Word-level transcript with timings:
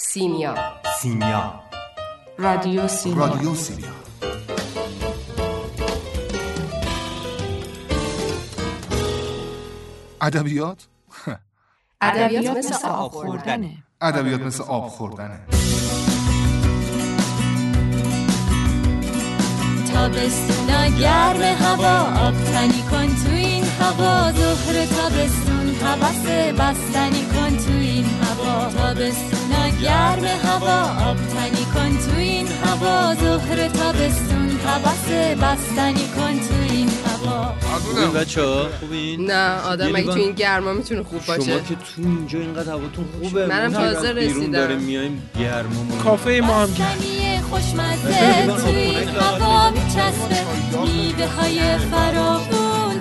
سیمیا. 0.00 0.54
سیمیا. 1.00 1.60
رادیو 2.38 2.88
سیمیا. 2.88 3.26
رادیو 3.26 3.54
سیمیا. 3.54 3.88
ادبیات؟ 10.20 10.86
ادبیات 12.00 12.56
مثل 12.56 12.86
آب 12.86 13.12
خوردنه. 13.12 13.70
ادبیات 14.00 14.40
مثل 14.40 14.62
آب 14.62 14.88
خوردنه. 14.88 15.40
تابستونا 19.92 20.86
گرم 20.88 21.42
هوا 21.42 22.26
آب 22.28 22.34
تنی 22.34 22.82
کن 22.90 23.06
تو 23.06 23.34
این 23.34 23.57
هوا 23.80 24.32
ظهر 24.32 24.86
تابستون 24.86 25.74
حوس 25.82 26.26
بستنی 26.58 27.24
کن 27.32 27.56
تو 27.56 27.72
این 27.80 28.04
هوا. 28.04 28.70
تابستونا 28.70 29.68
گرم 29.82 30.24
هوا 30.24 31.10
آب 31.10 31.16
تنی 31.16 31.64
کن 31.74 31.98
تو 31.98 32.18
این 32.18 32.46
هوا. 32.64 33.14
ظهر 33.14 33.68
تابستون 33.68 34.50
حوس 34.66 35.08
بستنی 35.42 36.06
کن 36.16 36.38
تو 36.48 36.74
این 36.74 36.88
هوا. 37.06 37.54
خوبین 37.78 38.12
بچه 38.12 38.42
ها؟ 38.42 38.66
خوبین؟ 38.80 39.30
نه 39.30 39.60
آدم 39.60 39.92
مگه 39.92 40.02
تو 40.02 40.12
این 40.12 40.32
گرما 40.32 40.72
می‌تونه 40.72 41.02
خوب 41.02 41.22
شما 41.22 41.36
باشه 41.36 41.52
که 41.52 41.74
تو 41.74 41.82
اینجا 41.96 42.38
اینقدر 42.38 42.70
هواتون 42.70 43.04
خوبه 43.22 43.46
منم 43.46 43.72
تازه 43.72 44.12
بیرون 44.12 44.36
رسیدم. 44.36 44.52
داریم 44.52 44.78
میایم 44.78 45.22
گرممون. 45.40 45.98
کافه 45.98 46.40
ما 46.46 46.62
هم 46.62 46.68
خوشمزه 47.50 48.46
تو 48.46 48.66
این 48.66 49.08
هوا 49.08 49.70
میچسبه. 49.70 50.38
میوه 50.84 51.26
های 51.26 51.58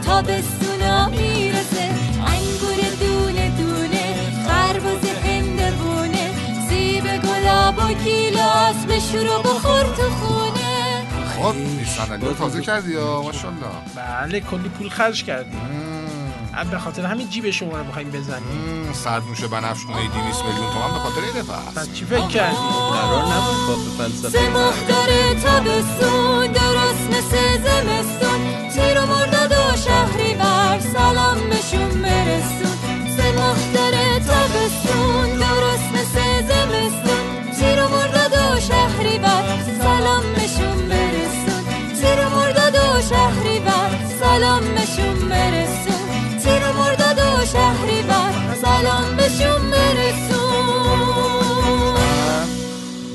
فراغون 0.07 0.23
تابستونا 0.23 1.09
می‌رسه. 1.09 1.89
انگور 2.27 2.79
دونه 2.99 3.57
دونه 3.57 4.16
خربز 4.47 5.09
هندوونه 5.25 6.30
سیب 6.69 7.03
گلاب 7.03 7.77
و 7.77 7.94
گیلاس 8.03 8.86
به 8.88 8.99
شروع 8.99 9.41
بخور 9.44 9.83
تو 9.83 10.09
خونه. 10.09 11.03
خب 11.38 11.55
صندلی 11.86 12.33
تازه 12.33 12.61
کردی 12.61 12.94
یا؟ 12.94 13.22
ماشاءالله. 13.22 13.67
بله 13.95 14.39
کلی 14.39 14.69
پول 14.69 14.89
خرج 14.89 15.23
کردیم. 15.23 15.59
مم. 15.59 15.86
به 16.63 16.80
خاطر 16.80 17.05
همین 17.05 17.30
جیب 17.30 17.50
شما 17.50 17.77
رو 17.77 17.83
می‌خوایم 17.83 18.11
بزنیم. 18.11 18.94
سرنوش 18.94 19.44
بنفش 19.44 19.86
خونه 19.86 20.00
200 20.08 20.45
میلیون 20.45 20.72
تومن 20.73 20.94
به 20.94 20.99
خاطر 20.99 21.22
این 21.22 21.41
دفعه 21.41 21.73
پس 21.75 21.94
چی 21.94 22.05
فکر 22.05 22.27
کردی؟ 22.27 22.55
قرار 22.91 23.23
نبود 23.23 23.67
کافه 23.67 23.89
فلسفه 23.97 24.30
سه 24.30 24.49
ماه 24.49 24.75
داره 24.88 25.36
تابستون 25.41 26.47
درست 26.52 27.08
مثل 27.09 27.64
زمستون 27.64 28.69
تیر 28.69 29.02
و 29.02 29.05
مرداد 29.05 29.52
و 29.52 29.77
شهری 29.77 30.33
بر 30.36 30.80
سلام 30.80 31.49
بهشون 31.49 32.02
برسون 32.02 32.77
سه 33.17 33.31
ماه 33.31 33.58
داره 33.73 34.19
تابستون 34.19 35.30
درست 35.39 35.67
سلام 48.78 49.16
بهشون 49.16 49.72
برسون. 49.72 50.38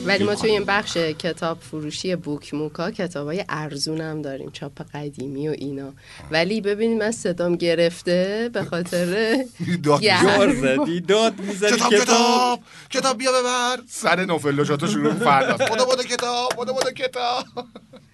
ولی 0.07 0.25
ما 0.25 0.35
توی 0.35 0.51
این 0.51 0.65
بخش 0.65 0.97
کتاب 0.97 1.59
فروشی 1.61 2.17
بوک 2.17 2.55
موکا 2.55 2.91
کتاب 2.91 3.27
های 3.27 3.45
ارزون 3.49 4.01
هم 4.01 4.23
داریم 4.23 4.51
چاپ 4.51 4.83
قدیمی 4.95 5.49
و 5.49 5.53
اینا. 5.53 5.93
ولی 6.31 6.61
ببینید 6.61 7.03
من 7.03 7.11
صدام 7.11 7.57
گرفته 7.57 8.51
به 8.53 8.65
خاطر. 8.65 9.37
جار 9.83 10.55
زدی 10.55 11.01
داد 11.01 11.41
می‌زدی 11.41 11.77
کتاب 11.77 11.95
کتاب. 11.95 12.61
کتاب 12.91 13.19
بیا 13.19 13.31
ببر. 13.33 13.83
سر 13.89 14.25
نوفلوشاتو 14.25 14.87
شروع 14.87 15.13
فردا 15.13 15.67
بودا 15.67 15.85
بودا 15.85 16.03
کتاب 16.03 16.53
بودا 16.57 16.73
بودا 16.73 16.91
کتاب. 16.91 17.45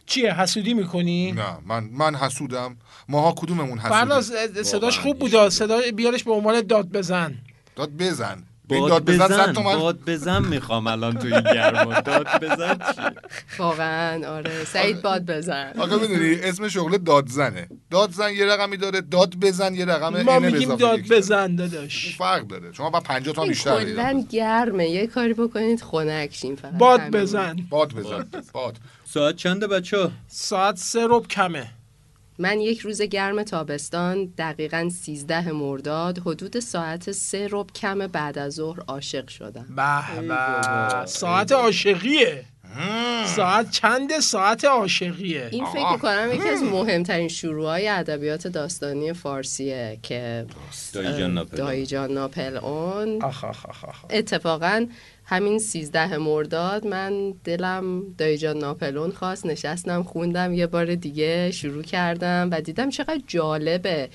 چیه 0.08 0.40
حسودی 0.40 0.74
می‌کنی؟ 0.74 1.32
نه 1.32 1.58
من 1.66 1.84
من 1.84 2.14
حسودم. 2.14 2.76
ماها 3.08 3.32
کدوممون 3.32 3.78
فرناز 3.78 4.32
حسودیم 4.32 4.62
صداش 4.62 4.96
واقعا. 4.96 5.12
خوب 5.12 5.18
بود 5.18 5.48
صدا 5.48 5.80
بیارش 5.96 6.24
به 6.24 6.32
عنوان 6.32 6.60
داد 6.60 6.88
بزن. 6.88 7.34
داد 7.76 7.90
بزن. 7.90 8.42
باد 8.68 8.88
داد 8.90 9.04
بزن 9.04 9.24
بزن 9.24 9.46
صد 9.46 9.52
تومن 9.52 9.76
باد 9.76 9.98
بزن 10.06 10.44
می‌خوام 10.44 10.86
الان 10.86 11.18
تو 11.18 11.26
این 11.26 11.40
گرما. 11.40 12.00
داد 12.00 12.26
بزن 12.44 12.74
چی؟ 12.74 13.02
واقعا 13.58 14.28
آره. 14.28 14.64
سعید 14.64 15.02
باد 15.02 15.26
بزن. 15.26 15.72
آقا 15.78 15.96
می‌دونی 15.96 16.34
اسم 16.34 16.68
شغل 16.68 16.98
دادزنه 16.98 17.68
دادزن 17.90 18.32
یه 18.32 18.46
رقمی 18.46 18.76
داره 18.76 19.00
داد 19.00 19.36
بزن 19.36 19.74
یه 19.74 19.84
رقم 19.84 20.22
ما 20.22 20.38
میگیم 20.38 20.74
داد. 20.74 21.00
بزن 21.10 21.56
داداش. 21.56 22.16
فرق 22.16 22.46
داره. 22.46 22.72
شما 22.72 22.90
با 22.90 23.00
50 23.00 23.34
تا 23.34 23.44
بیشتر. 23.44 23.84
کلا 23.84 24.24
گرمه. 24.30 24.88
یه 24.88 25.06
کاری 25.06 25.34
بکنید 25.34 25.82
خنک 25.82 26.34
شین 26.34 26.56
فقط. 26.56 26.72
باد. 26.72 27.00
بزن. 27.00 27.56
باد 27.70 27.92
بزن. 27.94 28.28
باد. 28.52 28.76
ساعت 29.04 29.36
چنده 29.36 29.66
بچه 29.66 29.98
ها 29.98 30.10
ساعت 30.28 30.76
سه 30.76 31.06
رب 31.10 31.28
کمه. 31.28 31.66
من 32.38 32.60
یک 32.60 32.78
روز 32.78 33.02
گرم 33.02 33.42
تابستان 33.42 34.32
دقیقا 34.38 34.88
13 34.88 35.52
مرداد 35.52 36.18
حدود 36.18 36.60
ساعت 36.60 37.12
سه 37.12 37.48
رب 37.50 37.66
کم 37.72 38.06
بعد 38.06 38.38
از 38.38 38.52
ظهر 38.54 38.80
عاشق 38.88 39.28
شدم. 39.28 39.66
به. 39.76 41.06
ساعت 41.06 41.52
عاشقیه. 41.52 42.44
ساعت 43.26 43.70
چند 43.70 44.20
ساعت 44.20 44.64
عاشقیه؟ 44.64 45.48
این 45.52 45.66
فکر 45.66 45.92
می‌کنم 45.92 46.30
یکی 46.34 46.48
از 46.48 46.62
مهمترین 46.62 47.28
شروعهای 47.28 47.88
ادبیات 47.88 48.46
داستانی 48.46 49.12
فارسیه 49.12 49.98
که 50.02 50.46
دایی 51.56 51.86
جان 51.86 52.18
آخ 53.22 53.44
آخ. 53.44 54.04
اتفاقا 54.10 54.86
همین 55.30 55.58
13 55.58 56.16
مرداد 56.16 56.86
من 56.86 57.30
دلم 57.44 58.02
دایی 58.18 58.38
جان 58.38 58.58
ناپلون 58.58 59.10
خواست 59.10 59.46
نشستم 59.46 60.02
خوندم 60.02 60.54
یه 60.54 60.66
بار 60.66 60.94
دیگه 60.94 61.50
شروع 61.50 61.82
کردم 61.82 62.48
و 62.52 62.60
دیدم 62.60 62.90
چقدر 62.90 63.20
جالبه. 63.26 64.08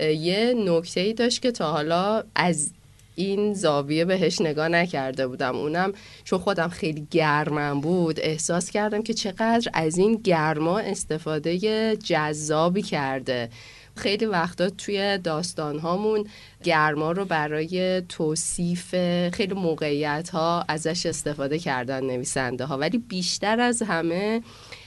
یه 0.00 0.54
نکته 0.66 1.00
ای 1.00 1.12
داشت 1.12 1.42
که 1.42 1.50
تا 1.50 1.72
حالا 1.72 2.22
از 2.34 2.72
این 3.14 3.54
زاویه 3.54 4.04
بهش 4.04 4.40
نگاه 4.40 4.68
نکرده 4.68 5.26
بودم. 5.26 5.56
اونم 5.56 5.92
چون 6.24 6.38
خودم 6.38 6.68
خیلی 6.68 7.06
گرمم 7.10 7.80
بود 7.80 8.20
احساس 8.20 8.70
کردم 8.70 9.02
که 9.02 9.14
چقدر 9.14 9.70
از 9.74 9.98
این 9.98 10.14
گرما 10.14 10.78
استفاده 10.78 11.96
جذابی 11.96 12.82
کرده. 12.82 13.48
خیلی 13.96 14.26
وقتا 14.26 14.70
توی 14.70 15.18
داستان 15.18 15.78
هامون 15.78 16.26
گرما 16.64 17.12
رو 17.12 17.24
برای 17.24 18.02
توصیف 18.08 18.94
خیلی 19.30 19.54
موقعیت 19.54 20.30
ها 20.30 20.64
ازش 20.68 21.06
استفاده 21.06 21.58
کردن 21.58 22.04
نویسنده 22.04 22.64
ها 22.64 22.78
ولی 22.78 22.98
بیشتر 22.98 23.60
از 23.60 23.82
همه 23.82 24.42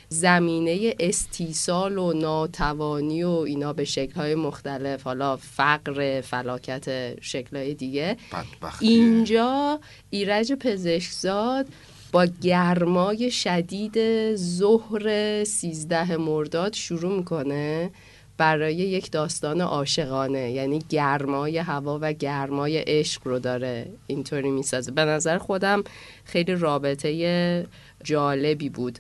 زمینه 0.10 0.96
استیصال 1.00 1.98
و 1.98 2.14
ناتوانی 2.14 3.24
و 3.24 3.30
اینا 3.30 3.74
به 3.74 3.86
شکلهای 3.86 4.36
مختلف 4.36 5.04
حالا 5.04 5.38
فقر 5.38 6.22
فلاکت 6.22 7.16
شکلهای 7.22 7.74
دیگه. 7.74 8.18
بدبختیه. 8.34 8.90
اینجا 8.90 9.80
ایرج 10.10 10.54
پزشکزاد 10.54 11.68
با 12.12 12.26
گرمای 12.42 13.32
شدید 13.32 13.96
ظهر 14.36 15.44
13 15.44 16.18
مرداد 16.18 16.74
شروع 16.74 17.18
می‌کنه. 17.18 17.92
برای 18.38 18.76
یک 18.76 19.12
داستان 19.12 19.62
عاشقانه 19.62 20.52
یعنی 20.52 20.80
گرمای 20.90 21.58
هوا 21.58 22.00
و 22.02 22.14
گرمای 22.14 22.78
عشق 22.78 23.28
رو 23.28 23.40
داره 23.40 23.90
اینطوری 24.08 24.52
می‌سازه. 24.52 24.92
به 24.92 25.06
نظر 25.06 25.38
خودم 25.38 25.84
خیلی 26.26 26.56
رابطه 26.56 27.68
جالبی 28.04 28.70
بود. 28.70 29.00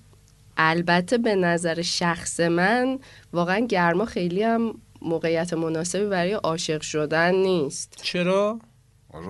البته 0.58 1.18
به 1.18 1.36
نظر 1.36 1.82
شخص 1.82 2.40
من 2.40 3.00
واقعا 3.34 3.60
گرما 3.60 4.06
خیلی 4.06 4.44
هم 4.44 4.74
موقعیت 5.02 5.54
مناسبی 5.54 6.06
برای 6.06 6.34
عاشق 6.34 6.82
شدن 6.82 7.36
نیست. 7.36 7.94
چرا؟ 8.02 8.60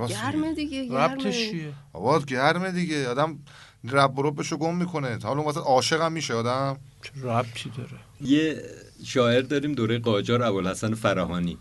گرمه 0.09 0.53
دیگه 0.53 0.85
گرمه. 0.85 0.99
ربطش 0.99 1.49
چیه؟ 1.49 1.73
آباد 1.93 2.25
گرمه 2.25 2.71
دیگه. 2.71 3.07
آدم 3.07 3.39
رب 3.83 4.19
و 4.19 4.21
ربشو 4.21 4.57
گم 4.57 4.75
می‌کنه. 4.75 5.19
حالا 5.23 5.39
اون 5.39 5.49
وسط 5.49 5.57
عاشق 5.57 6.01
هم 6.01 6.11
میشه 6.11 6.33
آدم. 6.33 6.77
چه 7.03 7.11
ربطی 7.23 7.71
داره؟ 7.77 7.89
یه 8.21 8.61
شاعر 9.05 9.41
داریم 9.41 9.73
دوره 9.73 9.99
قاجار 9.99 10.43
ابوالحسن 10.43 10.93
فراهانی. 10.93 11.57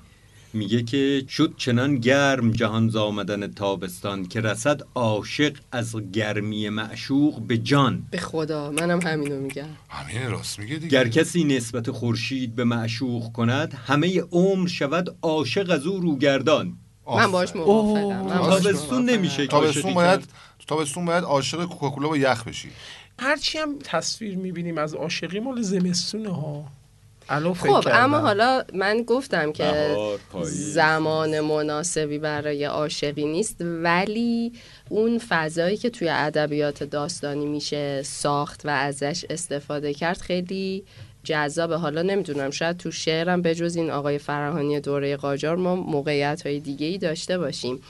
میگه 0.52 0.82
که 0.82 1.24
شد 1.28 1.54
چنان 1.56 1.96
گرم 1.96 2.50
جهان 2.50 2.88
ز 2.88 2.96
آمدن 2.96 3.52
تابستان 3.52 4.26
که 4.26 4.40
رسد 4.40 4.80
عاشق 4.94 5.56
از 5.72 5.96
گرمی 6.12 6.68
معشوق 6.68 7.40
به 7.40 7.58
جان. 7.58 8.06
به 8.10 8.18
خدا 8.18 8.70
منم 8.70 9.00
همینو 9.00 9.40
میگم. 9.40 9.68
همین 9.88 10.30
راست 10.30 10.58
میگه 10.58 10.76
دیگه. 10.76 10.88
گر 10.88 11.08
کسی 11.08 11.44
نسبت 11.44 11.90
خورشید 11.90 12.56
به 12.56 12.64
معشوق 12.64 13.32
کند 13.32 13.74
همه 13.86 14.20
عمر 14.20 14.68
شود 14.68 15.16
عاشق 15.22 15.70
از 15.70 15.86
او 15.86 16.00
روگردان. 16.00 16.76
من 17.06 17.32
باش. 17.32 17.56
موافقم 17.56 18.28
تابستون. 18.28 19.10
نمیشه 19.10 19.46
تابستون 19.46 19.94
باید. 19.94 20.20
تابستون 20.66 21.04
باید 21.04 21.24
عاشق 21.24 21.64
کوکاکولا 21.64 22.08
با 22.08 22.16
یخ 22.16 22.44
بشی. 22.44 22.68
هرچی 23.18 23.58
هم 23.58 23.78
تصویر 23.84 24.36
می‌بینیم 24.36 24.78
از 24.78 24.94
عاشقی 24.94 25.40
مال 25.40 25.62
زمستونه 25.62 26.28
ها. 26.28 26.64
خب. 27.54 27.88
اما 27.92 28.18
حالا 28.18 28.64
من 28.74 29.02
گفتم 29.02 29.52
که. 29.52 29.96
زمان 30.44 31.40
مناسبی 31.40 32.18
برای 32.18 32.64
عاشقی 32.64 33.24
نیست 33.24 33.56
ولی 33.60 34.52
اون 34.88 35.18
فضایی 35.18 35.76
که 35.76 35.90
توی 35.90 36.08
ادبیات 36.08 36.84
داستانی 36.84 37.46
میشه 37.46 38.02
ساخت 38.02 38.66
و 38.66 38.68
ازش 38.68 39.24
استفاده 39.30 39.94
کرد 39.94 40.18
خیلی 40.18 40.84
جذابه 41.26 41.76
حالا 41.76 42.02
نمی‌دونم 42.02 42.50
شاید 42.50 42.76
تو 42.76 42.90
شعرم 42.90 43.42
بجز 43.42 43.76
این 43.76 43.90
آقای 43.90 44.18
فراهانی 44.18 44.80
دوره 44.80 45.16
قاجار 45.16 45.56
ما 45.56 45.76
موقعیت 45.76 46.46
های 46.46 46.60
دیگه 46.60 46.86
ای 46.86 46.98
داشته 46.98 47.38
باشیم 47.38 47.82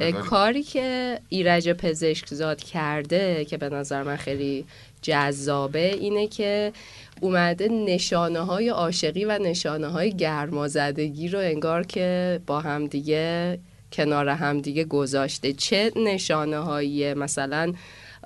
بله،. 0.00 0.12
کاری 0.12 0.62
که 0.62 1.18
ایرج 1.28 1.70
پزشکزاد 1.70 2.62
کرده 2.62 3.44
که 3.44 3.56
به 3.56 3.68
نظر 3.68 4.02
من 4.02 4.16
خیلی 4.16 4.64
جذابه 5.02 5.94
اینه 5.94 6.26
که 6.26 6.72
اومده 7.20 7.68
نشانه 7.68 8.40
های 8.40 8.68
عاشقی 8.68 9.24
و 9.24 9.38
نشانه 9.38 9.86
های 9.86 10.16
گرمازدگی 10.16 11.28
رو 11.28 11.38
انگار 11.38 11.86
که 11.86 12.40
با 12.46 12.60
همدیگه 12.60 13.58
کنار 13.92 14.28
همدیگه 14.28 14.84
گذاشته. 14.84 15.52
چه 15.52 15.92
نشانه 15.96 16.58
هایی 16.58 17.14
مثلا 17.14 17.72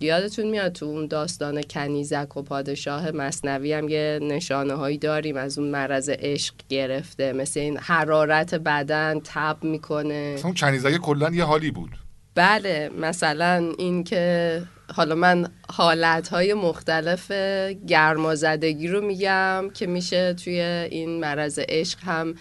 یادتون 0.01 0.47
میاد 0.47 0.73
تو 0.73 0.87
اون 0.87 1.07
داستان 1.07 1.63
کنیزک 1.63 2.37
و 2.37 2.43
پادشاه 2.43 3.11
مصنوی 3.11 3.73
هم 3.73 3.89
یه 3.89 4.19
نشانه 4.23 4.75
هایی 4.75 4.99
داریم 4.99 5.37
از 5.37 5.59
اون 5.59 5.69
مرض 5.69 6.11
عشق 6.13 6.55
گرفته 6.69 7.33
مثل 7.33 7.61
این 7.61 7.77
حرارت 7.77 8.55
بدن 8.55 9.21
تب 9.25 9.57
می‌کنه. 9.63 10.37
اون 10.45 10.55
کنیزک 10.55 10.97
کلا 10.97 11.31
یه 11.31 11.45
حالی 11.45 11.71
بود. 11.71 11.91
بله 12.39 12.91
مثلا 12.99 13.73
این 13.79 14.05
که 14.05 14.63
حالا 14.95 15.15
من 15.15 15.49
حالتهای 15.71 16.55
مختلف 16.55 17.33
گرمازدگی 17.87 18.89
رو 18.89 19.01
میگم 19.01 19.71
که 19.75 19.87
میشه 19.87 20.35
توی 20.35 20.61
این 20.61 21.21
مرض 21.21 21.61
عشق 21.69 21.99
هم 22.03 22.35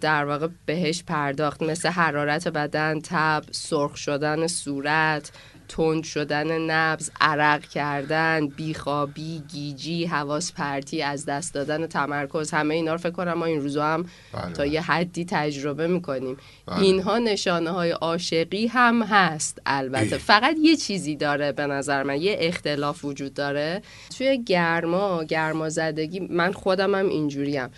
در 0.00 0.24
واقع 0.24 0.48
بهش 0.66 1.02
پرداخت 1.02 1.62
مثل 1.62 1.88
حرارت 1.88 2.48
بدن 2.48 3.00
تب 3.00 3.44
سرخ 3.50 3.96
شدن 3.96 4.46
صورت. 4.46 5.32
تند 5.68 6.04
شدن 6.04 6.58
نبز 6.58 7.10
عرق 7.20 7.60
کردن 7.60 8.46
بیخوابی 8.46 9.42
گیجی 9.52 10.06
حواس 10.06 10.52
پرتی 10.52 11.02
از 11.02 11.24
دست 11.24 11.54
دادن 11.54 11.86
تمرکز 11.86 12.50
همه 12.50 12.74
اینا 12.74 12.92
رو 12.92 12.98
فکر 12.98 13.10
کنم 13.10 13.32
ما 13.32 13.44
این 13.44 13.60
روزا 13.60 13.86
هم 13.86 14.02
بله، 14.32 14.52
تا 14.52 14.62
بله. 14.62 14.68
یه 14.68 14.80
حدی 14.80 15.24
تجربه 15.24 15.86
می‌کنیم 15.86 16.36
بله. 16.66 16.80
اینها 16.80 17.18
نشانه 17.18 17.70
های 17.70 17.90
عاشقی 17.90 18.66
هم 18.66 19.02
هست 19.02 19.58
البته 19.66 20.12
ای. 20.12 20.18
فقط 20.18 20.56
یه 20.62 20.76
چیزی 20.76 21.16
داره 21.16 21.52
به 21.52 21.66
نظر 21.66 22.02
من 22.02 22.20
یه 22.20 22.36
اختلاف 22.40 23.04
وجود 23.04 23.34
داره 23.34 23.82
توی 24.18 24.44
گرما 24.44 25.24
گرما 25.24 25.68
زدگی 25.68 26.20
من 26.20 26.52
خودم 26.52 26.94
هم 26.94 27.08
اینجوریم 27.08 27.68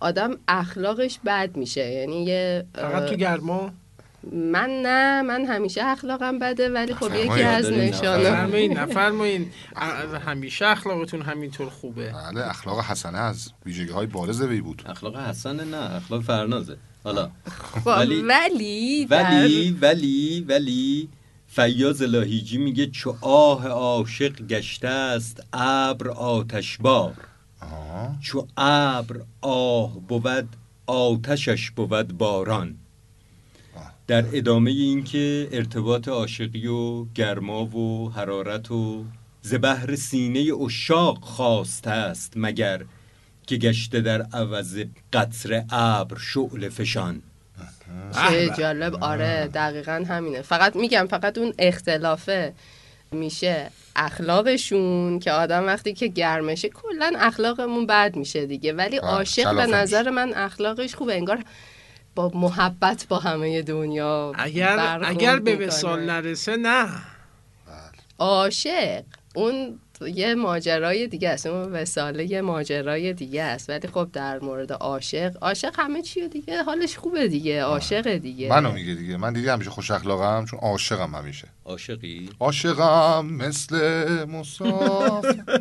آدم 0.00 0.36
اخلاقش 0.48 1.18
بد 1.26 1.56
میشه 1.56 1.90
یعنی 1.90 2.24
یه 2.24 2.64
فقط 2.74 3.04
تو 3.04 3.14
گرما 3.14 3.72
من 4.32 4.70
نه 4.82 5.22
من 5.22 5.44
همیشه 5.44 5.84
اخلاقم 5.84 6.38
بده 6.38 6.68
ولی 6.70 6.94
خب. 6.94 7.14
یکی 7.14 7.42
از 7.42 7.64
دارین 7.64 7.80
نشانه 7.80 8.24
فرمایین 8.30 8.78
نفرمایین 8.78 9.50
اه، 9.76 10.18
همیشه 10.20 10.66
اخلاقتون 10.66 11.22
همینطور 11.22 11.68
خوبه. 11.70 12.12
بله 12.12 12.48
اخلاق 12.48 12.84
حسنه 12.84 13.18
از 13.18 13.52
ویژگی 13.66 13.92
های 13.92 14.06
بارز 14.06 14.42
وی 14.42 14.60
بود. 14.60 14.82
اخلاق 14.86 15.16
حسن 15.16 15.68
نه 15.68 15.94
اخلاق 15.96 16.22
فرنازه. 16.22 16.76
حالا. 17.04 17.30
خب، 17.84 17.86
ولی- 17.86 18.22
ولی 18.22 19.06
ولی 19.10 19.70
ولی 19.80 20.46
ولی 20.48 21.08
فیاض 21.46 22.02
لاهیجی 22.02 22.58
میگه 22.58 22.86
چو 22.86 23.16
آه 23.20 23.68
عاشق 23.68 24.46
گشته 24.46 24.88
است 24.88 25.42
ابر 25.52 26.08
آتشبار. 26.10 27.12
چو 28.22 28.46
ابر 28.56 29.16
آه 29.40 29.98
بود 30.08 30.48
آتشش 30.86 31.70
بود 31.70 32.18
باران. 32.18 32.74
در 34.10 34.24
ادامه 34.32 34.70
اینکه 34.70 35.48
ارتباط 35.52 36.08
عاشقی 36.08 36.66
و 36.66 37.04
گرما 37.04 37.64
و 37.64 38.12
حرارت 38.12 38.70
و 38.70 39.04
زبهر 39.42 39.96
سینه 39.96 40.52
اشاق 40.64 41.18
خواسته 41.20 41.90
است 41.90 42.32
مگر 42.36 42.80
که 43.46 43.56
گشته 43.56 44.00
در 44.00 44.22
عوض 44.22 44.78
قطر 45.12 45.64
ابر 45.70 46.18
شعله 46.18 46.68
فشان. 46.68 47.22
چه 48.30 48.50
جالب. 48.58 49.04
آره 49.04 49.50
دقیقا 49.54 50.04
همینه. 50.08 50.42
فقط 50.42 50.76
میگم 50.76 51.06
فقط 51.10 51.38
اون 51.38 51.54
اختلافه 51.58 52.52
میشه 53.12 53.70
اخلاقشون 53.96 55.18
که 55.18 55.32
آدم 55.32 55.66
وقتی 55.66 55.94
که 55.94 56.06
گرمشه 56.06 56.68
کلا 56.68 57.12
اخلاقمون 57.18 57.86
بد 57.86 58.16
میشه 58.16 58.46
دیگه. 58.46 58.72
ولی 58.72 59.00
بله، 59.00 59.08
عاشق 59.08 59.56
به 59.56 59.66
نظر 59.66 60.10
من 60.10 60.34
اخلاقش 60.34 60.94
خوبه. 60.94 61.14
انگار 61.14 61.44
با 62.14 62.30
محبت 62.34 63.06
با 63.08 63.18
همه 63.18 63.62
دنیا 63.62 64.32
اگر 64.34 65.00
اگر 65.04 65.38
به. 65.38 65.56
وسال 65.56 66.10
نرسه 66.10 66.56
نه. 66.56 66.88
عاشق. 68.18 69.02
اون 69.34 69.78
یه 70.14 70.34
ماجرای 70.34 71.06
دیگه 71.06 71.28
است. 71.28 71.46
اون 71.46 71.72
وساله 71.72 72.30
یه 72.30 72.40
ماجرای 72.40 73.12
دیگه 73.12 73.42
است. 73.42 73.70
ولی 73.70 73.88
خب 73.88 74.08
در 74.12 74.38
مورد 74.40 74.72
عاشق 74.72 75.36
عاشق 75.40 75.80
همه 75.80 76.02
چیه 76.02 76.28
دیگه؟ 76.28 76.62
حالش 76.62 76.96
خوبه 76.96 77.28
دیگه. 77.28 77.62
عاشق 77.62 78.16
دیگه. 78.16 78.48
منو 78.48 78.72
میگه 78.72 78.94
دیگه. 78.94 79.16
من 79.16 79.32
دیگه 79.32 79.52
همیشه 79.52 79.70
خوش 79.70 79.90
اخلاقم؟ 79.90 80.44
چون 80.44 80.58
عاشقم 80.58 81.14
همیشه. 81.14 81.48
عاشقی؟ 81.64 82.30
عاشقم 82.40 83.26
مثل 83.26 84.24
مسافر 84.24 85.44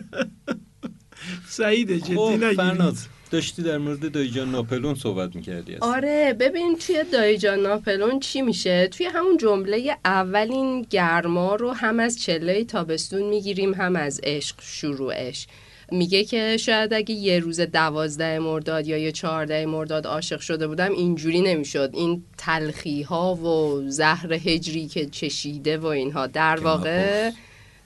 سعید 1.50 1.92
جدی 1.92 2.16
خب 2.16 2.44
نگیرید. 2.44 3.19
داشتی 3.32 3.64
در 3.64 3.78
مورد 3.78 4.12
دایجان 4.12 4.52
ناپلون 4.52 4.96
صحبت 4.96 5.36
می‌کردی 5.36 5.76
آره 5.76 6.36
ببین 6.40 6.78
توی 6.78 7.04
دایجان 7.12 7.60
ناپلون 7.60 8.20
چی 8.20 8.42
میشه؟ 8.42 8.88
توی 8.88 9.06
همون 9.06 9.38
جمله 9.38 9.96
اولین 10.06 10.82
گرما 10.90 11.56
رو 11.56 11.72
هم 11.72 12.00
از 12.00 12.22
چله 12.22 12.64
تابستون 12.64 13.24
می‌گیریم 13.24 13.74
هم 13.74 13.96
از 13.96 14.22
عشق 14.24 14.56
شروعش. 14.62 15.48
میگه 15.92 16.24
که 16.24 16.58
شاید 16.58 16.94
اگه 16.94 17.16
یه 17.16 17.40
روز 17.40 17.60
دوازده 17.62 18.40
مرداد 18.40 18.88
یا 18.88 18.98
یه 18.98 19.12
چهارده 19.12 19.66
مرداد 19.66 20.08
عاشق 20.08 20.40
شده 20.40 20.68
بودم 20.68 20.92
اینجوری 20.92 21.42
نمی‌شد. 21.42 21.90
این 21.94 22.24
تلخی 22.38 23.02
ها 23.02 23.36
و 23.36 23.82
زهر 23.90 24.34
هجری 24.34 24.88
که 24.88 25.06
چشیده 25.06 25.78
و 25.78 25.86
اینها. 25.86 26.28
در 26.28 26.60
واقع. 26.60 27.32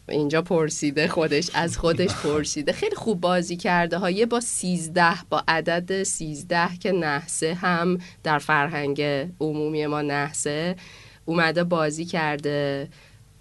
اینجا 0.10 0.42
پرسیده 0.42 1.08
خودش 1.08 1.50
از 1.54 1.78
خودش 1.78 2.16
پرسیده. 2.16 2.72
خیلی 2.72 2.96
خوب 2.96 3.22
بازی 3.22 3.58
کرده 3.58 3.98
ها. 3.98 4.10
یه 4.10 4.26
با 4.26 4.40
سیزده 4.40 5.16
با 5.30 5.44
عدد 5.48 6.04
سیزده 6.04 6.70
که 6.80 6.92
نحسه 6.92 7.54
هم 7.54 7.98
در 8.24 8.40
فرهنگ 8.40 9.02
عمومی 9.40 9.86
ما 9.86 10.02
نحسه 10.02 10.76
اومده 11.26 11.64
بازی 11.64 12.06
کرده. 12.06 12.88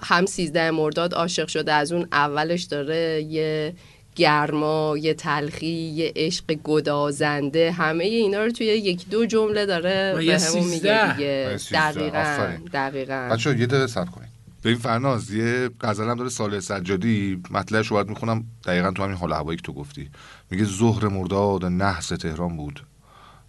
هم 0.03 0.27
سیزده 0.27 0.71
مرداد 0.71 1.15
عاشق 1.15 1.49
شده 1.49 1.73
از 1.73 1.93
اون 1.93 2.09
اولش 2.13 2.63
داره 2.63 3.23
یه 3.23 3.75
گرما 4.17 4.97
یه 4.99 5.15
تلخی 5.15 5.67
یه 5.67 6.13
عشق 6.17 6.45
گدازنده. 6.65 7.73
همه 7.73 8.05
اینا 8.05 8.45
رو 8.45 8.51
توی 8.51 8.67
یک 8.67 9.09
دو 9.09 9.27
جمله 9.27 9.67
داره 9.67 10.15
به 10.27 10.41
همون. 10.41 10.69
میگه 10.69 11.13
دیگه. 11.13 11.59
دقیقا. 11.73 12.49
دقیقا. 12.73 13.29
بچه 13.33 13.51
یه 13.51 13.67
دقیقه 13.67 13.87
صبر 13.87 14.11
کنید. 14.11 14.32
ببین 14.65 14.79
فرناز 14.79 15.31
یه 15.31 15.71
غزل 15.81 16.09
هم 16.09 16.15
داره 16.15 16.31
سال 16.31 16.61
سجادی. 16.61 17.43
مطلعش 17.51 17.87
رو 17.87 17.95
باید 17.95 18.09
می‌خونم. 18.09 18.45
دقیقا 18.65 18.91
تو 18.91 19.03
همین 19.03 19.17
حال 19.17 19.33
هوایی 19.33 19.57
که 19.57 19.63
تو 19.63 19.73
گفتی. 19.73 20.11
میگه 20.51 20.65
ظهر 20.65 21.09
مرداد 21.09 21.65
نحس 21.65 22.09
تهران 22.09 22.57
بود. 22.57 22.87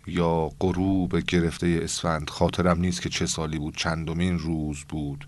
یا 0.08 0.52
غروب 0.60 1.20
گرفته 1.20 1.80
اسفند. 1.84 2.30
خاطرم 2.30 2.80
نیست 2.80 3.02
که 3.02 3.10
چه 3.10 3.26
سالی 3.26 3.60
بود. 3.60 3.78
چندمین 3.78 4.40
روز 4.40 4.84
بود. 4.90 5.28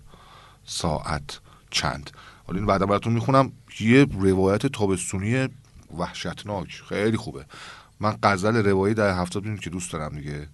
ساعت 0.64 1.40
چند. 1.70 2.10
حالا 2.46 2.58
این 2.58 2.66
بعدا 2.66 2.86
براتون 2.86 3.12
می‌خونم. 3.12 3.52
یه 3.80 4.06
روایت 4.20 4.66
تابستونی 4.66 5.48
وحشتناک. 5.98 6.82
خیلی 6.88 7.16
خوبه. 7.16 7.44
من 8.00 8.16
غزل 8.22 8.56
روایی 8.56 8.94
در 8.94 9.20
هفتاد 9.20 9.42
می‌دونی 9.42 9.60
که 9.60 9.70
دوست 9.70 9.92
دارم 9.92 10.16
دیگه. 10.16 10.48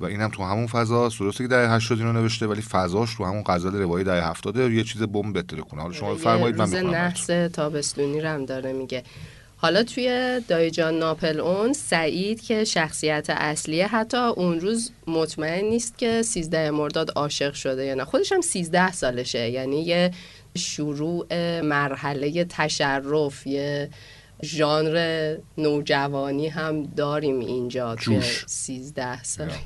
و 0.00 0.04
اینم 0.04 0.28
تو 0.28 0.42
همون 0.42 0.66
فضا. 0.66 1.08
درسته 1.08 1.44
که 1.44 1.48
در 1.48 1.74
80 1.76 1.98
اینو 1.98 2.12
نوشته 2.12 2.46
ولی 2.46 2.62
فضاش 2.62 3.14
تو 3.14 3.24
همون 3.24 3.42
غزل 3.46 3.76
روایی 3.76 4.04
در 4.04 4.30
هفتاده. 4.30 4.74
یه 4.74 4.84
چیز 4.84 5.02
بمب 5.02 5.38
بتره 5.38 5.60
کنه. 5.60 5.82
حالا 5.82 5.94
شما 5.94 6.14
بفرمایید 6.14 6.58
من 6.58 6.68
می‌خونم 6.68 6.90
نحس 6.90 7.26
تابستونی 7.52 8.20
رو 8.20 8.28
هم 8.28 8.46
داره 8.46 8.72
میگه. 8.72 9.02
حالا 9.58 9.82
توی 9.82 10.40
دایجان 10.48 10.98
ناپل 10.98 11.40
اون 11.40 11.72
سعید 11.72 12.40
که 12.40 12.64
شخصیت 12.64 13.26
اصلیه 13.30 13.86
حتی 13.86 14.16
اون 14.16 14.60
روز 14.60 14.90
مطمئن 15.06 15.64
نیست 15.64 15.98
که 15.98 16.22
13 16.22 16.70
مرداد 16.70 17.10
عاشق 17.16 17.54
شده 17.54 17.84
یا 17.84 17.94
نه. 17.94 18.04
خودش 18.04 18.32
هم 18.32 18.40
13 18.40 18.92
سالشه 18.92 19.50
یعنی 19.50 19.82
یه 19.82 20.10
شروع 20.56 21.26
مرحله 21.60 22.44
تشرف 22.44 23.46
یه 23.46 23.90
ژانر 24.44 25.36
نوجوانی 25.58 26.48
هم 26.48 26.82
داریم 26.82 27.38
اینجا 27.40 27.94
توی 27.96 28.16
جوش. 28.16 28.44
13 28.46 29.22
سالگی. 29.22 29.56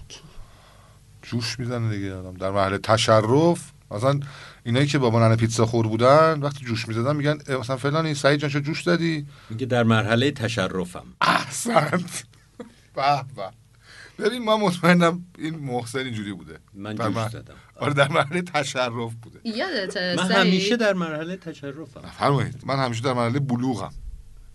جوش 1.23 1.59
می‌زنه 1.59 1.97
دیگه 1.97 2.15
آدم. 2.15 2.35
در 2.35 2.51
محل 2.51 2.77
تشرف 2.77 3.73
مثلا 3.91 4.21
اینایی 4.65 4.87
که 4.87 4.99
بابا 4.99 5.21
ننه 5.27 5.37
پیتزا 5.37 5.67
خور 5.67 5.89
بودن 5.89 6.41
وقتی 6.41 6.65
جوش 6.65 6.89
می‌زدن 6.89 7.17
میگن 7.17 7.39
مثلا 7.61 7.77
فلانی 7.77 8.15
سعید 8.15 8.41
جان 8.41 8.51
چه 8.51 8.61
جوش 8.61 8.83
دادی 8.83 9.27
میگه 9.51 9.67
در 9.67 9.83
مرحله 9.83 10.31
تشرفم. 10.31 11.05
احسنت. 11.21 12.25
به 12.95 13.25
به. 13.37 13.51
ببین 14.19 14.45
من 14.45 14.55
مطمئنم 14.55 15.25
این 15.39 15.55
محسن 15.59 15.99
اینجوری 15.99 16.33
بوده. 16.33 16.59
من 16.75 16.95
جوش 16.97 17.17
مر- 17.17 17.29
زدم. 17.29 17.55
آره 17.77 17.95
در 17.95 18.09
مرحله 18.09 18.43
تشرف 18.43 19.15
بوده. 19.23 19.41
یادت 19.45 19.97
من 19.97 20.33
همیشه 20.33 20.77
در 20.77 20.93
مرحله 20.93 21.37
تشرفم. 21.37 22.01
بفرمایید 22.01 22.63
من 22.67 22.85
همیشه 22.85 23.03
در 23.03 23.13
مرحله 23.13 23.39
بلوغم. 23.41 23.93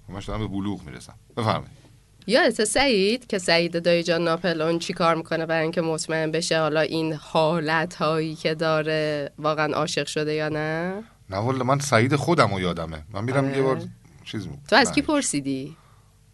همش 0.09 0.25
دارم 0.25 0.39
به 0.39 0.47
بلوغ 0.47 0.83
می‌رسم. 0.83 1.13
بفرمایید. 1.37 1.85
یادت 2.27 2.63
سعید 2.63 3.27
که 3.27 3.37
سعید 3.39 3.83
دایجان 3.83 4.23
ناپلون 4.23 4.79
چی 4.79 4.93
کار 4.93 5.15
می‌کنه 5.15 5.45
برای 5.45 5.61
اینکه 5.63 5.81
مطمئن 5.81 6.31
بشه 6.31 6.59
حالا 6.59 6.79
این 6.81 7.13
حالت 7.13 7.95
هایی 7.95 8.35
که 8.35 8.55
داره 8.55 9.31
واقعا 9.39 9.73
عاشق 9.73 10.07
شده 10.07 10.33
یا 10.33 10.49
نه؟ 10.49 11.03
نه 11.29 11.37
والا 11.37 11.63
من 11.63 11.79
سعید 11.79 12.15
خودم 12.15 12.53
رو 12.53 12.59
یادمه. 12.59 13.03
من 13.13 13.23
میرم 13.23 13.45
آره. 13.45 13.57
یه 13.57 13.63
بار 13.63 13.81
چیز 14.25 14.47
می- 14.47 14.57
تو 14.69 14.75
از 14.75 14.91
کی 14.91 15.01
نه. 15.01 15.07
پرسیدی؟ 15.07 15.77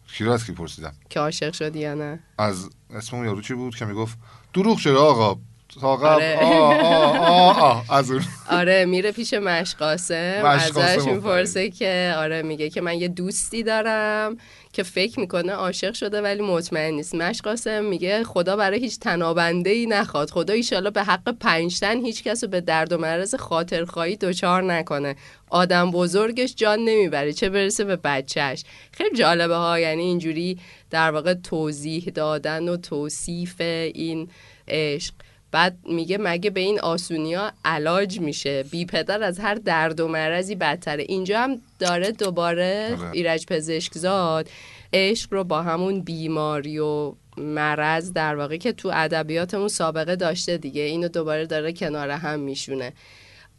کی 0.08 0.24
رو 0.24 0.32
از 0.32 0.46
کی 0.46 0.52
پرسیدم؟ 0.52 0.94
که 1.10 1.20
عاشق 1.20 1.54
شدی 1.54 1.80
یا 1.80 1.94
نه؟ 1.94 2.20
از 2.38 2.70
اسم 2.90 3.16
اون 3.18 3.26
یارو 3.26 3.42
چی 3.42 3.54
بود 3.54 3.76
که 3.76 3.86
می‌گفت 3.86 4.18
دروغ 4.54 4.80
چرا 4.80 5.02
آقا؟ 5.06 5.40
تا 5.82 5.96
قبل. 5.96 6.36
آره. 6.44 7.92
از 7.94 8.12
اون. 8.12 8.22
آره 8.60 8.86
میره 8.86 9.12
پیش 9.12 9.34
مشقاسم 9.34 10.42
ازش. 10.46 11.06
می‌پرسه 11.06 11.70
که 11.70 12.14
آره 12.18 12.42
میگه 12.42 12.70
که 12.70 12.82
من 12.82 13.00
یه 13.00 13.08
دوستی 13.08 13.64
دارم 13.64 14.38
که 14.74 14.84
فکر 14.84 15.20
می‌کنه 15.20 15.54
عاشق 15.54 15.94
شده 15.94 16.22
ولی 16.22 16.42
مطمئن 16.42 16.94
نیست. 16.94 17.16
مشقاسم 17.16 17.84
میگه 17.86 18.24
خدا 18.24 18.56
برای 18.56 18.80
هیچ 18.80 19.00
تنابنده 19.00 19.70
ای 19.70 19.86
نخواد. 19.86 20.30
خدا 20.30 20.54
ایشالا 20.54 20.90
به 20.90 21.04
حق 21.04 21.30
پنجتن 21.40 22.06
هیچ 22.06 22.24
کس 22.24 22.44
رو 22.44 22.50
به 22.50 22.62
درد 22.62 22.94
و 22.94 22.98
مرض 22.98 23.36
خاطرخواهی 23.36 24.16
دچار 24.16 24.64
نکنه. 24.64 25.16
آدم 25.50 25.92
بزرگش 25.92 26.56
جان 26.56 26.80
نمی‌بره. 26.80 27.34
چه 27.34 27.50
برسه 27.50 27.84
به 27.84 27.96
بچهش 27.96 28.64
خیلی 28.92 29.18
جالبه 29.18 29.56
ها 29.56 29.80
یعنی 29.80 30.02
اینجوری 30.02 30.60
در 30.90 31.12
واقع 31.12 31.34
توضیح 31.34 32.12
دادن 32.16 32.70
و 32.70 32.78
توصیف 32.78 33.62
این 33.62 34.30
عشق. 34.68 35.14
بعد 35.52 35.78
میگه 35.86 36.18
مگه 36.18 36.50
به 36.50 36.60
این 36.60 36.80
آسونی 36.80 37.34
ها 37.34 37.52
علاج 37.66 38.20
میشه؟ 38.20 38.64
بی 38.64 38.86
پدر 38.86 39.24
از 39.24 39.40
هر 39.40 39.56
درد 39.56 40.00
و 40.00 40.08
مرضی 40.08 40.56
بدتره. 40.56 41.06
اینجا 41.08 41.40
هم 41.40 41.62
داره 41.80 42.12
دوباره 42.12 42.98
آره. 43.00 43.12
ایرج 43.12 43.46
پزشکزاد 43.46 44.50
عشق 44.94 45.34
رو 45.34 45.44
با 45.44 45.62
همون 45.62 46.02
بیماری 46.02 46.80
و 46.80 47.14
مرض 47.38 48.14
در 48.14 48.36
واقع 48.36 48.58
که 48.58 48.72
تو 48.72 48.92
ادبیاتمون 48.94 49.68
سابقه 49.68 50.16
داشته 50.16 50.58
دیگه. 50.58 50.82
اینو 50.82 51.08
دوباره 51.08 51.46
داره 51.46 51.74
کنار 51.74 52.10
هم 52.10 52.40
میشونه. 52.40 52.94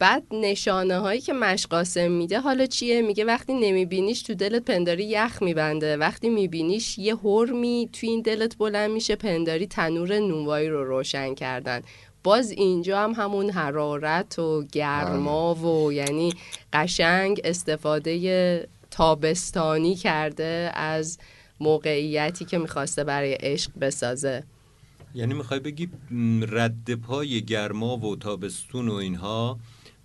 بعد 0.02 0.22
نشانه 0.32 0.98
هایی 0.98 1.20
که 1.20 1.32
مشقاسم 1.32 2.10
میده 2.10 2.40
حالا 2.40 2.66
چیه؟ 2.66 3.02
میگه 3.02 3.24
وقتی 3.24 3.54
نمیبینیش 3.54 4.22
تو 4.22 4.34
دلت 4.34 4.64
پنداری 4.64 5.04
یخ 5.04 5.42
میبنده. 5.42 5.96
وقتی 5.96 6.28
میبینیش 6.28 6.98
یه 6.98 7.16
هرمی 7.16 7.88
تو 7.92 8.06
این 8.06 8.22
دلت 8.22 8.58
بلند 8.58 8.90
میشه 8.90 9.16
پنداری 9.16 9.66
تنور 9.66 10.18
نونوایی 10.18 10.68
رو 10.68 10.84
روشن 10.84 11.34
کردن. 11.34 11.82
باز 12.24 12.50
اینجا 12.50 13.00
هم 13.00 13.12
همون 13.12 13.50
حرارت 13.50 14.38
و 14.38 14.64
گرما 14.72 15.54
و 15.54 15.92
یعنی 15.92 16.32
قشنگ 16.72 17.40
استفاده 17.44 18.68
تابستانی 18.90 19.94
کرده 19.94 20.70
از 20.74 21.18
موقعیتی 21.60 22.44
که 22.44 22.58
می‌خواسته 22.58 23.04
برای 23.04 23.32
عشق 23.32 23.70
بسازه. 23.80 24.44
یعنی 25.14 25.34
می‌خوای 25.34 25.60
بگی 25.60 25.88
رد 26.48 26.94
پای 26.94 27.42
گرما 27.42 27.96
و 27.96 28.16
تابستون 28.16 28.88
و 28.88 28.94
اینها 28.94 29.58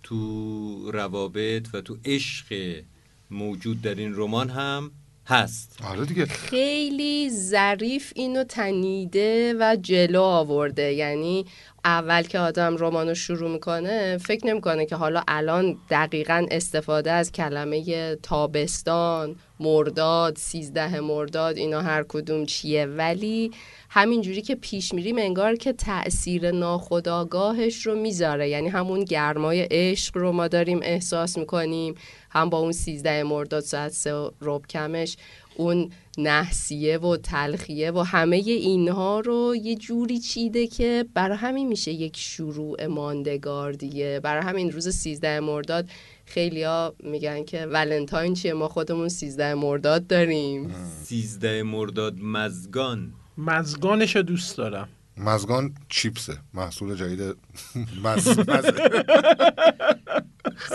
تو 0.08 0.90
روابط 0.90 1.66
و 1.74 1.80
تو 1.80 1.96
عشق 2.04 2.82
موجود 3.30 3.82
در 3.82 3.94
این 3.94 4.12
رمان 4.16 4.50
هم 4.50 4.90
هست. 5.26 5.78
آره 5.84 6.04
دیگه. 6.04 6.26
خیلی 6.26 7.30
ظریف 7.30 8.12
اینو 8.14 8.44
تنیده 8.44 9.54
و 9.60 9.76
جلو 9.82 10.22
آورده. 10.22 10.92
یعنی 10.92 11.44
اول 11.84 12.22
که 12.22 12.38
آدم 12.38 12.76
رمانو 12.78 13.14
شروع 13.14 13.50
می‌کنه 13.50 14.18
فکر 14.18 14.46
نمی‌کنه 14.46 14.86
که 14.86 14.96
حالا 14.96 15.22
الان 15.28 15.76
دقیقا 15.90 16.46
استفاده 16.50 17.12
از 17.12 17.32
کلمه 17.32 18.16
تابستان 18.22 19.36
مرداد 19.60 20.36
سیزده 20.36 21.00
مرداد 21.00 21.56
اینا 21.56 21.80
هر 21.80 22.04
کدوم 22.08 22.46
چیه. 22.46 22.86
ولی 22.86 23.50
همینجوری 23.88 24.42
که 24.42 24.54
پیش 24.54 24.94
میریم 24.94 25.18
انگار 25.18 25.56
که 25.56 25.72
تأثیر 25.72 26.50
ناخداگاهش 26.50 27.86
رو 27.86 27.94
می‌ذاره. 27.94 28.48
یعنی 28.48 28.68
همون 28.68 29.04
گرمای 29.04 29.68
عشق 29.70 30.16
رو 30.16 30.32
ما 30.32 30.48
داریم 30.48 30.80
احساس 30.82 31.38
می‌کنیم. 31.38 31.94
هم 32.30 32.50
با 32.50 32.58
اون 32.58 32.72
سیزده 32.72 33.22
مرداد 33.22 33.62
ساعت 33.62 33.92
سه 33.92 34.14
و 34.14 34.30
ربع 34.40 34.66
کمش 34.66 35.16
اون 35.56 35.90
نحسیه 36.18 36.98
و 36.98 37.16
تلخیه 37.16 37.90
و 37.90 37.98
همه 37.98 38.36
اینها 38.36 39.20
رو 39.20 39.56
یه 39.56 39.74
جوری 39.74 40.18
چیده 40.18 40.66
که 40.66 41.04
برای 41.14 41.36
همین 41.36 41.68
میشه 41.68 41.92
یک 41.92 42.16
شروع 42.16 42.86
ماندگار 42.86 43.72
دیگه. 43.72 44.20
برای 44.22 44.42
همین 44.42 44.72
روز 44.72 44.88
سیزده 44.88 45.40
مرداد 45.40 45.88
خیلیا 46.24 46.94
میگن 47.04 47.44
که 47.44 47.66
ولنتاین 47.66 48.34
چیه؟ 48.34 48.52
ما 48.52 48.68
خودمون 48.68 49.08
سیزده 49.08 49.54
مرداد 49.54 50.06
داریم. 50.06 50.74
سیزده 51.04 51.62
مرداد 51.62 52.14
مزگان. 52.22 53.12
مزگانش 53.38 54.16
رو 54.16 54.22
دوست 54.22 54.56
دارم. 54.56 54.88
مزگان 55.16 55.74
چیپسه. 55.88 56.38
محصول 56.54 56.94
جدید 56.94 57.36
مز... 58.04 58.28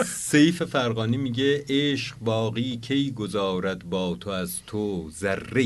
سیف 0.05 0.63
فرقانی 0.63 1.17
میگه 1.17 1.65
عشق 1.69 2.15
باقی 2.19 2.77
کی 2.77 3.11
گذارد 3.11 3.89
با 3.89 4.17
تو 4.19 4.29
از 4.29 4.59
تو 4.67 5.09
ذره 5.11 5.65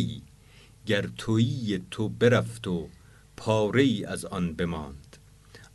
گر 0.85 1.05
تویی 1.17 1.81
تو 1.91 2.09
برفت 2.09 2.67
و 2.67 2.87
پاره 3.37 3.81
ای 3.81 4.05
از 4.05 4.25
آن 4.25 4.53
بماند. 4.53 5.17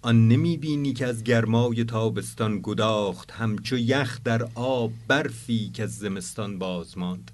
آن 0.02 0.28
نمی 0.28 0.56
بینی 0.56 0.92
که 0.92 1.06
از 1.06 1.24
گرمای 1.24 1.84
تابستان 1.84 2.60
گداخت 2.62 3.30
همچو 3.30 3.76
یخ 3.78 4.20
در 4.24 4.48
آب 4.54 4.92
برفی 5.08 5.70
که 5.74 5.82
از 5.82 5.98
زمستان 5.98 6.58
باز 6.58 6.98
ماند. 6.98 7.30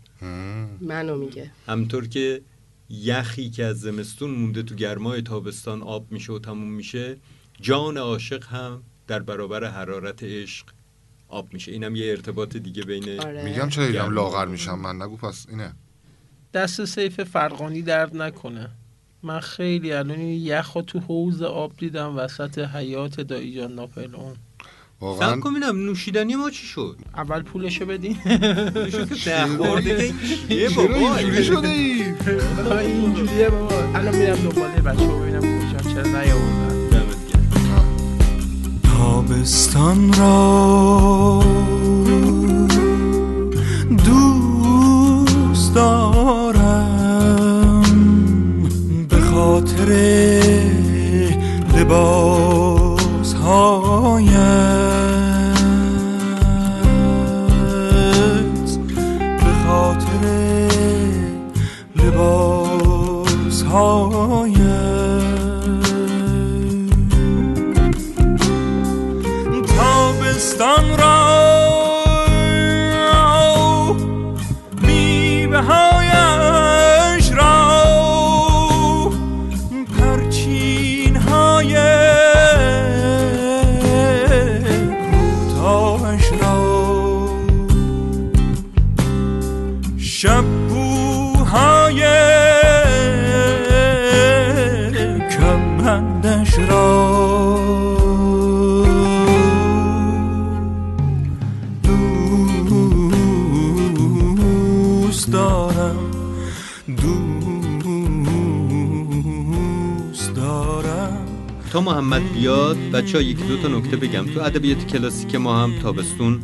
منو 0.80 1.16
میگه. 1.16 1.50
همطور 1.66 2.08
که 2.08 2.42
یخی 2.90 3.50
که 3.50 3.64
از 3.64 3.80
زمستون 3.80 4.30
مونده 4.30 4.62
تو 4.62 4.74
گرمای 4.74 5.22
تابستان 5.22 5.82
آب 5.82 6.12
میشه 6.12 6.32
و 6.32 6.38
تموم 6.38 6.70
میشه 6.70 7.16
جان 7.60 7.96
عاشق 7.96 8.44
هم 8.44 8.82
در 9.06 9.18
برابر 9.18 9.64
حرارت 9.64 10.22
عشق 10.22 10.66
آب 11.28 11.52
میشه 11.52 11.72
اینم 11.72 11.96
یه 11.96 12.10
ارتباط 12.10 12.56
دیگه 12.56 12.82
بین 12.82 13.20
آره. 13.20 13.44
میگم 13.44 13.68
چرا 13.68 13.84
اینم. 13.84 14.14
لاغر 14.14 14.46
میشم 14.46 14.78
من 14.78 15.02
نگو 15.02 15.16
پس 15.16 15.46
اینه 15.48 15.72
دست 16.54 16.84
سیف 16.84 17.20
فرقانی 17.20 17.82
درد 17.82 18.16
نکنه 18.16 18.70
من 19.22 19.40
خیلی 19.40 19.92
الان 19.92 20.18
این 20.18 20.46
یخ 20.46 20.76
تو 20.86 20.98
حوز 20.98 21.42
آب 21.42 21.76
دیدم 21.76 22.16
وسط 22.16 22.58
حیات 22.58 23.20
دایی 23.20 23.54
جان 23.54 23.74
ناپلئون 23.74 24.36
واقعا. 25.00 25.34
سب 25.34 25.40
کن 25.40 25.50
ببینم 25.50 25.76
نوشیدنی 25.76 26.36
ما 26.36 26.50
چی 26.50 26.66
شد؟ 26.66 26.96
اول 27.16 27.42
پولشو 27.42 27.86
بدین. 27.86 28.16
ده 29.24 29.46
خورده. 29.56 30.12
یه 30.48 30.68
چرا 30.68 30.86
بابا 30.86 31.16
اینجوری. 31.16 31.44
شده 31.44 31.68
ای؟ 31.68 32.04
اینجوریه 32.80 33.48
بابا. 33.48 33.74
الان 33.94 34.16
میرم 34.16 34.36
دنبال 34.36 34.70
بچه 34.70 35.06
ببینم 35.06 35.40
کجا 35.40 35.78
چرا 35.90 36.02
نیاوردن. 36.02 36.78
تابستان 38.82 40.12
را 40.12 41.44
دوست 44.04 45.74
دارم. 45.74 47.08
به 49.08 49.20
خاطر 49.20 49.88
لباس 51.76 52.27
محمد 111.98 112.32
بیاد 112.32 112.76
بچه 112.76 113.18
ها 113.18 113.22
یکی 113.22 113.42
دو 113.42 113.56
تا 113.56 113.68
نکته 113.68 113.96
بگم. 113.96 114.26
تو 114.34 114.40
ادبیات 114.40 114.86
کلاسیک 114.86 115.34
ما 115.34 115.62
هم 115.62 115.78
تابستون 115.78 116.40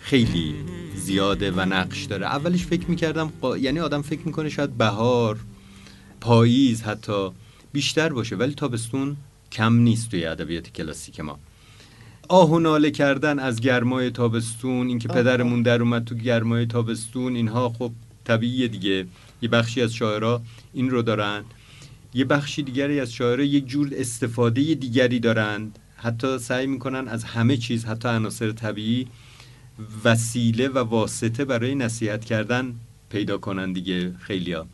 خیلی 0.00 0.54
زیاده 0.94 1.50
و 1.50 1.60
نقش 1.60 2.04
داره. 2.04 2.26
اولش 2.26 2.66
فکر 2.66 2.90
می‌کردم 2.90 3.32
قا- 3.42 3.56
یعنی 3.58 3.80
آدم 3.80 4.02
فکر 4.02 4.20
می‌کنه 4.24 4.48
شاید 4.48 4.78
بهار 4.78 5.38
پاییز 6.20 6.82
حتی 6.82 7.28
بیشتر 7.72 8.12
باشه 8.12 8.36
ولی 8.36 8.54
تابستون 8.54 9.16
کم 9.52 9.74
نیست 9.74 10.10
توی 10.10 10.24
ادبیات 10.24 10.68
کلاسیک 10.72 11.20
ما. 11.20 11.38
آه 12.28 12.50
و 12.50 12.58
ناله 12.58 12.90
کردن 12.90 13.38
از 13.38 13.60
گرمای 13.60 14.10
تابستون 14.10 14.88
اینکه 14.88 15.08
پدرمون 15.08 15.62
در 15.62 15.82
اومد 15.82 16.04
تو 16.04 16.14
گرمای 16.14 16.66
تابستون 16.66 17.36
اینها 17.36 17.68
خب 17.68 17.90
طبیعیه 18.24 18.68
دیگه. 18.68 19.06
یه 19.42 19.48
بخشی 19.48 19.82
از 19.82 19.94
شاعرها 19.94 20.42
این 20.72 20.90
رو 20.90 21.02
دارن. 21.02 21.44
یه 22.16 22.24
بخشی 22.24 22.62
دیگری 22.62 23.00
از 23.00 23.12
شاعرها 23.12 23.44
یک 23.44 23.66
جور 23.66 23.90
استفاده 23.96 24.74
دیگری 24.74 25.20
دارند. 25.20 25.78
حتی 25.96 26.38
سعی 26.38 26.66
می‌کنن 26.66 27.08
از 27.08 27.24
همه 27.24 27.56
چیز 27.56 27.84
حتی 27.84 28.08
عناصر 28.08 28.52
طبیعی 28.52 29.06
وسیله 30.04 30.68
و 30.68 30.78
واسطه 30.78 31.44
برای 31.44 31.74
نصیحت 31.74 32.24
کردن 32.24 32.74
پیدا 33.10 33.38
کنن 33.38 33.72
دیگه 33.72 34.12
خیلیا. 34.18 34.66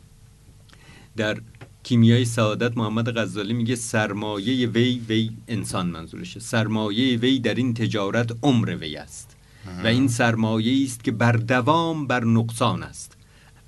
در 1.17 1.41
کیمیای 1.83 2.25
سعادت 2.25 2.77
محمد 2.77 3.17
غزالی 3.17 3.53
میگه 3.53 3.75
سرمایه 3.75 4.67
وی 4.67 5.01
وی 5.09 5.31
انسان 5.47 5.87
منظورشه. 5.87 6.39
سرمایه 6.39 7.17
وی 7.17 7.39
در 7.39 7.55
این 7.55 7.73
تجارت 7.73 8.31
عمر 8.43 8.75
وی 8.75 8.95
است. 8.95 9.35
و 9.83 9.87
این 9.87 10.07
سرمایه 10.07 10.83
است 10.83 11.03
که 11.03 11.11
بر 11.11 11.31
دوام 11.31 12.07
بر 12.07 12.23
نقصان 12.23 12.83
است. 12.83 13.17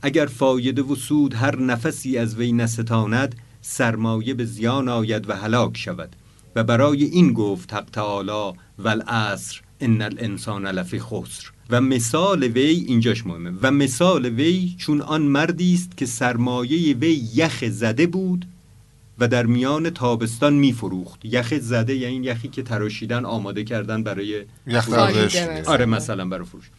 اگر 0.01 0.25
فایده 0.25 0.82
و 0.82 0.96
سود 0.96 1.34
هر 1.34 1.60
نفسی 1.60 2.17
از 2.17 2.36
وی 2.36 2.51
نستاند 2.51 3.36
سرمایه 3.68 4.34
به 4.34 4.46
زیان 4.46 4.90
آید 4.90 5.30
و 5.30 5.34
هلاک 5.34 5.78
شود. 5.78 6.16
و 6.56 6.64
برای 6.64 7.04
این 7.04 7.34
گفت 7.34 7.74
حق 7.74 7.90
تعالی 7.90 8.58
والعصر 8.80 9.62
ان 9.80 10.02
الانسان 10.02 10.68
لفی 10.68 11.00
خسر. 11.00 11.50
و 11.70 11.82
مثال 11.82 12.44
وی 12.44 12.86
اینجاش 12.88 13.26
مهمه. 13.26 13.54
و 13.62 13.72
مثال 13.72 14.26
وی 14.26 14.76
چون 14.78 15.02
آن 15.02 15.22
مردی 15.22 15.74
است 15.74 15.98
که 15.98 16.06
سرمایه 16.06 16.96
وی 16.96 17.22
یخ 17.36 17.64
زده 17.70 18.08
بود 18.08 18.46
و 19.20 19.28
در 19.28 19.46
میان 19.46 19.90
تابستان 19.90 20.54
میفروخت. 20.54 21.26
یخ 21.26 21.54
زده 21.60 21.96
یعنی 21.96 22.16
یخی 22.16 22.48
که 22.48 22.64
تراشیدن 22.64 23.26
آماده 23.26 23.64
کردن 23.64 24.04
برای 24.04 24.46
یخ. 24.68 24.90
مثلا. 24.90 25.64
آره 25.66 25.86
مثلا 25.86 26.26
برای 26.26 26.46
فروش. 26.46 26.70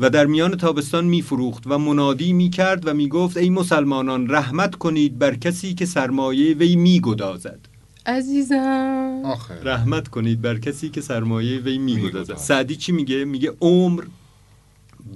و 0.00 0.10
در 0.10 0.26
میان 0.26 0.56
تابستان 0.56 1.04
میفروخت 1.04 1.66
و 1.66 1.78
منادی 1.78 2.32
می‌کرد 2.32 2.88
و 2.88 2.94
می‌گفت 2.94 3.36
ای 3.36 3.50
مسلمانان 3.50 4.30
رحمت 4.30 4.74
کنید 4.74 5.18
بر 5.18 5.34
کسی 5.34 5.74
که 5.74 5.86
سرمایه 5.86 6.54
وی 6.54 6.76
میگدازد. 6.76 7.60
عزیزم. 8.06 9.22
آخه. 9.24 9.60
رحمت 9.64 10.08
کنید 10.08 10.42
بر 10.42 10.58
کسی 10.58 10.88
که 10.88 11.00
سرمایه 11.00 11.58
وی 11.58 11.78
میگدازد. 11.78 12.36
سعدی 12.36 12.76
چی 12.76 12.92
میگه؟ 12.92 13.24
میگه 13.24 13.52
عمر 13.60 14.04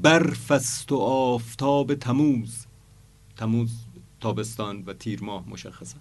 برف 0.03 0.51
است 0.51 0.93
و 0.93 0.97
آفتاب 0.97 1.95
تموز. 1.95 2.67
تموز 3.37 3.71
تابستان 4.21 4.83
و 4.87 4.93
تیر 4.93 5.23
ماه 5.23 5.45
مشخصا 5.49 5.97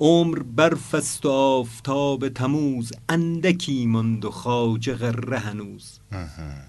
عمر 0.00 0.38
برف 0.38 0.94
است 0.94 1.26
و 1.26 1.30
آفتاب 1.30 2.28
تموز 2.28 2.92
اندکی 3.08 3.86
ماند 3.86 4.24
و 4.24 4.30
خواجه 4.30 4.94
غره 4.94 5.38
هنوز. 5.38 5.98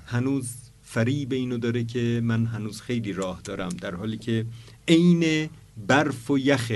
هنوز 0.05 0.53
فریب 0.89 1.33
اینو 1.33 1.57
داره 1.57 1.83
که 1.83 2.21
من 2.23 2.45
هنوز 2.45 2.81
خیلی 2.81 3.13
راه 3.13 3.41
دارم 3.43 3.69
در 3.69 3.95
حالی 3.95 4.17
که 4.17 4.45
عین 4.87 5.49
برف 5.87 6.31
و 6.31 6.39
یخ 6.39 6.71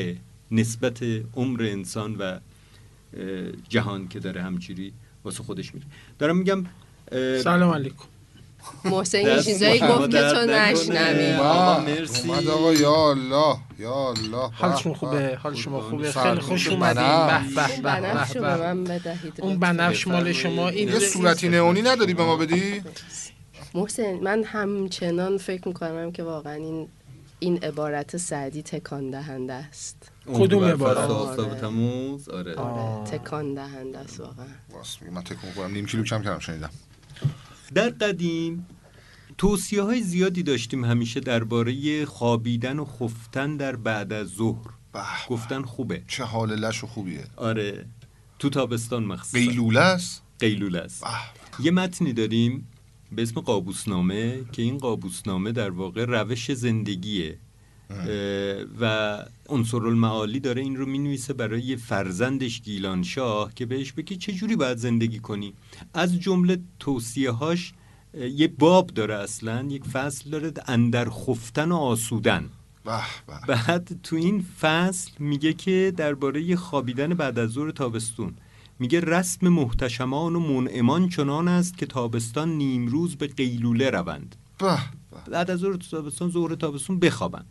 نسبت 0.52 1.00
عمر 1.36 1.64
انسان 1.64 2.16
و 2.16 2.40
جهان 3.70 4.08
که 4.08 4.20
داره 4.20 4.42
همجوری 4.42 4.94
واسه 5.24 5.44
خودش 5.44 5.74
میره 5.74 5.86
دارم 6.20 6.38
میگم 6.38 6.64
سلام 7.44 7.74
علیکم 7.74 8.04
محسن 8.86 9.22
یه 9.22 9.44
چیزایی 9.44 9.80
گفت 9.80 10.12
که 10.12 10.22
تو. 10.22 10.46
نشنوی 10.46 11.36
مرسی. 11.86 12.30
اومد 12.30 12.48
آقا 12.48 12.74
یا 12.74 13.10
الله 13.10 13.58
یا 13.80 14.10
الله 14.10 14.50
حالشون 14.54 14.92
به، 14.92 14.98
خوبه 14.98 15.30
به. 15.30 15.36
حال 15.36 15.56
شما. 15.56 15.82
خوبه. 15.82 16.12
خیلی 16.12 16.40
خوش 16.40 16.68
اومدین. 16.68 17.04
به 17.56 17.82
به 17.82 18.70
اون 18.70 18.84
به 18.84 19.00
به 19.00 19.44
اون. 19.44 19.60
بنفش 19.60 20.08
مال 20.08 20.32
شما 20.32 20.70
این 20.70 20.90
یه 20.90 21.00
صورتی 21.00 21.50
نئونی 21.50 21.82
نداری 21.82 22.14
به 22.14 22.24
ما 22.24 22.36
بدی 22.38 22.82
محسن 23.74 24.14
من 24.14 24.44
همچنان 24.44 25.38
فکر 25.38 25.68
می‌کنم 25.68 26.12
که 26.12 26.24
واقعا 26.24 26.54
این 26.54 26.88
این 27.40 27.64
عبارت 27.64 28.18
سعدی 28.18 28.62
تکان 28.62 29.10
دهنده 29.10 29.54
است 29.54 30.12
کدوم 30.34 30.64
عبارت؟ 30.64 31.10
و 31.10 31.14
آفتاب 31.14 31.50
آره. 31.50 31.60
تموز؟ 31.62 32.30
آره. 32.30 32.56
آره 32.56 33.12
تکان 33.12 33.54
دهنده 33.54 33.98
است 33.98 34.20
واقعا. 34.20 34.46
من 35.12 35.24
تکون 35.24 35.52
کنم 35.52 35.72
نیم 35.72 35.86
کیلو 35.86 36.04
کم 36.04 36.22
کردم 36.24 36.40
شنیدم. 36.40 36.70
در 37.74 37.90
قدیم 37.90 38.66
توصیه 39.38 39.82
های 39.82 40.02
زیادی 40.02 40.44
داشتیم 40.44 40.86
همیشه 40.86 41.20
درباره 41.20 42.06
خوابیدن 42.06 42.80
و 42.80 42.86
خفتن 42.86 43.58
در 43.58 43.76
بعد 43.76 44.14
از 44.14 44.28
ظهر. 44.28 44.68
به 44.94 45.00
گفتن 45.30 45.62
خوبه. 45.62 46.02
چه 46.08 46.24
حال 46.24 46.56
لش 46.56 46.84
و 46.84 46.88
خوبیه. 46.88 47.24
آره. 47.36 47.86
تو 48.40 48.50
تابستان 48.50 49.04
مخصوصا. 49.04 49.38
قیلوله 49.38 49.80
است؟ 49.80 50.22
قیلوله 50.40 50.80
است. 50.80 51.04
یه 51.60 51.72
متنی 51.72 52.14
داریم 52.14 52.68
به 53.12 53.22
اسم 53.22 53.42
قابوسنامه 53.42 54.46
که 54.52 54.62
این 54.62 54.78
قابوسنامه 54.78 55.52
در 55.52 55.70
واقع 55.70 56.06
روش 56.06 56.52
زندگیه. 56.52 57.38
و 58.82 59.18
عنصر 59.50 59.78
المعالی 59.78 60.40
داره 60.40 60.62
این 60.62 60.76
رو 60.76 60.86
می 60.86 61.00
نویسه 61.00 61.34
برای 61.34 61.62
یه 61.62 61.76
فرزندش 61.76 62.62
گیلان 62.62 63.04
شاه 63.04 63.54
که 63.54 63.66
بهش 63.66 63.92
بگه 63.92 64.16
چجوری 64.16 64.56
باید 64.56 64.78
زندگی 64.78 65.20
کنی. 65.20 65.54
از 65.94 66.20
جمله 66.20 66.60
توصیه 66.80 67.32
هاش 67.32 67.74
یه 68.14 68.48
باب 68.48 68.88
داره 68.88 69.16
اصلا 69.16 69.68
یک 69.70 69.86
فصل 69.86 70.30
داره 70.30 70.52
اندر 70.68 71.10
خفتن 71.10 71.72
و 71.72 71.76
آسودن. 71.76 72.50
به 72.86 73.02
به. 73.28 73.40
بعد 73.48 74.00
تو 74.04 74.16
این 74.16 74.46
فصل 74.62 75.12
میگه 75.20 75.54
که 75.54 75.94
درباره 75.98 76.56
خوابیدن 76.56 77.14
بعد 77.14 77.40
از 77.40 77.50
ظهر 77.50 77.72
تابستون. 77.72 78.34
میگه 78.82 79.00
رسم 79.00 79.50
محتشمان 79.50 80.36
و 80.36 80.40
منعمان 80.40 81.10
چنان 81.10 81.48
است 81.48 81.78
که 81.78 81.86
تابستان 81.86 82.50
نیمروز 82.50 83.16
به 83.16 83.28
قیلوله 83.28 83.90
روند. 83.90 84.36
به 85.12 85.32
بعد 85.32 85.52
از 85.52 85.60
ظهر 85.60 85.78
تابستان 85.92 86.32
ظهر 86.32 86.56
تابستون 86.56 87.00
بخوابن. 87.00 87.46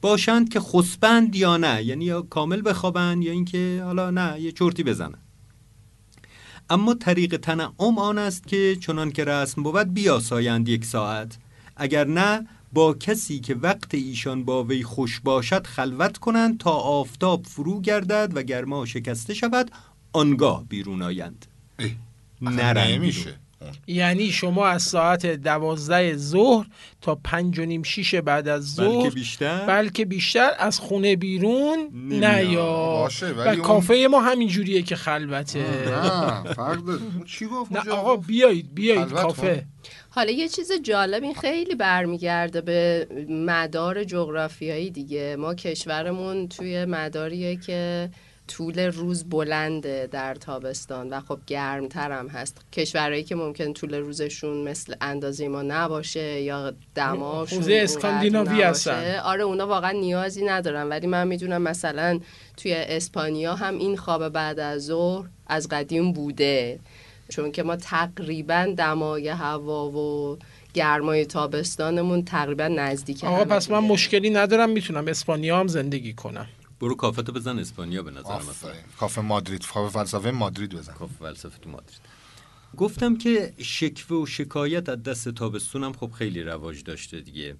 باشند 0.00 0.48
که 0.48 0.60
خسبند 0.60 1.36
یا 1.36 1.56
نه 1.56 1.84
یعنی 1.84 2.04
یا 2.04 2.22
کامل 2.22 2.62
بخوابن 2.64 3.22
یا 3.22 3.32
اینکه 3.32 3.82
حالا 3.84 4.10
نه 4.10 4.40
یه 4.40 4.52
چرتی 4.52 4.82
بزنن. 4.82 5.18
اما 6.70 6.94
طریق 6.94 7.36
تنعم 7.36 7.98
آن 7.98 8.18
است 8.18 8.46
که 8.46 8.76
چنان 8.80 9.12
که 9.12 9.24
رسم 9.24 9.62
بود 9.62 9.94
بیاسایند 9.94 10.68
یک 10.68 10.84
ساعت. 10.84 11.38
اگر 11.76 12.06
نه 12.06 12.46
با 12.72 12.94
کسی 12.94 13.40
که 13.40 13.54
وقت 13.54 13.94
ایشان 13.94 14.44
با 14.44 14.64
وی 14.64 14.82
خوش 14.82 15.20
باشد 15.20 15.66
خلوت 15.66 16.18
کنند 16.18 16.58
تا 16.58 16.70
آفتاب 16.70 17.46
فرو 17.46 17.80
گردد 17.80 18.32
و 18.34 18.42
گرما 18.42 18.86
شکسته 18.86 19.34
شود. 19.34 19.70
آنگاه 20.12 20.64
بیرون 20.68 21.02
آیند. 21.02 21.46
نرن 22.40 22.86
نمیشه 22.90 23.24
بیرون. 23.24 23.38
یعنی 23.86 24.30
شما 24.30 24.66
از 24.66 24.82
ساعت 24.82 25.26
دوازده 25.26 26.16
ظهر 26.16 26.66
تا 27.00 27.14
پنج 27.14 27.58
و 27.58 27.64
نیم 27.64 27.82
شیش 27.82 28.14
بعد 28.14 28.48
از 28.48 28.76
بلکه 28.76 28.90
ظهر 28.92 29.10
بیشتر؟ 29.10 29.66
بلکه 29.66 30.04
بیشتر 30.04 30.50
از 30.58 30.80
خونه 30.80 31.16
بیرون 31.16 31.78
نمیاد. 31.94 32.24
نه 32.24 32.44
یا 32.44 32.66
باشه، 32.66 33.26
و 33.26 33.38
ولی 33.40 33.48
اون- 33.56 33.66
کافه 33.66 34.08
ما 34.10 34.20
همین 34.20 34.48
جوریه 34.48 34.82
که 34.82 34.96
خلوته. 34.96 35.58
نه 35.90 36.52
فرق 36.52 36.98
چی 37.24 37.46
گفت 37.46 37.72
نه؟ 37.72 37.90
آقا 37.90 38.16
بیایید 38.16 38.74
بیایید 38.74 39.08
کافه. 39.08 39.64
حالا 40.10 40.30
یه 40.30 40.48
چیز 40.48 40.72
جالب 40.82 41.22
این 41.22 41.34
خیلی 41.34 41.74
برمیگرده 41.74 42.60
به 42.60 43.06
مدار 43.28 44.04
جغرافیایی 44.04 44.90
دیگه. 44.90 45.36
ما 45.38 45.54
کشورمون 45.54 46.48
توی 46.48 46.84
مداریه 46.84 47.56
که 47.56 48.10
طول 48.48 48.78
روز 48.80 49.24
بلنده 49.24 50.08
در 50.12 50.34
تابستان 50.34 51.08
و 51.10 51.20
خب 51.20 51.38
گرمتر 51.46 52.12
هم 52.12 52.28
هست 52.28 52.56
کشورهایی 52.72 53.24
که 53.24 53.34
ممکن 53.34 53.72
طول 53.72 53.94
روزشون 53.94 54.68
مثل 54.68 54.94
اندازه 55.00 55.48
ما 55.48 55.62
نباشه 55.62 56.40
یا 56.40 56.72
دماشون 56.94 57.58
اونقدر 57.58 57.82
اسکاندیناوی. 57.82 58.62
هستن. 58.62 59.18
آره 59.18 59.42
اونا 59.42 59.66
واقعا 59.66 59.90
نیازی 59.90 60.44
ندارن 60.44 60.88
ولی 60.88 61.06
من 61.06 61.28
می‌دونم 61.28 61.62
مثلا 61.62 62.20
توی 62.56 62.72
اسپانیا 62.74 63.54
هم 63.54 63.78
این 63.78 63.96
خواب 63.96 64.28
بعد 64.28 64.60
از 64.60 64.84
ظهر 64.86 65.28
از 65.46 65.68
قدیم 65.68 66.12
بوده 66.12 66.78
چون 67.28 67.52
که 67.52 67.62
ما 67.62 67.76
تقریبا 67.76 68.74
دمای 68.76 69.28
هوا 69.28 69.90
و 69.90 70.38
گرمای 70.74 71.24
تابستانمون 71.24 72.24
تقریبا 72.24 72.68
نزدیک 72.68 73.24
آقا 73.24 73.44
پس 73.44 73.70
من. 73.70 73.78
مشکلی 73.78 74.30
ندارم 74.30 74.70
می‌تونم 74.70 75.08
اسپانیا 75.08 75.60
هم 75.60 75.68
زندگی 75.68 76.12
کنم 76.12 76.46
برو 76.80 76.94
کافتو 76.94 77.32
بزن 77.32 77.58
اسپانیا 77.58 78.02
به 78.02 78.10
نظر 78.10 78.36
مثلا 78.50 78.72
کافه 79.00 79.20
مادرید. 79.20 79.66
کافه 79.66 79.98
فلسفه 79.98 80.30
مادرید 80.30 80.74
بزن. 80.74 80.92
کاف 80.92 81.10
فلسفه 81.20 81.58
تو 81.62 81.70
مادرید. 81.70 82.00
گفتم 82.76 83.16
که 83.18 83.52
شکوه 83.62 84.22
و 84.22 84.26
شکایت 84.26 84.88
از 84.88 85.02
دست 85.02 85.28
تابستون 85.28 85.84
هم 85.84 85.92
خب 85.92 86.10
خیلی 86.10 86.42
رواج 86.42 86.82
داشته 86.84 87.20
دیگه. 87.20 87.56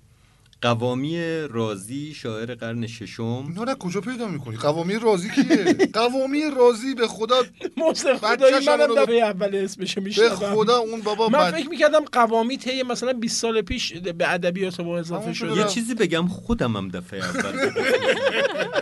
قوامی 0.63 1.19
رازی 1.51 2.15
شاعر 2.15 2.55
قرن 2.55 2.87
ششم. 2.87 3.23
اینا 3.49 3.63
رو 3.63 3.75
کجا 3.75 4.01
پیدا 4.01 4.29
می‌کنی؟ 4.29 4.57
قوامی 4.57 4.99
رازی 4.99 5.31
کیه؟ 5.31 5.75
قوامی 6.01 6.43
رازی 6.57 6.95
به 6.95 7.07
خدا 7.09 7.37
محسن 7.77 8.17
خدایی 8.17 8.67
منم 8.67 8.95
دفعه 9.03 9.17
اول 9.23 9.55
اسمشو 9.57 10.01
به 10.01 10.07
میشنوم. 10.07 10.55
خدا 10.55 10.77
اون 10.79 11.01
بابا 11.01 11.29
من 11.29 11.39
بد- 11.39 11.55
فکر 11.55 11.69
می‌کردم 11.69 12.05
قوامی 12.13 12.57
طی 12.59 12.83
مثلا 12.83 13.13
20 13.13 13.41
سال 13.41 13.63
پیش 13.63 13.93
به 13.93 14.33
ادبیات 14.33 14.81
ما 14.81 14.99
اضافه 14.99 15.33
شده. 15.33 15.57
یه 15.57 15.65
چیزی 15.65 15.95
بگم 15.95 16.29
خودم 16.29 16.77
هم 16.77 16.89
دفعه 16.89 17.25
اول. 17.25 17.71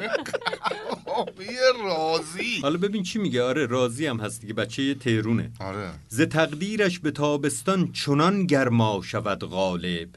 قوامی 1.06 1.46
رازی 1.84 2.60
حالا 2.62 2.78
ببین 2.78 3.02
چی 3.02 3.18
میگه. 3.18 3.42
آره 3.42 3.66
راضی 3.66 4.06
هم 4.06 4.20
هست 4.20 4.40
دیگه. 4.40 4.54
بچه 4.54 4.82
یه 4.82 4.94
تهرونه 4.94 5.50
آره. 5.60 5.90
ز 6.08 6.20
تقدیرش 6.20 6.98
به 6.98 7.10
تابستان 7.10 7.92
چنان 7.92 8.46
گرما 8.46 9.00
شود 9.04 9.44
غالب 9.44 10.08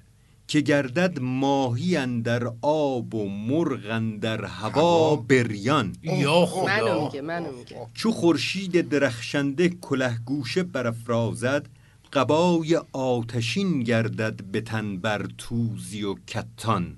که 0.47 0.61
گردد 0.61 1.19
ماهی 1.19 2.21
در 2.21 2.51
آب 2.61 3.15
و 3.15 3.29
مرغ 3.29 4.01
در 4.21 4.45
هوا 4.45 5.15
بریان. 5.15 5.95
یا 6.03 6.45
خدا. 6.45 6.65
منو 6.65 7.05
میگه 7.05 7.21
منو 7.21 7.51
میگه. 7.51 7.87
چو 7.93 8.11
خورشید 8.11 8.89
درخشنده 8.89 9.69
کله 9.69 10.17
گوشه 10.25 10.63
برافرازد 10.63 11.65
قبای 12.13 12.81
آتشین 12.93 13.83
گردد 13.83 14.43
به 14.43 14.61
تن 14.61 14.97
بر 14.97 15.27
توزی 15.37 16.03
و 16.03 16.15
کتان. 16.27 16.97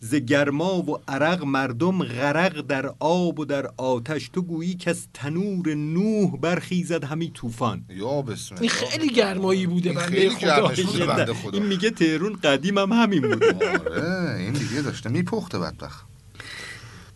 ز 0.00 0.14
گرما 0.14 0.82
و 0.82 0.98
عرق 1.08 1.44
مردم 1.44 2.04
غرق 2.04 2.60
در 2.60 2.94
آب 2.98 3.38
و 3.38 3.44
در 3.44 3.66
آتش. 3.76 4.28
تو 4.28 4.42
گویی 4.42 4.74
که 4.74 4.90
از 4.90 5.06
تنور 5.14 5.74
نوح 5.74 6.36
برخیزد 6.36 7.04
همی 7.04 7.30
طوفان. 7.30 7.84
یا 7.88 8.22
بسم 8.22 8.56
این 8.60 8.70
خیلی 8.70 9.08
گرمایی 9.08 9.66
بوده 9.66 9.90
این 9.90 9.98
بنده 9.98 10.10
خیلی 10.10 10.30
خدا. 10.30 10.68
بوده 10.92 11.06
بنده 11.06 11.34
خدا. 11.34 11.58
این 11.58 11.66
میگه 11.66 11.90
تهرون 11.90 12.32
قدیم 12.32 12.78
هم 12.78 12.92
همین 12.92 13.20
بود 13.20 13.44
آره 13.44 14.36
این 14.38 14.52
دیگه 14.52 14.82
داشته 14.82 15.10
میپخته 15.10 15.58
بدبخت. 15.58 16.06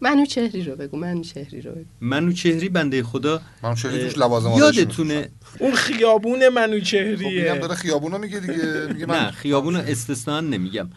منو 0.00 0.26
چهری 0.26 0.62
رو 0.62 0.76
بگو 0.76 0.96
منو 0.96 1.22
چهری 1.22 1.60
رو 1.60 1.70
بگو. 1.72 1.84
منو 2.00 2.32
چهری 2.32 2.68
بنده 2.68 3.02
خدا 3.02 3.40
من 3.62 3.74
چهری 3.74 4.04
توش 4.04 4.18
لوازم 4.18 4.50
یادتونه 4.50 5.28
اون 5.58 5.74
خیابون 5.74 6.32
خب 6.32 6.42
اینم 6.42 6.54
منوچهریه 6.54 7.58
داره 7.58 7.74
خیابونو 7.74 8.18
میگه 8.18 8.40
دیگه 8.40 8.86
میگه 8.92 9.06
من 9.06 9.14
نه 9.14 9.30
خیابون 9.30 9.76
استثنا 9.76 10.40
نمیگم. 10.40 10.88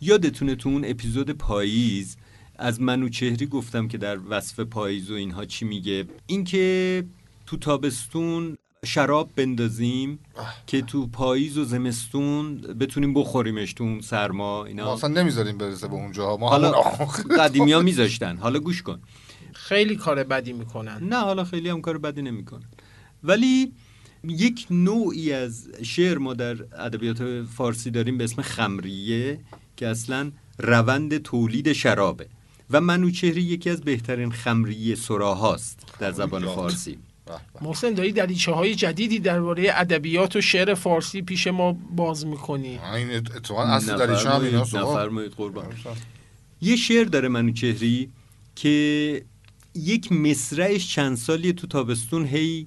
یادتونه 0.00 0.54
تو 0.54 0.68
اون 0.68 0.84
اپیزود 0.84 1.30
پاییز 1.30 2.16
از 2.58 2.80
منوچهری 2.80 3.46
گفتم 3.46 3.88
که 3.88 3.98
در 3.98 4.18
وصف 4.28 4.60
پاییز 4.60 5.10
و 5.10 5.14
اینها 5.14 5.44
چی 5.44 5.64
میگه؟ 5.64 6.04
اینکه 6.26 7.04
تو 7.46 7.56
تابستون 7.56 8.58
شراب 8.84 9.30
بندازیم 9.36 10.18
که 10.66 10.82
تو 10.82 11.06
پاییز 11.06 11.58
و 11.58 11.64
زمستون 11.64 12.56
بتونیم 12.56 13.14
بخوریمش 13.14 13.72
تو 13.72 13.84
اون 13.84 14.00
سرما 14.00 14.58
ما 14.58 14.64
اینا 14.64 14.92
اصلا 14.92 15.10
نمی‌ذاریم 15.10 15.58
برسه 15.58 15.88
به 15.88 15.94
اونجا 15.94 16.36
ما 16.36 16.48
حالا 16.48 16.72
قدیمی 17.38 17.72
ها 17.72 17.80
میذاشتن. 17.80 18.36
حالا 18.36 18.58
گوش 18.58 18.82
کن. 18.82 19.00
خیلی 19.52 19.96
کار 19.96 20.24
بدی 20.24 20.52
می‌کنن. 20.52 20.98
نه 21.02 21.16
حالا 21.16 21.44
خیلی 21.44 21.68
هم 21.68 21.80
کار 21.80 21.98
بدی 21.98 22.22
نمی‌کنه 22.22 22.64
ولی 23.24 23.72
یک 24.24 24.66
نوعی 24.70 25.32
از 25.32 25.68
شعر 25.82 26.18
ما 26.18 26.34
در 26.34 26.56
ادبیات 26.80 27.42
فارسی 27.42 27.90
داریم 27.90 28.18
به 28.18 28.24
اسم 28.24 28.42
خمریه. 28.42 29.40
که 29.76 29.88
اصلا 29.88 30.30
روند 30.58 31.18
تولید 31.18 31.72
شرابه. 31.72 32.26
و 32.70 32.80
منوچهری 32.80 33.42
یکی 33.42 33.70
از 33.70 33.80
بهترین 33.80 34.30
خمریه 34.30 34.94
سراهاست 34.94 35.78
در 35.98 36.12
زبان 36.12 36.42
یاد. 36.42 36.54
فارسی. 36.54 36.98
محسن 37.60 37.92
دایی 37.94 38.12
دریچه 38.12 38.52
های 38.52 38.74
جدیدی 38.74 39.18
درباره 39.18 39.70
ادبیات 39.74 40.36
و 40.36 40.40
شعر 40.40 40.74
فارسی 40.74 41.22
پیش 41.22 41.46
ما 41.46 41.72
باز 41.72 42.26
می‌کنی. 42.26 42.78
این 42.94 43.10
اتفاقا 43.10 43.62
اصل 43.62 43.96
دریچه 43.96 44.30
هم 44.30 44.40
اینا 44.40 44.60
نفرمایید 44.60 44.64
سوال 44.64 44.96
نفرمایید 44.96 45.32
قربان 45.32 45.64
یه 46.60 46.76
شعر 46.76 47.04
داره 47.04 47.28
منوچهری 47.28 48.10
که 48.56 49.22
یک 49.74 50.12
مصرعش 50.12 50.94
چند 50.94 51.16
سالی 51.16 51.52
تو 51.52 51.66
تابستون 51.66 52.26
هی 52.26 52.66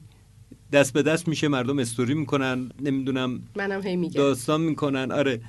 دست 0.71 0.93
به 0.93 1.03
دست 1.03 1.27
میشه 1.27 1.47
مردم 1.47 1.79
استوری 1.79 2.13
می‌کنن 2.13 2.71
نمی‌دونم 2.81 3.41
منم 3.55 3.81
هی 3.81 3.95
میگم. 3.95 4.13
داستان 4.13 4.61
می‌کنن. 4.61 5.11
آره. 5.11 5.41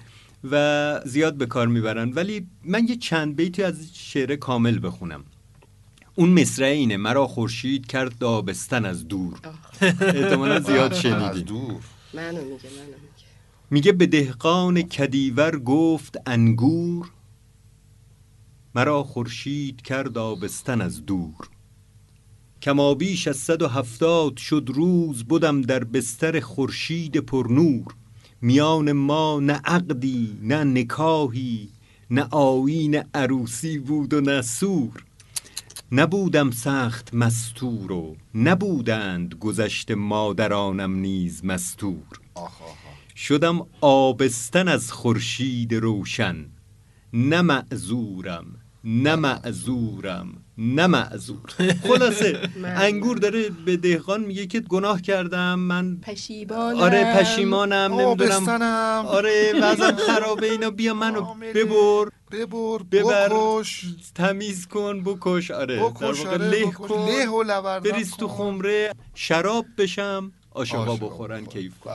و 0.44 1.00
زیاد 1.04 1.34
به 1.34 1.46
کار 1.46 1.68
می‌برن. 1.68 2.12
ولی 2.12 2.46
من 2.64 2.88
یه 2.88 2.96
چند 2.96 3.36
بیتی 3.36 3.62
از 3.62 3.90
شعر 3.92 4.36
کامل 4.36 4.78
بخونم. 4.82 5.24
اون 6.14 6.28
مصرع 6.28 6.66
اینه 6.66 6.96
مرا 6.96 7.26
خورشید 7.26 7.86
کرد 7.86 8.18
دابستن 8.18 8.84
از 8.84 9.08
دور. 9.08 9.38
احتمالا 9.82 10.60
زیاد 10.60 10.92
از 10.94 11.00
شنیدید 11.00 11.46
دور. 11.46 11.80
منو 12.14 12.30
میگه 12.30 12.42
منو 12.42 12.86
میگه. 12.86 13.30
میگه 13.70 13.92
به 13.92 14.06
دهقان 14.06 14.82
کدیور 14.82 15.58
گفت 15.58 16.16
انگور 16.26 17.10
مرا 18.74 19.02
خورشید 19.02 19.82
کرد 19.82 20.18
آبستن 20.18 20.80
از 20.80 21.06
دور. 21.06 21.48
کما 22.62 22.94
بیش 22.94 23.28
از 23.28 23.36
صد 23.36 23.62
و 23.62 23.68
هفتاد 23.68 24.36
شد 24.36 24.70
روز 24.74 25.24
بودم 25.24 25.62
در 25.62 25.84
بستر 25.84 26.40
خورشید 26.40 27.16
پرنور. 27.16 27.94
میان 28.42 28.92
ما 28.92 29.40
نه 29.40 29.52
عقدی 29.52 30.38
نه 30.42 30.64
نکاهی 30.64 31.68
نه 32.10 32.22
آیین 32.30 33.04
عروسی 33.14 33.78
بود 33.78 34.14
و 34.14 34.20
نه 34.20 34.42
سور. 34.42 35.04
نبودم 35.92 36.50
سخت 36.50 37.14
مستور 37.14 37.92
و 37.92 38.16
نبودند 38.34 39.34
گذشت 39.34 39.90
مادرانم 39.90 40.94
نیز 40.94 41.44
مستور. 41.44 42.20
شدم 43.16 43.66
آبستن 43.80 44.68
از 44.68 44.92
خورشید 44.92 45.74
روشن. 45.74 46.46
نه 47.12 47.42
معذورم 47.42 48.46
نه 48.84 49.16
معذورم. 49.16 50.28
نه 50.62 50.86
معذور. 50.86 51.38
خلاصه 51.88 52.48
انگور 52.64 53.16
داره 53.18 53.48
به 53.48 53.76
دهقان 53.76 54.20
میگه 54.20 54.46
که 54.46 54.60
گناه 54.60 55.02
کردم 55.02 55.58
من 55.58 55.96
پشیمانم. 55.96 56.80
آره 56.80 57.14
پشیمانم 57.16 57.92
نمی‌دونم. 58.00 58.48
آره 59.06 59.52
وضعم 59.62 59.96
خرابه 59.96 60.50
اینا 60.50 60.70
بیا 60.70 60.94
منو. 60.94 61.34
ببر. 61.54 62.10
ببر 62.32 62.78
ببر. 62.92 63.28
بکش. 63.28 63.84
تمیز 64.14 64.66
کن 64.66 65.02
بکش. 65.04 65.50
آره 65.50 65.76
در 65.76 65.82
بکش 65.82 66.18
واقع 66.24 66.30
آره، 66.30 66.48
له. 66.50 66.70
کن. 66.70 67.44
له 67.46 67.80
بریز 67.80 68.16
تو. 68.16 68.28
خمره. 68.28 68.92
شراب 69.14 69.66
بشم. 69.78 70.32
عاشقا 70.52 70.84
عاشقا 70.84 71.06
بخورن. 71.06 71.46
کیف 71.46 71.72
کن. 71.78 71.90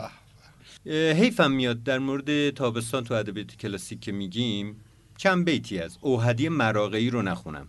حیفم 0.92 1.52
میاد 1.52 1.84
در 1.84 2.00
مورد 2.00 2.50
تابستان 2.50 3.04
تو 3.04 3.14
ادبیات 3.14 3.56
کلاسیک 3.56 4.00
که 4.00 4.12
میگیم. 4.12 4.82
چند 5.18 5.46
بیتی 5.46 5.80
از 5.80 5.98
اوهدی 6.02 6.50
مراقعی 6.50 7.10
رو 7.10 7.22
نخونم. 7.22 7.68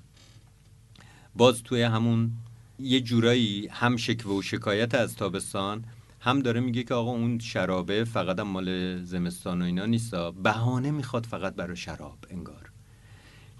باز 1.36 1.62
توی 1.62 1.82
همون 1.82 2.32
یه 2.78 3.00
جورایی 3.00 3.68
هم 3.70 3.96
شکوه 3.96 4.38
و 4.38 4.42
شکایت 4.42 4.94
از 4.94 5.16
تابستان 5.16 5.84
هم 6.20 6.40
داره 6.40 6.60
میگه 6.60 6.82
که 6.82 6.94
آقا 6.94 7.10
اون 7.10 7.38
شرابه 7.38 8.04
فقط 8.04 8.38
هم 8.38 8.48
مال 8.48 9.02
زمستان 9.02 9.62
و 9.62 9.64
اینا 9.64 9.86
نیستا. 9.86 10.30
بهانه 10.30 10.90
می‌خواد 10.90 11.26
فقط 11.26 11.54
برای 11.54 11.76
شراب 11.76 12.18
انگار. 12.30 12.70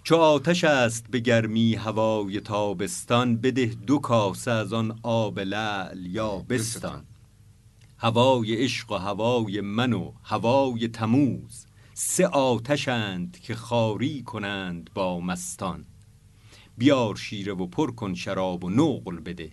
چو 0.03 0.17
آتش 0.17 0.65
است 0.65 1.07
به 1.11 1.19
گرمی 1.19 1.75
هوای 1.75 2.41
تابستان 2.41 3.37
بده 3.37 3.67
دو 3.87 3.99
کاسه 3.99 4.51
از 4.51 4.73
آن 4.73 4.99
آب 5.03 5.41
لعل 5.41 6.07
یا 6.07 6.37
بستان. 6.49 7.05
هوای 7.99 8.65
عشق 8.65 8.93
و 8.93 8.95
هوای 8.95 9.61
من 9.61 9.93
و 9.93 10.13
هوای 10.25 10.89
تموز 10.89 11.67
سه 11.95 12.27
آتشند 12.27 13.39
که 13.41 13.55
خاری 13.55 14.23
کنند 14.23 14.91
با 14.95 15.21
مستان. 15.21 15.85
بیار 16.79 17.17
شیره 17.17 17.53
و 17.53 17.67
پر 17.67 17.91
کن 17.91 18.15
شراب 18.15 18.65
و 18.65 18.71
نقل 18.71 19.21
بده. 19.21 19.51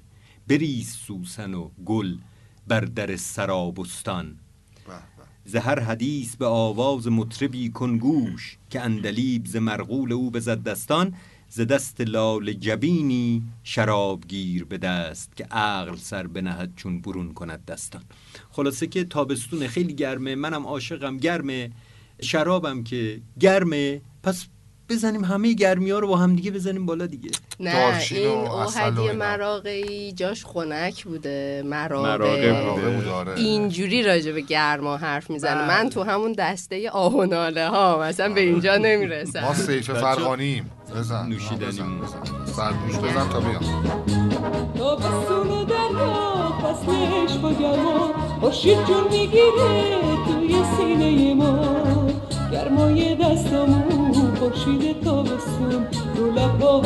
بریز 0.48 0.92
سوسن 0.92 1.54
و 1.54 1.70
گل 1.86 2.18
بر 2.68 2.82
در 2.82 3.16
سرابستان. 3.16 4.26
به، 4.88 4.94
به. 4.94 5.24
ز 5.46 5.56
هر 5.56 5.80
حدیث 5.80 6.36
به 6.36 6.46
آواز 6.46 7.08
مطربی 7.08 7.70
کن 7.70 7.98
گوش 7.98 8.58
که 8.70 8.82
اندلیب 8.82 9.46
ز 9.46 9.56
مرغول 9.56 10.12
او 10.14 10.32
بزد 10.32 10.64
دستان. 10.64 11.16
ز 11.50 11.62
دست 11.62 12.02
لال 12.02 12.54
جبینی 12.54 13.44
شراب 13.64 14.28
گیر 14.28 14.64
به 14.66 14.78
دست 14.78 15.36
که 15.36 15.46
عقل 15.46 15.96
سر 15.96 16.28
بنهد 16.28 16.74
چون 16.76 17.02
برون 17.02 17.34
کند 17.34 17.66
دستان. 17.66 18.04
خلاصه 18.52 18.88
که 18.88 19.04
تابستون 19.04 19.68
خیلی 19.68 19.94
گرمه 19.94 20.36
منم 20.36 20.68
عاشقم 20.68 21.18
گرمه. 21.18 21.72
شرابم 22.22 22.84
که 22.84 23.22
گرمه 23.40 24.02
پس 24.24 24.48
بزنیم 24.89 25.24
همه 25.26 25.54
گرمی 25.54 25.91
ها 25.91 26.00
رو 26.00 26.08
با 26.08 26.17
هم 26.17 26.36
دیگه 26.36 26.52
بزنیم 26.52 26.86
بالا 26.86 27.06
دیگه 27.08 27.32
نه 27.60 27.76
این 28.12 28.28
اوهدی. 28.28 29.12
مراقعی 29.12 30.12
جاش 30.12 30.46
خنک 30.46 31.04
بوده 31.04 31.63
مراقه 31.65 32.04
مراقع 32.17 32.91
بوده. 32.96 33.10
آره. 33.12 33.34
اینجوری 33.39 34.04
راجع 34.04 34.32
به 34.32 34.41
گرما 34.41 34.98
حرف 34.98 35.30
می‌زنه 35.30 35.56
بله. 35.56 35.67
من 35.84 35.89
تو 35.89 36.04
همون 36.04 36.32
دسته 36.38 36.89
آه 36.89 37.13
و 37.15 37.26
ناله 37.26 37.67
ها 37.69 38.00
مثلا 38.02 38.34
به 38.34 38.41
اینجا 38.41 38.72
ما 38.72 38.78
نمی‌رسم 38.78 39.54
سیف 39.54 39.89
بچه- 39.89 39.93
فرقانیم 39.93 40.72
بزن 40.96 41.28
نوشیدنیمون. 41.28 42.00
بزن، 42.02 42.19
بزن. 42.46 42.54
سرگوش 42.56 42.96
بزن 42.98 43.30
تا 43.30 43.41
تابستون 44.78 45.63
دریا 45.65 46.54
فصلش 46.63 47.38
با 47.38 47.52
گرما 47.54 48.13
خورشید 48.41 48.86
جون 48.86 49.04
می‌گیره 49.12 50.12
دستامون 54.54 54.84
خورشید 54.84 55.04
تابستون 55.04 55.88
رو 56.16 56.32
لب 56.32 56.58
با 56.60 56.82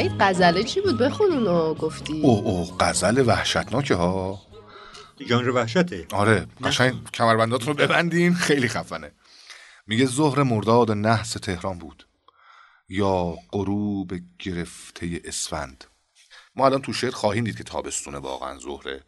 سعید 0.00 0.12
غزله 0.20 0.64
چی 0.64 0.80
بود؟ 0.80 0.98
بخون 0.98 1.32
اونو 1.32 1.74
گفتی. 1.74 2.20
اوه 2.22 2.38
اوه 2.44 2.76
غزل 2.80 3.24
وحشتناکه 3.26 3.94
ها. 3.94 4.42
ژانر 5.28 5.50
وحشته. 5.50 6.06
آره 6.12 6.46
قشنگ 6.64 7.10
کمربنداتون 7.14 7.68
رو 7.68 7.74
ببندین 7.74 8.34
خیلی 8.34 8.68
خفنه. 8.68 9.12
میگه 9.86 10.06
ظهر 10.06 10.42
مرداد 10.42 10.90
نحس 10.90 11.32
تهران 11.32 11.78
بود. 11.78 12.06
یا 12.88 13.34
غروب 13.52 14.12
گرفته 14.38 15.20
اسفند. 15.24 15.84
ما 16.56 16.66
الان 16.66 16.82
تو 16.82 16.92
شعر 16.92 17.10
خواهیم 17.10 17.44
دید 17.44 17.56
که 17.56 17.64
تابستونه 17.64 18.18
واقعا 18.18 18.58
ظهر 18.58 19.00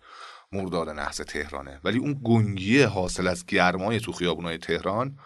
مرداد 0.52 0.88
نحس 0.88 1.16
تهرانه. 1.16 1.80
ولی 1.84 1.98
اون 1.98 2.20
گنگی 2.24 2.82
حاصل 2.82 3.26
از 3.26 3.46
گرمای 3.46 4.00
تو 4.00 4.12
خیابونای 4.12 4.58
تهران 4.58 5.18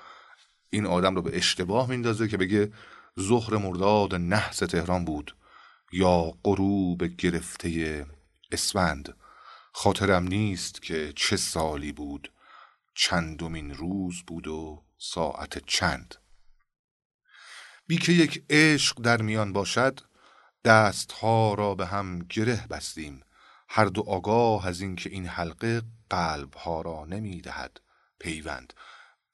این 0.71 0.87
آدم 0.87 1.15
رو 1.15 1.23
به 1.23 1.37
اشتباه 1.37 1.89
میندازه 1.89 2.29
که 2.29 2.37
بگه 2.37 2.73
ظهر 3.21 3.57
مرداد 3.57 4.15
نحس 4.15 4.59
تهران 4.59 5.05
بود. 5.05 5.37
یا 5.93 6.33
غروب 6.45 7.05
گرفته 7.05 8.07
اسفند. 8.53 9.17
خاطرم 9.73 10.25
نیست 10.25 10.83
که 10.83 11.13
چه 11.17 11.37
سالی 11.37 11.93
بود. 11.93 12.33
چندمین 12.95 13.75
روز 13.75 14.23
بود 14.27 14.47
و 14.47 14.85
ساعت 14.99 15.67
چند. 15.67 16.15
بی 17.87 17.99
که 17.99 18.13
یک 18.13 18.45
عشق 18.51 19.01
در 19.01 19.23
میان 19.23 19.53
باشد 19.53 20.01
دستها 20.65 21.55
را 21.55 21.75
به 21.75 21.87
هم 21.87 22.19
گره 22.19 22.67
بستیم. 22.67 23.23
هر 23.69 23.85
دو 23.85 24.05
آگاه 24.07 24.67
از 24.67 24.81
اینکه 24.81 25.11
این 25.11 25.27
حلقه 25.27 25.83
قلبها 26.11 26.81
را 26.81 27.05
نمی 27.05 27.41
دهد 27.41 27.81
پیوند. 28.19 28.73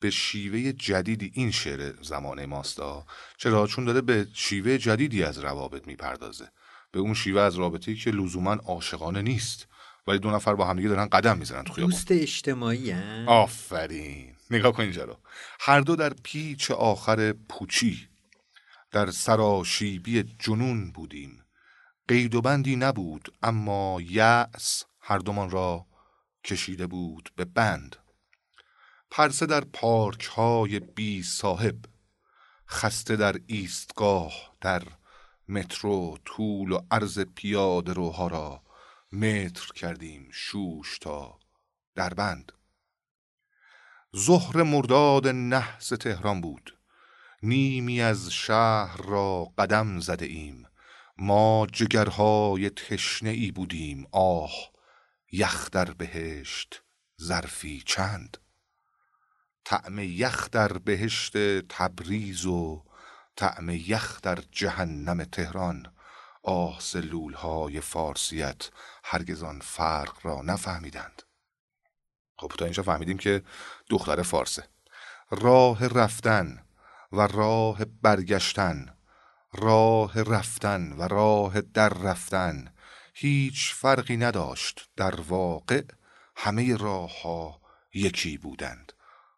به 0.03 0.11
شیوه 0.11 0.73
جدیدی 0.73 1.31
این 1.35 1.51
شعر 1.51 2.03
زمانه 2.03 2.47
ماستا 2.47 3.07
چرا؟ 3.37 3.67
چون 3.67 3.85
داره 3.85 4.01
به 4.01 4.27
شیوه 4.35 4.79
جدیدی 4.79 5.23
از 5.23 5.39
روابط 5.39 5.87
می‌پردازه. 5.87 6.49
به 6.93 7.01
اون 7.01 7.15
شیوه 7.15 7.41
از 7.41 7.55
رابطه‌ای 7.55 7.97
که 7.97 8.11
لزوما 8.11 8.53
عاشقانه 8.55 9.23
نیست. 9.23 9.69
ولی 10.07 10.19
دو 10.19 10.31
نفر 10.31 10.55
با 10.55 10.67
همدیگه 10.67 10.89
دارن 10.89 11.07
قدم 11.07 11.39
می‌زنن 11.39 11.65
تو 11.65 11.73
خیابون. 11.73 11.91
دوست 11.91 12.13
اجتماعی؟ 12.13 12.93
آفرین. 13.27 14.35
نگاه 14.51 14.73
کن 14.73 14.83
اینجا 14.83 15.05
رو 15.05 15.17
هر 15.61 15.81
دو 15.81 15.97
در 15.97 16.13
پیچ 16.23 16.71
آخر 16.71 17.33
پوچی. 17.33 18.09
در 18.91 19.11
سراشیبی 19.11 20.23
جنون 20.39 20.93
بودیم. 20.93 21.45
قید 22.09 22.35
و 22.35 22.41
بندی 22.41 22.77
نبود 22.77 23.33
اما 23.43 23.99
یأس 24.01 24.85
هر 25.01 25.19
دومان 25.19 25.51
را 25.51 25.87
کشیده 26.45 26.87
بود 26.87 27.31
به 27.37 27.45
بند. 27.45 27.97
پرسه 29.15 29.47
در 29.47 29.61
پارک 29.61 30.25
های 30.25 30.81
بی 30.81 31.23
صاحب 31.23 31.77
خسته 32.69 33.17
در 33.17 33.37
ایستگاه 33.47 34.33
در 34.61 34.83
مترو 35.49 36.19
طول 36.25 36.73
و 36.73 36.79
عرض 36.91 37.19
پیاده 37.19 37.93
روها 37.93 38.27
را 38.27 38.63
متر 39.13 39.73
کردیم 39.75 40.29
شوش 40.33 40.99
تا 40.99 41.39
در 41.95 42.15
بند 42.15 42.53
ظهر 44.17 44.63
مرداد 44.63 45.29
نحس 45.29 45.89
تهران 45.89 46.41
بود. 46.41 46.79
نیمی 47.43 48.01
از 48.01 48.31
شهر 48.31 49.03
را 49.03 49.45
قدم 49.59 50.01
زده 50.01 50.27
ایم. 50.27 50.67
ما 51.17 51.67
جگرهای 51.73 52.71
تشنه 52.71 53.31
ای 53.31 53.51
بودیم. 53.51 54.07
آه 54.13 54.53
یخ 55.33 55.71
در 55.71 55.85
بهشت 55.93 56.83
ظرفی 57.23 57.83
چند؟ 57.87 58.42
طعم 59.65 59.99
یخ 59.99 60.51
در 60.51 60.73
بهشت 60.73 61.37
تبریز 61.69 62.47
و 62.47 62.83
طعم 63.37 63.71
یخ 63.71 64.21
در 64.21 64.39
جهنم 64.51 65.25
تهران. 65.25 65.93
آه 66.43 66.81
سلول 66.81 67.35
های 67.35 67.81
فارسیت 67.81 68.71
هرگز 69.05 69.43
آن 69.43 69.61
فرق 69.61 70.27
را 70.27 70.43
نفهمیدند. 70.43 71.23
خب 72.37 72.53
تا 72.59 72.65
اینجا 72.65 72.83
فهمیدیم 72.83 73.19
که 73.19 73.43
دختر 73.89 74.23
فارسه. 74.23 74.69
راه 75.31 75.89
رفتن 75.89 76.65
و 77.13 77.21
راه 77.27 77.85
برگشتن 77.85 78.97
راه 79.53 80.23
رفتن 80.23 80.93
و 80.93 81.09
راه 81.09 81.61
در 81.61 81.89
رفتن 81.89 82.75
هیچ 83.15 83.75
فرقی 83.75 84.17
نداشت. 84.17 84.91
در 84.97 85.21
واقع 85.21 85.85
همه 86.37 86.77
راه 86.77 87.23
ها 87.23 87.61
یکی 87.95 88.39
بودند. 88.39 88.93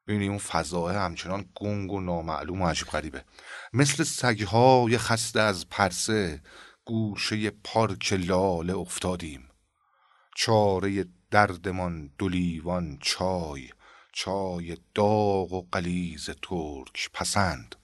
ببینید 0.07 0.29
اون 0.29 0.39
فضاه 0.39 0.95
همچنان 0.95 1.49
گنگ 1.55 1.93
و 1.93 2.01
نامعلوم 2.01 2.63
و 2.63 2.69
عجیب 2.69 2.89
غریبه. 2.89 3.25
مثل 3.73 4.05
سگهای 4.05 4.99
خسته 4.99 5.41
از 5.41 5.69
پرسه 5.69 6.43
گوشه 6.85 7.51
پارک 7.51 8.13
لاله 8.13 8.77
افتادیم. 8.77 9.49
چاره 10.37 11.05
دردمان 11.31 12.11
دولیوان 12.19 12.99
چای 13.01 13.69
چای 14.13 14.77
داغ 14.95 15.53
و 15.53 15.67
قلیز 15.73 16.31
ترک 16.31 17.11
پسند. 17.13 17.77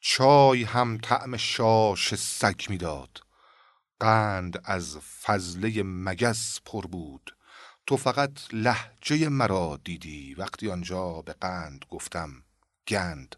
چای 0.00 0.62
هم 0.62 0.98
طعم 0.98 1.36
شاش 1.36 2.14
سگ 2.14 2.60
می‌داد. 2.68 3.20
قند 4.00 4.62
از 4.64 4.98
فضله 4.98 5.82
مگس 5.82 6.60
پر 6.64 6.86
بود. 6.86 7.36
تو 7.86 7.96
فقط 7.96 8.30
لحجه 8.52 9.28
مرا 9.28 9.80
دیدی 9.84 10.34
وقتی 10.34 10.70
آنجا 10.70 11.22
به 11.22 11.32
قند 11.32 11.84
گفتم 11.90 12.44
گند. 12.88 13.36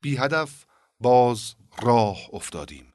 بی 0.00 0.16
هدف 0.16 0.64
باز 1.00 1.54
راه 1.82 2.18
افتادیم. 2.32 2.94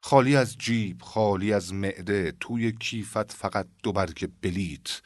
خالی 0.00 0.36
از 0.36 0.58
جیب 0.58 1.02
خالی 1.02 1.52
از 1.52 1.72
معده 1.72 2.32
توی 2.40 2.72
کیفت 2.72 3.32
فقط 3.32 3.68
دو 3.82 3.92
برگ 3.92 4.30
بلیت 4.42 5.02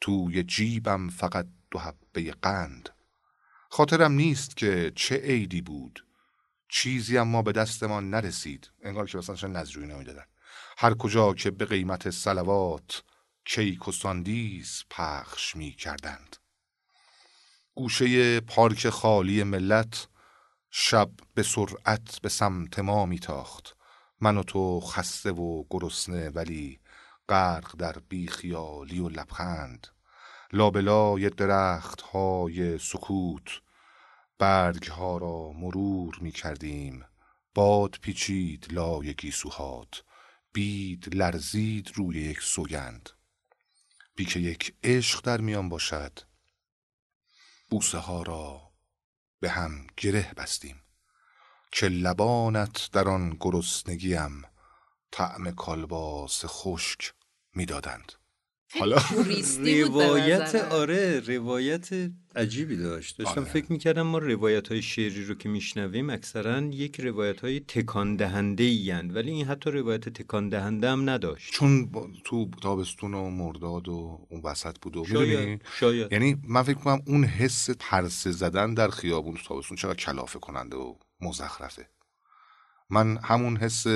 توی 0.00 0.42
جیبم 0.42 1.08
فقط 1.08 1.46
دو 1.70 1.78
حبه 1.78 2.32
قند. 2.32 2.88
خاطرم 3.68 4.12
نیست 4.12 4.56
که 4.56 4.92
چه 4.96 5.16
عیدی 5.16 5.60
بود. 5.60 6.06
چیزی 6.68 7.18
اما 7.18 7.42
به 7.42 7.52
دستمان 7.52 8.10
نرسید. 8.10 8.70
انگار 8.82 9.06
که 9.06 9.18
مثلا 9.18 9.50
نزجویی 9.50 9.86
نمی‌دادن. 9.86 10.24
هر 10.78 10.94
کجا 10.94 11.34
که 11.34 11.50
به 11.50 11.64
قیمت 11.64 12.10
سلوات 12.10 13.02
کیک 13.44 13.88
و 13.88 13.92
پخش 14.90 15.56
می 15.56 15.72
کردند 15.72 16.36
گوشه 17.74 18.40
پارک 18.40 18.88
خالی 18.88 19.42
ملت 19.42 20.08
شب 20.70 21.10
به 21.34 21.42
سرعت 21.42 22.20
به 22.22 22.28
سمت 22.28 22.78
ما 22.78 23.06
میتاخت. 23.06 23.76
من 24.20 24.36
و 24.36 24.42
تو 24.42 24.80
خسته 24.80 25.32
و 25.32 25.64
گرسنه 25.70 26.30
ولی 26.30 26.80
غرق 27.28 27.76
در 27.76 27.96
بیخیالی 28.08 28.98
و 28.98 29.08
لبخند. 29.08 29.86
لابلای 30.52 31.30
درخت 31.30 32.00
های 32.00 32.78
سکوت 32.78 33.60
برگ 34.38 34.86
ها 34.86 35.16
را 35.16 35.52
مرور 35.52 36.18
می 36.20 36.32
کردیم 36.32 37.04
باد 37.54 37.96
پیچید 38.02 38.72
لای 38.72 39.14
گیسوهات. 39.14 40.02
بید 40.52 41.14
لرزید 41.14 41.90
روی 41.94 42.16
یک 42.16 42.40
سوگند. 42.40 43.10
بی 44.14 44.24
که 44.24 44.40
یک 44.40 44.74
عشق 44.84 45.20
در 45.20 45.40
میان 45.40 45.68
باشد. 45.68 46.18
بوسه 47.70 47.98
ها 47.98 48.22
را 48.22 48.72
به 49.40 49.50
هم 49.50 49.86
گره 49.96 50.34
بستیم. 50.36 50.80
که 51.72 51.88
لبانت 51.88 52.90
در 52.92 53.08
آن 53.08 53.36
گرسنگیم 53.40 54.42
طعم 55.10 55.50
کالباس 55.50 56.42
خشک 56.46 57.14
می‌دادند. 57.54 58.12
حالا 58.80 58.96
روایت. 59.86 60.54
آره 60.70 61.20
روایت 61.20 61.88
عجیبی 62.36 62.76
داشت 62.76 63.18
داشتم 63.18 63.40
آره. 63.40 63.50
فکر 63.50 63.72
می‌کردم 63.72 64.02
ما 64.02 64.18
روایت 64.18 64.68
های 64.68 64.82
شعری 64.82 65.24
رو 65.24 65.34
که 65.34 65.48
میشنویم 65.48 66.10
اکثرا 66.10 66.60
یک 66.60 67.00
روایت 67.00 67.40
های 67.40 67.60
تکان 67.60 68.16
دهنده 68.16 68.64
ولی 69.02 69.30
این 69.30 69.46
حتی 69.46 69.70
روایت 69.70 70.08
تکان 70.08 70.48
دهنده 70.48 70.90
هم 70.90 71.10
نداشت 71.10 71.52
چون 71.52 71.86
با- 71.86 72.08
تو 72.24 72.50
تابستون 72.62 73.14
و 73.14 73.30
مرداد 73.30 73.88
و 73.88 74.26
اون 74.30 74.40
وسط 74.44 74.78
بود 74.82 74.96
و 74.96 75.04
شاید؟ 75.04 75.62
شاید 75.78 76.12
یعنی 76.12 76.36
من 76.48 76.62
فکر 76.62 76.78
کنم 76.78 77.02
اون 77.06 77.24
حس 77.24 77.70
پرسه 77.70 78.30
زدن 78.30 78.74
در 78.74 78.88
خیابون 78.88 79.34
تو 79.34 79.42
تابستون 79.42 79.76
چقدر 79.76 79.94
کلافه 79.94 80.38
کننده 80.38 80.76
و 80.76 80.94
مزخرفه 81.20 81.88
من 82.90 83.16
همون 83.16 83.56
حس 83.56 83.86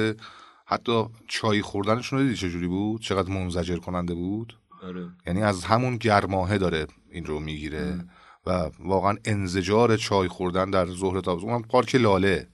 حتی 0.67 1.05
چای 1.29 1.63
خوردنشون 1.63 2.19
رو 2.19 2.25
دیدی 2.25 2.37
چجوری 2.37 2.67
بود 2.67 3.01
چقدر 3.03 3.31
منزجر 3.33 3.77
کننده 3.77 4.15
بود 4.15 4.59
آره. 4.83 5.09
یعنی 5.27 5.43
از 5.43 5.65
همون 5.65 5.97
گرماهه 5.97 6.59
داره 6.59 6.87
این 7.11 7.27
رو 7.27 7.41
می‌گیره 7.41 8.05
و 8.47 8.71
واقعا 8.79 9.17
انزجار 9.25 9.97
چای 9.97 10.29
خوردن 10.29 10.71
در 10.71 10.87
ظهر 10.87 11.21
تابستون. 11.21 11.51
اونم 11.51 11.63
پارک 11.63 11.95
لاله. 11.95 12.49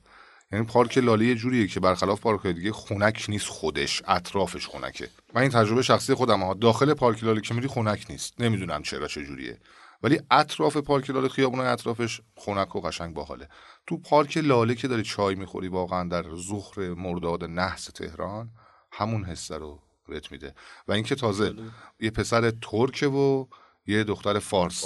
یعنی 0.52 0.64
پارک 0.64 0.98
لاله 0.98 1.26
یه 1.26 1.34
جوریه 1.34 1.66
که 1.66 1.80
برخلاف 1.80 2.20
پارک 2.20 2.46
دیگه 2.46 2.72
خنک 2.72 3.26
نیست 3.28 3.48
خودش 3.48 4.02
اطرافش 4.08 4.68
خنکه. 4.68 5.08
من 5.34 5.42
این 5.42 5.50
تجربه 5.50 5.82
شخصی 5.82 6.14
خودم 6.14 6.42
ها 6.42 6.54
داخل 6.54 6.94
پارک 6.94 7.24
لاله 7.24 7.40
که 7.40 7.54
میری 7.54 7.68
خنک 7.68 8.06
نیست. 8.10 8.40
نمی‌دونم 8.40 8.82
چرا 8.82 9.06
چه 9.06 9.24
جوریه. 9.24 9.58
ولی 10.02 10.20
اطراف 10.30 10.76
پارک 10.76 11.10
لاله 11.10 11.28
خیابونای 11.28 11.66
اطرافش 11.66 12.20
خنک 12.36 12.76
و 12.76 12.80
قشنگ 12.80 13.14
باحاله. 13.14 13.48
تو 13.86 13.98
پارک 13.98 14.36
لاله 14.36 14.74
که 14.74 14.88
داری 14.88 15.02
چای 15.02 15.34
می‌خوری 15.34 15.68
واقعا 15.68 16.08
در 16.08 16.24
ظهر 16.36 16.94
مرداد 16.94 17.44
نحس 17.44 17.84
تهران 17.84 18.50
همون 18.92 19.24
حسه 19.24 19.56
رو 19.58 19.82
بهت 20.08 20.32
میده. 20.32 20.54
و 20.88 20.92
اینکه 20.92 21.14
تازه 21.14 21.54
یه 22.00 22.10
پسر 22.10 22.50
ترکه 22.50 23.06
و 23.06 23.46
یه 23.86 24.04
دختر 24.04 24.38
فارس, 24.38 24.84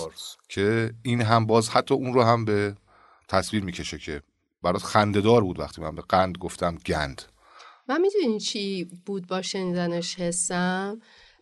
که 0.49 0.95
این 1.03 1.23
هم 1.23 1.47
باز 1.47 1.69
حتی 1.69 1.95
اون 1.95 2.15
رو 2.15 2.23
هم 2.23 2.45
به 2.45 2.77
تصویر 3.29 3.65
می‌کشه 3.65 3.99
که 3.99 4.23
برات 4.63 4.83
خندهدار 4.83 5.41
بود 5.41 5.61
وقتی 5.61 5.81
من 5.81 5.95
به 5.95 6.03
قند 6.09 6.39
گفتم 6.39 6.79
گند. 6.87 7.23
من 7.89 8.01
می‌دونی 8.01 8.41
چی 8.41 8.91
بود 9.07 9.27
با 9.27 9.43
شنیدنش 9.43 10.15
حسم؟ 10.15 11.01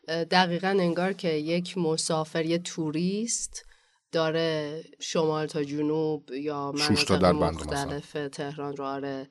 دقیقا 0.09 0.69
انگار 0.69 1.13
که 1.13 1.29
یک 1.29 1.79
مسافر 1.79 2.45
یه 2.45 2.59
توریست 2.59 3.65
داره 4.13 4.83
شمال 5.01 5.47
تا 5.47 5.65
جنوب 5.65 6.31
یا 6.31 6.73
مناطق 6.73 7.25
مختلف 7.25 8.17
تهران 8.33 8.77
رو 8.77 8.85
آره 8.85 9.29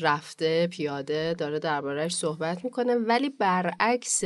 رفته 0.00 0.66
پیاده 0.66 1.34
داره 1.38 1.58
دربارهش 1.58 2.14
صحبت 2.14 2.64
می‌کنه. 2.64 2.94
ولی 2.94 3.30
برعکس 3.30 4.22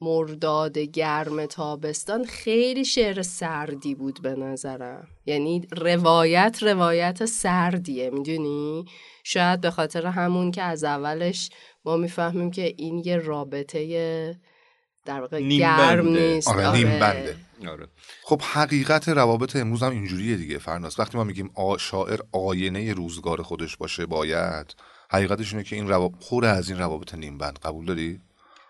مرداد 0.00 0.78
گرم 0.78 1.46
تابستان 1.46 2.24
خیلی 2.24 2.84
شعر 2.84 3.22
سردی 3.22 3.94
بود 3.94 4.22
به 4.22 4.34
نظرم. 4.34 5.08
یعنی 5.26 5.68
روایت 5.72 6.58
روایت 6.62 7.24
سردیه 7.24 8.10
می‌دونی؟ 8.10 8.84
شاید 9.24 9.60
به 9.60 9.70
خاطر 9.70 10.06
همون 10.06 10.50
که 10.50 10.62
از 10.62 10.84
اولش 10.84 11.50
ما 11.84 11.96
می‌فهمیم 11.96 12.50
که 12.50 12.74
این 12.76 13.02
یه 13.04 13.16
رابطه 13.16 14.38
در 15.06 15.20
واقع 15.20 15.38
نیم 15.38 15.60
گرم 15.60 16.04
بنده. 16.04 16.20
نیست. 16.20 16.48
آره 16.48 16.72
نیم 16.72 16.88
بنده. 16.88 17.36
آره. 17.68 17.86
خب 18.24 18.42
حقیقت 18.42 19.08
روابط 19.08 19.56
امروز 19.56 19.82
هم 19.82 19.90
اینجوریه 19.92 20.36
دیگه 20.36 20.58
فرناس 20.58 20.98
وقتی 21.00 21.18
ما 21.18 21.24
میگیم 21.24 21.50
آ 21.54 21.76
شاعر 21.76 22.20
آینه 22.32 22.92
روزگار 22.94 23.42
خودش 23.42 23.76
باشه 23.76 24.06
باید 24.06 24.74
حقیقتش 25.10 25.52
اینه 25.52 25.64
که 25.64 25.76
این 25.76 25.88
روابط 25.88 26.28
پر 26.30 26.44
از 26.44 26.70
این 26.70 26.78
روابط 26.78 27.14
نیم 27.14 27.38
بند. 27.38 27.58
قبول 27.58 27.84
داری؟ 27.84 28.20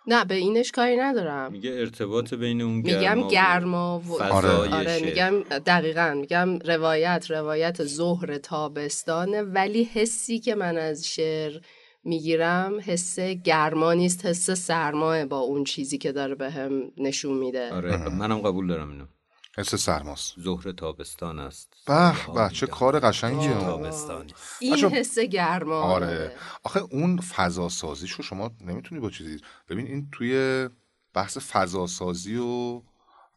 نه 0.09 0.25
به 0.25 0.35
اینش 0.35 0.73
کاری 0.73 0.97
ندارم. 0.97 1.53
میگه 1.53 1.71
ارتباط 1.71 2.35
بین 2.35 2.63
اون 2.63 2.75
میگم 2.75 3.01
گرما 3.01 3.27
و 3.27 3.31
گرما 3.31 4.03
و 4.07 4.23
آره 4.23 4.99
شعر. 4.99 5.05
میگم 5.05 5.43
دقیقا 5.43 6.15
میگم 6.21 6.59
روایت 6.59 7.27
روایت 7.31 7.85
ظهر 7.85 8.39
تابستانه. 8.39 9.43
ولی 9.43 9.85
حسی 9.85 10.39
که 10.39 10.55
من 10.55 10.79
از 10.79 11.07
شعر 11.07 11.61
می‌گیرم 12.07 12.73
حس 12.85 13.19
گرما 13.21 13.93
نیست 13.95 14.27
حس 14.27 14.51
سرماه 14.51 15.25
با 15.25 15.39
اون 15.39 15.65
چیزی 15.65 15.99
که 15.99 16.13
داره 16.13 16.35
بهم 16.35 16.83
نشون 16.97 17.39
میده. 17.39 17.73
آره 17.73 18.09
منم 18.09 18.39
قبول 18.39 18.67
دارم 18.67 18.91
اینو. 18.91 19.05
حس 19.59 19.75
سرماست. 19.75 20.35
ظهر 20.41 20.73
تابستان 20.73 21.39
است. 21.39 21.73
به 21.87 22.13
به 22.35 22.51
چه. 22.53 22.67
کار 22.67 23.01
قشنگیه. 23.01 23.69
این 24.61 24.75
بچه‌ها- 24.75 24.97
حس 24.97 25.19
گرما. 25.19 25.81
آره. 25.81 26.33
آخه 26.65 26.81
اون 26.81 27.21
فضا 27.21 27.69
سازیشو 27.69 28.23
شما 28.23 28.51
نمی‌تونی 28.67 29.01
با 29.01 29.11
چیزی 29.11 29.41
ببین 29.69 29.87
این 29.87 30.09
توی 30.13 30.69
بحث 31.15 31.39
فضا 31.39 31.87
سازی 31.87 32.37
و 32.37 32.83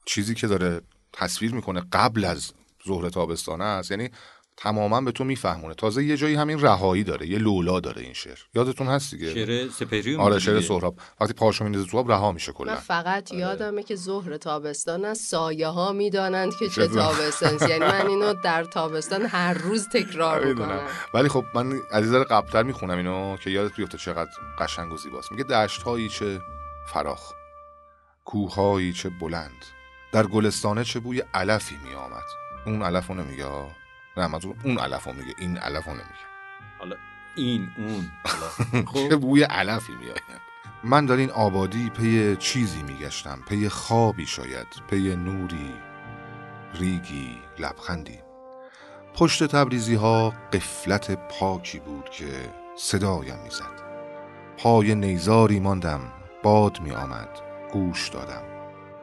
چیزی 0.06 0.36
که 0.36 0.48
داره 0.48 0.82
تصویر 1.14 1.54
می‌کنه 1.54 1.82
قبل 1.92 2.26
از 2.26 2.52
ظهر 2.88 3.10
تابستانه 3.10 3.64
است. 3.64 3.92
یعنی 3.92 4.10
تماما 4.60 5.02
به 5.02 5.12
تو 5.12 5.24
میفهمونه. 5.24 5.74
تازه 5.74 6.04
یه 6.04 6.18
جایی 6.18 6.36
همین 6.36 6.62
رهایی 6.62 7.04
داره 7.04 7.28
یه 7.28 7.38
لولا 7.38 7.80
داره 7.80 8.02
این 8.02 8.14
شعر. 8.14 8.38
یادتون 8.56 8.88
هست 8.88 9.12
دیگه؟ 9.12 9.34
شعر 9.34 9.70
سپهری 9.70 10.16
آره 10.16 10.40
شعر 10.40 10.62
سهراب. 10.62 10.96
وقتی 11.22 11.34
پاشو 11.34 11.64
میندازه 11.64 11.88
تو 11.88 11.98
آب 11.98 12.12
رها 12.12 12.32
میشه 12.32 12.52
من 12.52 12.58
کلا 12.58 12.76
فقط 12.76 13.32
آره. 13.32 13.42
یادمه 13.42 13.84
که 13.84 13.96
ظهر 13.96 14.38
تابستان 14.38 15.06
از 15.06 15.18
سایه 15.18 15.68
ها 15.68 15.92
می‌دانند 15.92 16.52
که 16.60 16.70
چه 16.70 16.88
تابستان. 16.98 17.70
یعنی 17.70 17.86
من 17.86 18.08
اینو 18.08 18.34
در 18.44 18.64
تابستان 18.64 19.22
هر 19.22 19.54
روز 19.54 19.88
تکرار 19.90 20.46
می‌کنم. 20.46 20.82
ولی 21.14 21.30
خب 21.30 21.46
من 21.56 21.80
ذره 22.02 22.24
قبلتر 22.24 22.64
می‌خونم 22.64 22.98
اینو 22.98 23.38
که 23.38 23.50
یادت 23.50 23.76
بیفته 23.76 23.98
چقدر 23.98 24.32
قشنگ 24.60 24.94
و 24.94 24.98
زیباست. 24.98 25.32
میگه 25.32 25.44
دشت 25.44 25.82
هایی 25.82 26.10
چه 26.10 26.40
فراخ 26.94 27.34
کوههایی 28.26 28.94
چه 28.94 29.10
بلند. 29.10 29.66
در 30.12 30.28
گلستانه 30.28 30.84
چه 30.84 31.00
بوی 31.00 31.24
علفی 31.34 31.76
میآمد. 31.84 32.24
اون 32.66 32.82
علف 32.82 33.08
رو 33.08 33.16
نمیگه 33.16 33.46
منظور 34.18 34.56
اون 34.64 34.78
علف 34.80 35.04
رو 35.04 35.14
میگه. 35.14 35.34
این 35.38 35.58
علف 35.58 35.86
رو 35.86 35.92
نمیگه. 35.92 36.10
حالا 36.80 36.96
این 37.36 37.70
اون. 37.78 38.12
چه 38.94 39.10
خب. 39.10 39.16
بوی 39.16 39.44
علفی 39.44 39.94
میآید 39.96 40.24
من 40.84 41.06
در 41.06 41.16
این 41.16 41.32
آبادی 41.32 41.90
پی 41.90 42.36
چیزی 42.36 42.84
میگشتم. 42.84 43.44
پی 43.50 43.70
خوابی 43.70 44.26
شاید. 44.26 44.68
پی 44.90 45.16
نوری 45.16 45.74
ریگی 46.74 47.38
لبخندی. 47.60 48.20
پشت 49.14 49.44
تبریزی 49.44 49.96
ها 49.96 50.30
غفلت 50.54 51.12
پاکی 51.12 51.80
بود 51.80 52.10
که 52.10 52.54
صدایم 52.78 53.40
می‌زد. 53.44 53.90
پای 54.58 54.96
نیزاری 54.96 55.60
ماندم. 55.60 56.02
باد 56.44 56.82
می 56.82 56.92
آمد 56.92 57.30
گوش 57.72 58.10
دادم. 58.10 58.44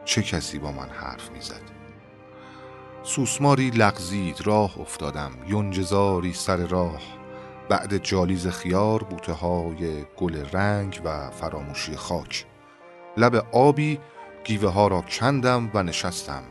چه 0.05 0.21
کسی 0.21 0.59
با 0.59 0.71
من 0.71 0.89
حرف 0.89 1.31
می‌زد؟ 1.31 1.76
سوسماری 3.03 3.69
لغزید 3.69 4.41
راه 4.47 4.79
افتادم 4.79 5.31
یونجزاری 5.47 6.33
سر 6.33 6.57
راه. 6.57 7.01
بعد 7.69 7.97
جالیز 7.97 8.47
خیار 8.47 9.03
بوته 9.03 9.33
های 9.33 10.05
گل 10.17 10.45
رنگ 10.51 11.01
و 11.05 11.29
فراموشی 11.29 11.95
خاک. 11.95 12.45
لب 13.17 13.47
آبی 13.51 13.99
گیوه 14.43 14.69
ها 14.69 14.87
را 14.87 15.01
کندم 15.01 15.71
و 15.73 15.83
نشستم. 15.83 16.43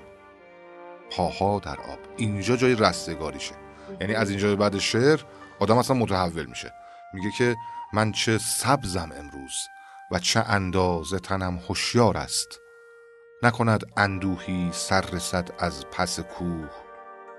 پاها 1.10 1.58
در 1.58 1.76
آب. 1.80 1.98
اینجا 2.16 2.56
جای 2.56 2.74
رستگاریشه 2.74 3.54
یعنی 4.00 4.14
از 4.14 4.30
اینجا 4.30 4.56
بعد 4.56 4.78
شعر 4.78 5.20
آدم 5.60 5.78
اصلا 5.78 5.96
متحول 5.96 6.46
میشه. 6.46 6.72
میگه 7.14 7.30
که 7.38 7.56
من 7.92 8.12
چه 8.12 8.38
سبزم 8.38 9.10
امروز 9.18 9.54
و 10.10 10.18
چه 10.18 10.40
اندازه 10.40 11.18
تنم 11.18 11.60
هوشیار 11.68 12.16
است. 12.16 12.60
نکند 13.42 13.84
اندوهی 13.96 14.68
سر 14.72 15.04
از 15.58 15.86
پس 15.86 16.20
کوه. 16.20 16.70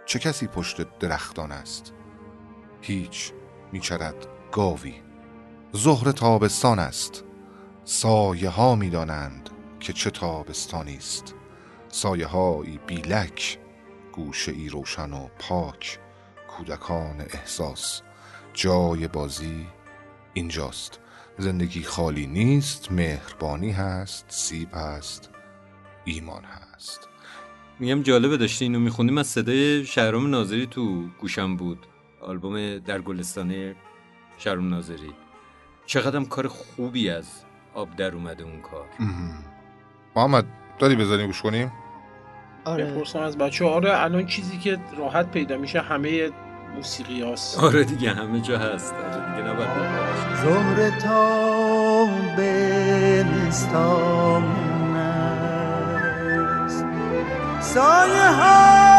چه 0.06 0.20
کسی 0.20 0.48
پشت 0.48 1.00
درختان 1.00 1.52
است؟ 1.52 1.94
هیچ 2.82 3.32
میچرد 3.72 4.28
گاوی. 4.52 5.02
ظهر 5.76 6.12
تابستان 6.12 6.80
است. 6.80 7.24
سایه 7.84 8.50
ها 8.50 8.76
می‌دانند 8.76 9.50
که 9.80 9.94
چه 9.94 10.10
تابستانی 10.10 10.98
است. 10.98 11.36
سایه 11.90 12.28
هایی 12.28 12.80
بیلک 12.88 13.60
گوشه 14.14 14.52
ای 14.52 14.70
روشن 14.70 15.14
و 15.14 15.28
پاک. 15.40 16.00
کودکان 16.48 17.22
احساس. 17.22 18.02
جای 18.54 19.08
بازی 19.08 19.68
اینجاست. 20.34 21.00
زندگی 21.38 21.84
خالی 21.84 22.28
نیست 22.28 22.92
مهربانی 22.92 23.72
هست 23.72 24.26
سیب 24.30 24.70
هست. 24.74 25.30
ایمان 26.08 26.44
هست. 26.44 27.08
میگم 27.80 28.02
جالبه 28.02 28.38
داشتی 28.38 28.66
اینو 28.66 28.80
میخوندیم 28.80 29.18
از 29.18 29.28
صدای 29.28 29.86
شهرام 29.86 30.30
ناظری 30.30 30.66
تو 30.66 31.04
گوشم 31.22 31.56
بود. 31.58 31.86
آلبوم 32.22 32.78
در 32.78 33.02
گلستانه 33.02 33.76
شهرام 34.38 34.70
ناظری. 34.70 35.14
چقدرم 35.86 36.26
کار 36.26 36.48
خوبی 36.48 37.10
از 37.10 37.26
آب 37.74 37.96
در 37.96 38.16
اومده 38.16 38.44
اون 38.44 38.62
کار. 38.62 38.86
محمد 40.16 40.46
داری 40.80 40.96
بذاریم 40.96 41.28
گوش 41.28 41.42
کنیم؟ 41.42 41.72
آره. 42.66 42.86
بپرسم 42.86 43.20
از 43.20 43.38
بچه 43.38 43.66
آره 43.66 44.04
الان 44.04 44.26
چیزی 44.26 44.58
که 44.58 44.80
راحت 44.98 45.32
پیدا 45.32 45.58
میشه 45.58 45.82
همه 45.82 46.32
موسیقی 46.76 47.22
هاست. 47.22 47.60
آره 47.60 47.84
دیگه 47.84 48.14
همه 48.14 48.42
جا 48.42 48.60
هست. 48.60 48.94
آره 48.94 49.32
دیگه 49.32 49.50
نباید. 49.50 49.70
زهر 50.36 51.00
تابستان 53.40 54.67
سایه 57.78 58.32
ها 58.32 58.58
می‌دانند 58.72 58.97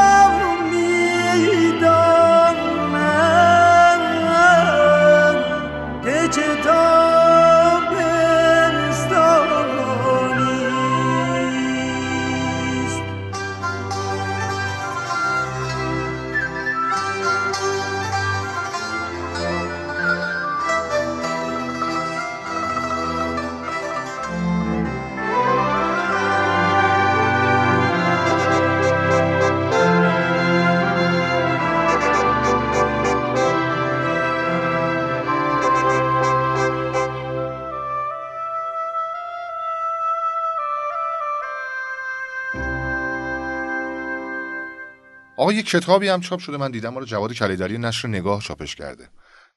آقا 45.49 45.57
یه 45.57 45.63
کتابی 45.63 46.09
هم 46.09 46.21
چاپ 46.21 46.41
شده 46.41 46.57
من 46.57 46.71
دیدم 46.71 46.99
رو 46.99 47.05
جواد 47.05 47.33
کلیدری 47.33 47.79
نشر 47.79 48.09
نگاه 48.09 48.43
چاپش 48.43 48.77
کرده. 48.77 49.09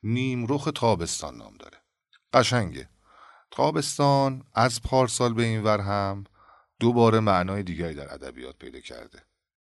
نیمرخ 0.04 0.70
تابستان 0.76 1.38
نام 1.38 1.54
داره. 1.60 1.78
قشنگه. 2.34 2.89
تابستان 3.52 4.44
از 4.54 4.82
پارسال 4.82 5.34
به 5.34 5.44
این 5.44 5.64
ور 5.64 5.80
هم 5.80 6.24
دوباره 6.80 7.20
معنای 7.20 7.64
دیگری 7.64 7.94
در 7.94 8.14
ادبیات 8.14 8.58
پیدا 8.58 8.80
کرده. 8.80 9.20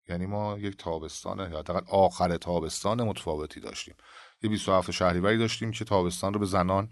یعنی 0.10 0.26
ما 0.26 0.58
یک 0.60 0.78
تابستان 0.78 1.40
حداقل 1.40 1.82
آخر 1.88 2.38
تابستان 2.38 3.04
متفاوتی 3.04 3.60
داشتیم. 3.60 3.96
یه 4.44 4.50
27 4.50 4.92
شهریوری 4.92 5.38
داشتیم 5.38 5.72
که 5.72 5.86
تابستان 5.86 6.34
رو 6.34 6.40
به 6.40 6.46
زنان 6.46 6.90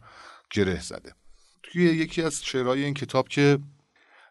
گره 0.51 0.81
زده. 0.81 1.15
توی 1.63 1.83
یکی 1.83 2.21
از 2.21 2.43
شعرهای 2.43 2.83
این 2.83 2.93
کتاب 2.93 3.27
که 3.27 3.59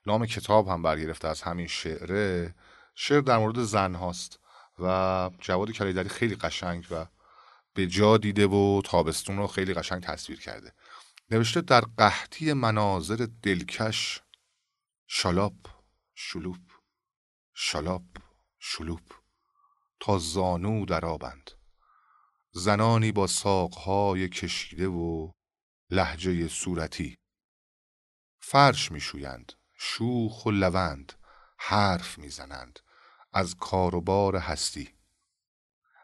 نام 0.06 0.26
کتاب 0.26 0.68
هم 0.68 0.82
برگرفته 0.82 1.28
از 1.28 1.42
همین 1.42 1.66
شعره 1.66 2.54
شعر 2.94 3.20
در 3.20 3.38
مورد 3.38 3.62
زن 3.62 3.94
هاست. 3.94 4.38
و 4.80 5.30
جواد 5.40 5.70
کلیدری 5.70 6.08
خیلی 6.08 6.34
قشنگ 6.34 6.86
و 6.90 7.06
به 7.74 7.86
جا 7.86 8.16
دیده 8.16 8.46
و 8.46 8.82
تابستون 8.84 9.36
رو 9.36 9.46
خیلی 9.46 9.74
قشنگ 9.74 10.02
تصویر 10.02 10.40
کرده. 10.40 10.72
نوشته 11.30 11.60
در 11.60 11.80
قحطی 11.80 12.52
مناظر 12.52 13.28
دلکش 13.42 14.20
شالاپ 15.06 15.66
شلوپ 16.14 16.60
شالاپ 17.54 18.02
شلوپ 18.58 19.14
تا 20.00 20.18
زانو 20.18 20.84
در 20.84 21.06
آبند. 21.06 21.50
زنانی 22.50 23.12
با 23.12 23.26
ساقهای 23.26 24.28
کشیده 24.28 24.88
و 24.88 25.32
لحجه 25.90 26.48
صورتی. 26.48 27.18
فرش 28.40 28.92
میشویند 28.92 29.52
شوخ 29.74 30.46
و 30.46 30.50
لوند 30.50 31.12
حرف 31.58 32.18
می‌زنند. 32.18 32.80
از 33.32 33.54
کار 33.54 33.94
و 33.94 34.00
بار 34.00 34.36
هستی. 34.36 34.88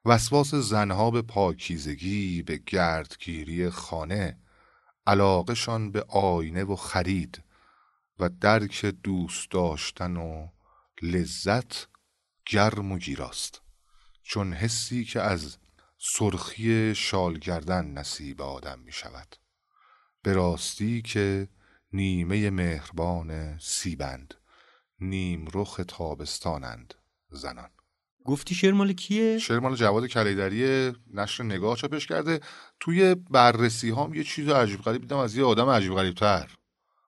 وسواس 0.04 0.54
زنها 0.54 1.10
به 1.10 1.22
پاکیزگی 1.22 2.42
به 2.42 2.56
گردگیری 2.56 3.70
خانه 3.70 4.38
علاقشان 5.06 5.92
به 5.92 6.02
آینه 6.08 6.64
و 6.64 6.76
خرید 6.76 7.42
و 8.18 8.28
درک 8.28 8.84
دوست 8.84 9.50
داشتن 9.50 10.16
و 10.16 10.48
لذت 11.02 11.86
گرم 12.46 12.92
و 12.92 12.98
گیراست. 12.98 13.60
چون 14.22 14.52
حسی 14.52 15.04
که 15.04 15.20
از 15.20 15.56
سرخی 15.98 16.94
شال 16.94 17.38
گردن 17.38 17.84
نصیب 17.84 18.42
آدم 18.42 18.78
می 18.78 18.92
شود 18.92 19.36
به 20.22 20.32
راستی 20.32 21.02
که 21.02 21.48
نیمه 21.92 22.50
مهربان 22.50 23.58
سیبند 23.58 24.34
نیم 25.00 25.48
رخ 25.54 25.80
تابستانند. 25.88 26.94
زنان. 27.34 27.68
گفتی 28.24 28.54
شعر 28.54 28.72
مال 28.72 28.92
کیه؟ 28.92 29.38
شعر 29.38 29.58
مال 29.58 29.74
جواد 29.76 30.06
کلیدری 30.06 30.92
نشر 31.14 31.44
نگاه 31.44 31.76
چاپش 31.76 32.06
کرده. 32.06 32.40
توی 32.80 33.14
بررسی 33.14 33.90
هم 33.90 34.14
یه 34.14 34.24
چیز 34.24 34.48
عجیب 34.48 34.82
غریب 34.82 35.00
دیدم 35.00 35.16
از 35.16 35.36
یه 35.36 35.44
آدم 35.44 35.68
عجیب 35.68 35.94
غریب 35.94 36.14
تر 36.14 36.50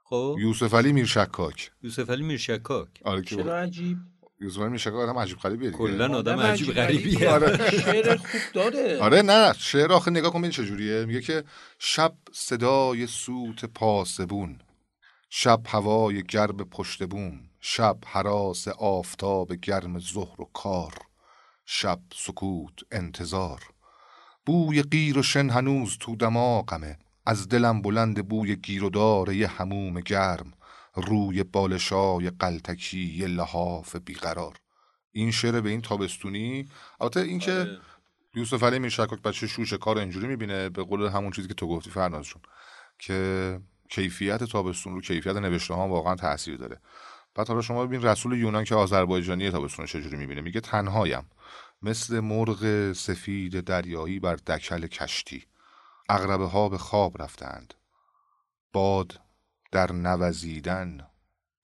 خب. 0.04 0.36
یوسف 0.40 0.74
علی 0.74 0.92
میرشکاک. 0.92 1.70
یوسف 1.82 2.10
علی 2.10 2.22
میرشکاک. 2.22 2.88
آره 3.04 3.22
چرا 3.22 3.58
عجیب؟ 3.58 3.98
یوسف 4.40 4.60
علی 4.60 4.68
میرشکاک 4.68 5.08
آدم 5.08 5.18
عجیب 5.18 5.38
غریبیه 5.38 5.70
دیگه. 5.70 5.78
کلا 5.78 6.16
آدم 6.18 6.40
عجیب 6.40 6.74
غریبیه. 6.74 7.30
آره. 7.30 7.70
شعر 7.80 8.16
خوب 8.16 8.40
داره. 8.54 8.98
آره 9.00 9.22
نه 9.22 9.52
شعر 9.58 9.92
آخه 9.92 10.10
نگاه 10.10 10.32
کن 10.32 10.50
چجوریه 10.50 11.04
میگه 11.04 11.20
که 11.20 11.44
شب 11.78 12.14
صدای 12.32 13.06
سوت 13.06 13.64
پاسبون 13.64 14.58
شب 15.30 15.60
هوای 15.66 16.22
گرم 16.22 16.56
پشت 16.56 17.02
بوم 17.06 17.40
شب 17.68 17.98
حراس 18.06 18.68
آفتاب 18.68 19.52
گرم 19.52 19.98
ظهر 19.98 20.40
و 20.40 20.44
کار 20.44 20.92
شب 21.64 22.00
سکوت 22.14 22.74
انتظار. 22.90 23.60
بوی 24.46 24.82
قیر 24.82 25.18
و 25.18 25.22
شن 25.22 25.50
هنوز 25.50 25.96
تو 26.00 26.16
دماغمه 26.16 26.98
از 27.26 27.48
دلم 27.48 27.82
بلند 27.82 28.28
بوی 28.28 28.56
گیر 28.56 28.84
و 28.84 28.90
دار 28.90 29.32
یه 29.32 29.46
هموم 29.46 30.00
گرم 30.00 30.52
روی 30.94 31.42
بالشای 31.42 32.30
قلتکی 32.30 33.04
یه 33.04 33.26
لحاف 33.26 33.96
بیقرار. 33.96 34.56
این 35.12 35.30
شعر 35.30 35.60
به 35.60 35.70
این 35.70 35.82
تابستونی؟ 35.82 36.68
البته 37.00 37.20
این 37.20 37.38
که 37.38 37.52
آره. 37.52 37.80
یوسف 38.34 38.62
علی 38.62 38.78
میرشکاک 38.78 39.22
بچه 39.22 39.46
شوشه 39.46 39.78
کار 39.78 39.98
اینجوری 39.98 40.26
می‌بینه 40.26 40.68
به 40.68 40.84
قول 40.84 41.02
همون 41.02 41.30
چیزی 41.30 41.48
که 41.48 41.54
تو 41.54 41.68
گفتی 41.68 41.90
فرنازشون 41.90 42.42
که 42.98 43.60
کیفیت 43.90 44.44
تابستون 44.44 44.94
رو 44.94 45.00
کیفیت 45.00 45.36
نوشته 45.36 45.74
ها 45.74 45.88
واقعا 45.88 46.14
تاثیر 46.14 46.56
داره. 46.56 46.80
بعد 47.36 47.48
حالا 47.48 47.60
شما 47.62 47.86
ببین 47.86 48.02
رسول 48.02 48.38
یونان 48.38 48.64
که 48.64 48.74
آذربایجانی 48.74 49.50
تابستون 49.50 49.86
چجوری 49.86 50.16
می‌بینه. 50.16 50.40
میگه 50.40 50.60
تنهایم. 50.60 51.30
مثل 51.82 52.20
مرغ 52.20 52.92
سفید 52.92 53.60
دریایی 53.60 54.20
بر 54.20 54.36
دکل 54.36 54.86
کشتی. 54.86 55.46
اغربه 56.08 56.46
ها 56.46 56.68
به 56.68 56.78
خواب 56.78 57.22
رفتند. 57.22 57.74
باد 58.72 59.20
در 59.72 59.92
نوزیدن 59.92 61.06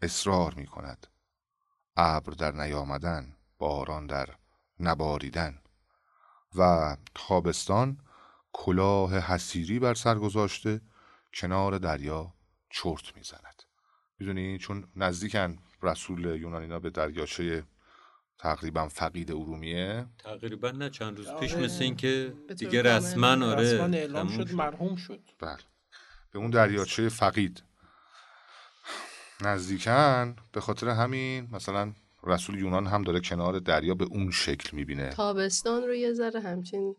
اصرار 0.02 0.54
می 0.54 0.66
کند 0.66 1.06
ابر 1.96 2.32
در 2.32 2.52
نیامدن 2.52 3.36
باران 3.58 4.06
در 4.06 4.28
نباریدن. 4.80 5.58
و 6.54 6.96
تابستان 7.14 7.98
کلاه 8.52 9.18
حسیری 9.18 9.78
بر 9.78 9.94
سر 9.94 10.18
گذاشته 10.18 10.80
کنار 11.34 11.78
دریا 11.78 12.34
چرت 12.70 13.16
می‌زند. 13.16 13.51
می‌دونی؟ 14.22 14.58
چون 14.58 14.84
نزدیکن 14.96 15.58
رسول 15.82 16.24
یونانینا 16.24 16.78
به 16.78 16.90
دریاچه 16.90 17.64
تقریبا 18.38 18.88
فقید 18.88 19.32
ارومیه. 19.32 20.06
تقریبا 20.18 20.70
نه 20.70 20.90
چند 20.90 21.18
روز 21.18 21.28
پیش 21.40 21.54
آره. 21.54 21.64
مثل 21.64 21.82
این 21.84 21.96
که 21.96 22.34
به 22.48 22.54
طور 22.54 22.68
دیگه. 22.68 22.82
رسما 22.82 23.46
آره 23.46 23.62
رسما 23.62 23.96
اعلام 23.96 24.28
تموم 24.28 24.46
شد. 24.46 24.54
مرحوم 24.54 24.96
شد. 24.96 25.20
بله. 25.38 25.56
به 26.32 26.38
اون 26.38 26.50
دریاچه 26.50 27.08
فقید. 27.08 27.62
نزدیکن 29.40 30.36
به 30.52 30.60
خاطر 30.60 30.88
همین 30.88 31.48
مثلا 31.52 31.92
رسول 32.24 32.58
یونان 32.58 32.86
هم 32.86 33.02
داره 33.02 33.20
کنار 33.20 33.58
دریا 33.58 33.94
به 33.94 34.04
اون 34.04 34.30
شکل 34.30 34.76
می‌بینه. 34.76 35.08
تابستان 35.08 35.82
رو 35.82 35.94
یه 35.94 36.12
ذره 36.12 36.40
همچین 36.40 36.96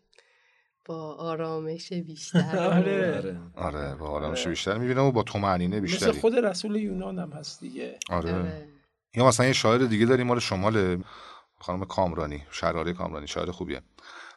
با 0.86 1.14
آرامش 1.14 1.94
بیشتر 1.94 2.60
آره. 2.78 3.18
آره. 3.18 3.40
آره 3.56 3.96
با 3.96 4.08
آرامش 4.10 4.48
بیشتر 4.48 4.78
می‌بینه 4.78 5.02
و 5.02 5.12
با 5.12 5.24
تومعنینه 5.24 5.76
مثل 5.76 5.82
بیشتری. 5.82 6.12
خود 6.22 6.36
رسول 6.36 6.76
یونان 6.76 7.20
هم 7.20 7.32
هست 7.32 7.60
دیگه. 7.60 8.00
آره. 8.10 8.34
آره. 8.34 8.68
یا 9.16 9.28
مثلا 9.28 9.46
یه 9.46 9.54
شاعر 9.54 9.78
دیگه 9.78 10.06
داریم 10.06 10.28
مال 10.28 10.40
شمال 10.40 11.04
خانم 11.60 11.86
کامرانی 11.86 12.44
شراره 12.52 12.94
کامرانی 12.94 13.28
شاعر 13.28 13.52
خوبیه. 13.52 13.82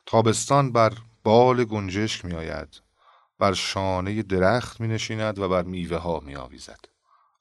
تابستان 0.07 0.73
بر 0.73 0.93
بال 1.25 1.65
گنجشک 1.65 2.25
می 2.25 2.33
آید 2.35 2.83
بر 3.39 3.53
شانه 3.53 4.23
درخت 4.23 4.81
می 4.81 4.89
نشیند 4.89 5.39
و 5.39 5.49
بر 5.49 5.63
میوه 5.63 5.97
ها 5.97 6.21
می 6.21 6.37
آویزد 6.37 6.81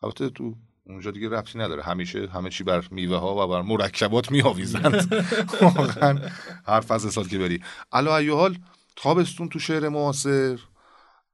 البته 0.04 0.30
تو 0.30 0.56
اونجا 0.88 1.12
دیگه 1.12 1.30
ربطی 1.30 1.60
نداره. 1.60 1.84
همیشه 1.84 2.28
همه 2.28 2.50
چی 2.50 2.64
بر 2.64 2.88
میوه 2.92 3.18
ها 3.18 3.36
و 3.36 3.48
بر 3.48 3.62
مرکبات 3.62 4.32
می 4.32 4.42
آویزند 4.42 5.14
واقعا 5.62 6.20
هر 6.66 6.80
فصل 6.80 7.10
سال 7.10 7.28
که 7.28 7.38
بری. 7.38 7.64
علا 7.92 8.18
ای 8.18 8.30
حال 8.30 8.58
تابستون 8.96 9.50
تو 9.50 9.60
شعر 9.60 9.90
معاصر. 9.90 10.60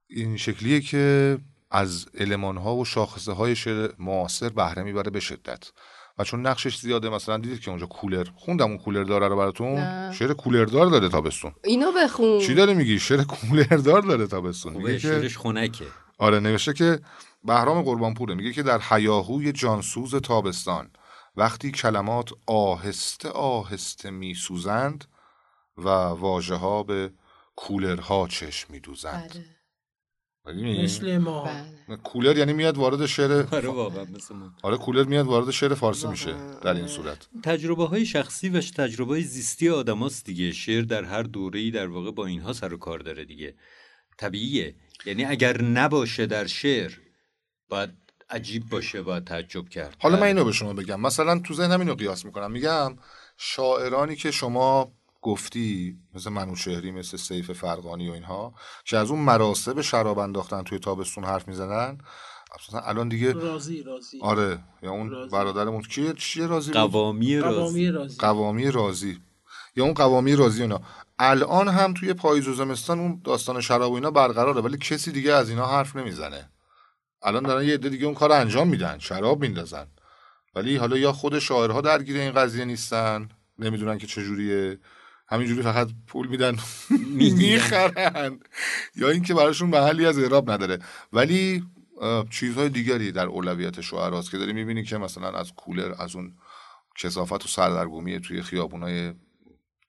این 0.06 0.36
شکلیه 0.36 0.80
که 0.80 1.38
از 1.70 2.06
علمان 2.18 2.56
ها 2.56 2.76
و 2.76 2.84
شاخصه 2.84 3.32
های 3.32 3.56
شعر 3.56 3.90
معاصر 3.98 4.48
بهره 4.48 4.82
می‌بره 4.82 5.10
به 5.10 5.20
شدت. 5.20 5.72
و 6.18 6.24
چون 6.24 6.46
نقشش 6.46 6.78
زیاده 6.78 7.08
مثلا 7.08 7.38
دیدید 7.38 7.60
که 7.60 7.70
اونجا 7.70 7.86
کولر 7.86 8.26
خوندم 8.36 8.66
اون 8.66 8.78
کولر 8.78 9.02
داره 9.02 9.28
رو 9.28 9.36
براتون؟ 9.36 9.74
نه. 9.74 10.12
شعر 10.12 10.32
کولردار 10.32 10.86
داره 10.86 11.08
تابستون. 11.08 11.52
اینو 11.64 11.92
بخون. 11.92 12.40
چی 12.40 12.54
داره 12.54 12.74
میگی؟ 12.74 12.98
شعر 12.98 13.24
کولردار 13.24 14.02
داره 14.02 14.26
تابستون. 14.26 14.72
خوبه 14.72 14.84
میگه 14.84 14.98
که 14.98 15.08
شعرش 15.08 15.38
خنکه. 15.38 15.84
آره 16.18 16.40
نوشته 16.40 16.72
که 16.72 17.00
بهرام 17.44 17.82
قربانپوره. 17.82 18.34
میگه 18.34 18.52
که 18.52 18.62
در 18.62 18.80
حیاهوی 18.80 19.52
جانسوز 19.52 20.14
تابستان 20.14 20.90
وقتی 21.36 21.70
کلمات 21.70 22.30
آهسته 22.46 23.28
آهسته 23.28 24.10
میسوزند 24.10 25.04
و 25.78 25.88
واژه 25.88 26.54
ها 26.54 26.82
به 26.82 27.10
کولرها 27.56 28.28
چشم 28.28 28.72
میدوزند. 28.72 29.44
بله. 30.44 30.82
مثل 30.84 31.18
ما. 31.18 31.44
بله. 31.88 31.96
کولر 31.96 32.36
یعنی 32.38 32.52
میاد 32.52 32.76
وارد 32.76 33.06
شعر 33.06 33.32
آره 33.32 33.68
واقعا 33.68 34.04
مثل 34.04 34.34
ما. 34.34 34.54
آره 34.62 34.76
کولر 34.76 35.04
میاد 35.04 35.26
وارد 35.26 35.50
شعر 35.50 35.74
فارسی 35.74 36.06
میشه 36.06 36.34
در 36.62 36.74
این. 36.74 36.86
صورت. 36.86 37.28
تجربه 37.42 37.86
های 37.86 38.06
شخصی 38.06 38.48
و 38.48 38.60
تجربه 38.60 39.12
های 39.12 39.22
زیستی 39.22 39.68
آدماست 39.68 40.24
دیگه. 40.24 40.52
شعر 40.52 40.82
در 40.82 41.04
هر 41.04 41.22
دوره‌ای 41.22 41.70
در 41.70 41.86
واقع 41.86 42.10
با 42.10 42.26
اینها 42.26 42.52
سر 42.52 42.74
و 42.74 42.76
کار 42.76 42.98
داره 42.98 43.24
دیگه. 43.24 43.54
طبیعیه. 44.18 44.74
یعنی 45.06 45.24
اگر 45.24 45.62
نباشه 45.62 46.26
در 46.26 46.46
شعر 46.46 46.92
باید 47.68 47.90
عجیب 48.30 48.68
باشه 48.68 49.02
باید 49.02 49.24
تعجب 49.24 49.68
کرد. 49.68 49.96
حالا 50.00 50.14
من 50.14 50.20
بله. 50.20 50.28
اینو 50.28 50.44
به 50.44 50.52
شما 50.52 50.72
بگم. 50.72 51.00
مثلا 51.00 51.38
تو 51.38 51.54
ذهنم 51.54 51.80
اینو 51.80 51.94
قیاس 51.94 52.24
می‌کنم. 52.24 52.50
میگم 52.52 52.96
شاعرانی 53.36 54.16
که 54.16 54.30
شما 54.30 54.92
گفتی 55.22 55.98
مثل 56.14 56.30
منوچهری 56.30 56.90
مثل 56.90 57.16
سیف 57.16 57.50
فرقانی 57.50 58.08
و 58.08 58.12
اینها 58.12 58.54
که 58.84 58.96
از 58.96 59.10
اون 59.10 59.20
مراسب 59.20 59.80
شراب 59.80 60.18
انداختن 60.18 60.62
توی 60.62 60.78
تابستون 60.78 61.24
حرف 61.24 61.48
می‌زنن؟ 61.48 61.98
الان 62.84 63.08
دیگه 63.08 63.32
رازی 63.32 63.82
رازی 63.82 64.20
آره 64.20 64.58
یا 64.82 64.90
اون 64.90 65.10
رازی. 65.10 65.30
برادرمون 65.30 65.82
کیه؟ 65.82 66.12
چیه 66.12 66.46
رازی؟ 66.46 66.72
قوامی 66.72 67.38
راز 67.38 67.54
قوامی 67.54 67.90
رازی 67.90 68.16
قوامی 68.18 68.70
رازی 68.70 69.20
یا 69.76 69.84
اون 69.84 69.94
قوامی 69.94 70.36
رازی 70.36 70.62
اینا. 70.62 70.80
الان 71.18 71.68
هم 71.68 71.94
توی 71.94 72.12
پاییز 72.12 72.48
و 72.48 72.54
زمستان 72.54 73.00
اون 73.00 73.20
داستان 73.24 73.60
شراب 73.60 73.92
و 73.92 73.94
اینا 73.94 74.10
برقراره 74.10 74.60
ولی 74.60 74.78
کسی 74.78 75.12
دیگه 75.12 75.32
از 75.32 75.50
اینا 75.50 75.66
حرف 75.66 75.96
نمی‌زنه. 75.96 76.50
الان 77.22 77.42
دارن 77.42 77.64
یه 77.64 77.74
عده 77.74 77.88
دیگه 77.88 78.06
اون 78.06 78.14
کار 78.14 78.32
انجام 78.32 78.68
میدن 78.68 78.98
شراب 78.98 79.40
میندازن. 79.40 79.86
ولی 80.54 80.76
حالا 80.76 80.96
یا 80.96 81.12
خود 81.12 81.38
شاعرها 81.38 81.80
درگیر 81.80 82.16
این 82.16 82.32
قضیه 82.32 82.64
نیستن 82.64 83.28
نمی‌دونن 83.58 83.98
که 83.98 84.06
چجوریه 84.06 84.78
همینجوری 85.32 85.62
فقط 85.62 85.88
پول 86.06 86.28
میدن 86.28 86.56
می‌خرن. 87.16 88.40
یا 88.96 89.08
اینکه 89.08 89.34
براشون 89.34 89.68
محلی 89.68 90.06
از 90.06 90.18
اعراب 90.18 90.50
نداره. 90.50 90.78
ولی 91.12 91.64
چیزهای 92.30 92.68
دیگری 92.68 93.12
در 93.12 93.26
اولویت 93.26 93.80
شعراست 93.80 94.30
که 94.30 94.38
داری 94.38 94.52
می‌بینی 94.52 94.84
که 94.84 94.98
مثلا 94.98 95.30
از 95.30 95.52
کولر 95.52 95.94
از 95.98 96.16
اون 96.16 96.34
کسافت 96.98 97.44
و 97.44 97.48
سردرگمی 97.48 98.20
توی 98.20 98.42
خیابونای 98.42 99.14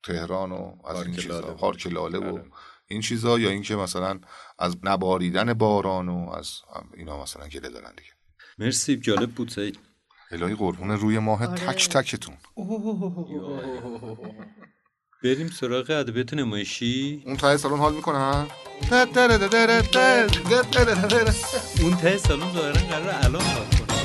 تهران 0.03 0.51
و 0.51 0.75
از 0.87 0.95
پارک 0.95 1.07
این 1.07 1.15
چیزا. 1.15 1.39
لاله. 1.39 1.53
پارک 1.53 1.87
لاله 1.87 2.17
و 2.17 2.33
آره. 2.33 2.45
این 2.87 3.01
چیزا 3.01 3.39
یا 3.39 3.49
اینکه 3.49 3.75
مثلا 3.75 4.19
از 4.59 4.77
نباریدن 4.83 5.53
باران 5.53 6.09
و 6.09 6.29
از 6.29 6.51
اینا 6.93 7.21
مثلا 7.23 7.47
گله 7.47 7.69
دارن 7.69 7.91
دیگه. 7.97 8.11
مرسی 8.57 8.97
جالب 8.97 9.31
بود 9.31 9.49
سعید. 9.49 9.79
الهی 10.31 10.55
قربون 10.55 10.91
روی 10.91 11.19
ماه 11.19 11.47
آره. 11.47 11.55
تک 11.55 11.89
تکتون. 11.89 12.35
بریم 15.23 15.49
سراغ 15.49 15.89
ادبیات 15.91 16.33
نمایشی 16.33 17.23
اون 17.25 17.37
ته 17.37 17.57
سالن 17.57 17.77
حال 17.77 17.93
می‌کنن 17.95 18.47
اون 21.81 21.97
ته 21.97 22.17
سالن 22.17 22.53
ظاهرا 22.53 22.81
قرار 22.89 23.15
الان 23.23 23.41
حال 23.41 23.65
کنه 23.65 23.97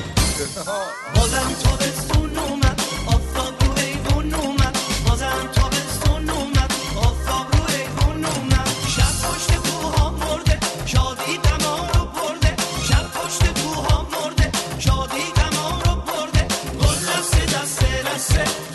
بازم 1.15 1.51
تابستون 1.63 2.37
اومد 2.37 2.81
آفتاب 3.07 3.63
رو 3.63 3.71
ایوون 3.77 4.33
اومد 4.33 4.77
بازم 5.07 5.49
تابستون 5.55 6.29
اومد 6.29 6.73
آفتاب 6.95 7.47
رو 7.53 7.63
ایوون 7.75 8.25
اومد 8.25 8.67
شب 8.87 9.13
پشت 9.27 9.51
کوها 9.55 10.11
مرده 10.11 10.59
شادی 10.85 11.37
دما 11.43 11.89
رو 11.93 12.05
برده 12.05 12.55
شب 12.89 13.11
پشت 13.11 13.59
کوها 13.61 14.07
مرده 14.11 14.51
شادی 14.79 15.25
دما 15.35 15.81
رو 15.85 15.95
برده 15.95 16.47
گل 16.81 16.95
دسته 16.95 17.45
دسته 17.45 18.03
دسته 18.15 18.68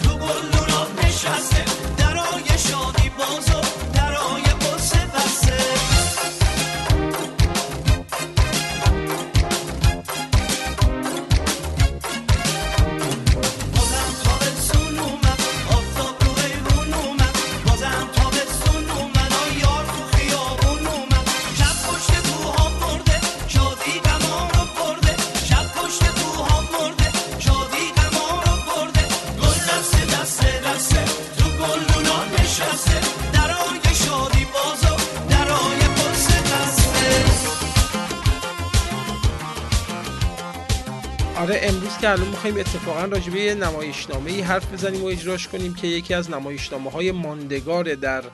می‌خوایم 42.45 42.67
اتفاقا 42.67 43.05
راجع 43.05 43.33
به 43.33 43.41
یه 43.41 43.55
نمایشنامه 43.55 44.31
ای 44.31 44.41
حرف 44.41 44.73
بزنیم 44.73 45.03
و 45.03 45.07
اجراش 45.07 45.49
کنیم 45.49 45.75
که 45.75 45.87
یکی 45.87 46.15
از 46.15 46.31
نمایشنامه 46.31 46.91
های 46.91 47.13
ماندگار 47.13 47.95
در 47.95 48.25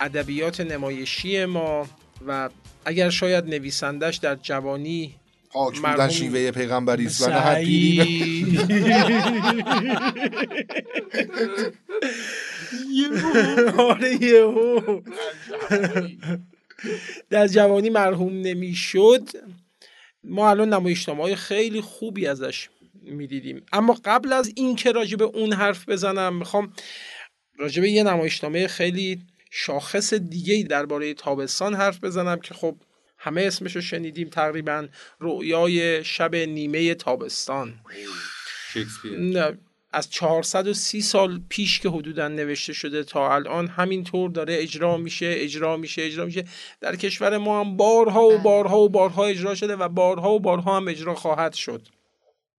ادبیات 0.00 0.60
نمایشی 0.60 1.44
ما 1.44 1.88
و 2.26 2.50
اگر 2.84 3.10
شاید 3.10 3.44
نویسندش 3.44 4.16
در 4.16 4.34
جوانی 4.34 5.14
پاک 5.50 5.80
بودن 5.80 6.08
شیوه 6.08 6.50
پیغمبری 6.50 7.06
است 7.06 7.22
و 7.22 7.30
نه 7.30 7.36
آره. 13.78 14.18
در 17.30 17.46
جوانی 17.46 17.90
مرحوم 17.90 18.40
نمی‌شد. 18.40 19.28
ما 20.24 20.50
الان 20.50 20.74
نمایشنامه 20.74 21.22
های 21.22 21.36
خیلی 21.36 21.80
خوبی 21.80 22.26
ازش 22.26 22.68
می‌دیدیم. 23.04 23.66
اما 23.72 23.98
قبل 24.04 24.32
از 24.32 24.52
اینکه 24.56 24.92
راجع 24.92 25.16
به 25.16 25.24
اون 25.24 25.52
حرف 25.52 25.88
بزنم 25.88 26.36
می‌خوام 26.36 26.72
راجع 27.58 27.82
به 27.82 27.90
یه 27.90 28.02
نمایشنامه 28.02 28.66
خیلی 28.66 29.22
شاخص 29.50 30.14
دیگه 30.14 30.62
درباره 30.62 31.14
تابستان 31.14 31.74
حرف 31.74 32.04
بزنم 32.04 32.40
که 32.40 32.54
خب 32.54 32.76
همه 33.18 33.42
اسمشو 33.42 33.80
شنیدیم 33.80 34.28
تقریبا 34.28 34.88
رؤیای 35.20 36.04
شب 36.04 36.34
نیمه 36.34 36.94
تابستان. 36.94 37.74
شکسپیر 38.72 39.18
نه، 39.18 39.58
از 39.92 40.10
430 40.10 41.00
سال 41.00 41.40
پیش 41.48 41.80
که 41.80 41.88
حدودا 41.88 42.28
نوشته 42.28 42.72
شده 42.72 43.04
تا 43.04 43.34
الان 43.34 43.68
همینطور 43.68 44.30
داره 44.30 44.56
اجرا 44.58 44.96
میشه 44.96 45.34
اجرا 45.38 45.76
میشه 45.76 46.02
اجرا 46.02 46.24
میشه. 46.24 46.44
در 46.80 46.96
کشور 46.96 47.38
ما 47.38 47.60
هم 47.60 47.76
بارها 47.76 48.22
و 48.22 48.38
بارها 48.38 48.78
و 48.78 48.88
بارها 48.88 49.24
اجرا 49.24 49.54
شده 49.54 49.76
و 49.76 49.88
بارها 49.88 50.32
و 50.32 50.40
بارها 50.40 50.76
هم 50.76 50.88
اجرا 50.88 51.14
خواهد 51.14 51.52
شد. 51.52 51.88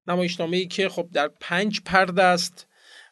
نمایشنامه 0.07 0.57
ای 0.57 0.67
که 0.67 0.89
خب 0.89 1.09
در 1.13 1.27
پنج 1.27 1.81
پرده 1.85 2.23
است 2.23 2.67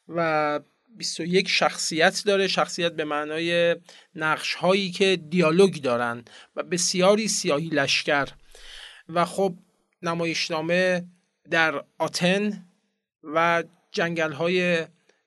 و 0.08 0.60
21 0.98 1.50
شخصیت 1.50 2.24
داره. 2.26 2.48
شخصیت 2.48 2.92
به 2.92 3.06
معنای 3.06 3.76
نقش 4.16 4.54
هایی 4.54 4.92
که 4.92 5.20
دیالوگ 5.30 5.82
دارن 5.82 6.26
و 6.56 6.64
بسیاری 6.64 7.28
سیاهی 7.28 7.70
لشکر. 7.70 8.28
و 9.10 9.26
خب 9.26 9.54
نمایشنامه 10.02 11.06
در 11.50 11.84
آتن 11.98 12.66
و 13.24 13.64
جنگل 13.92 14.32
های 14.32 14.86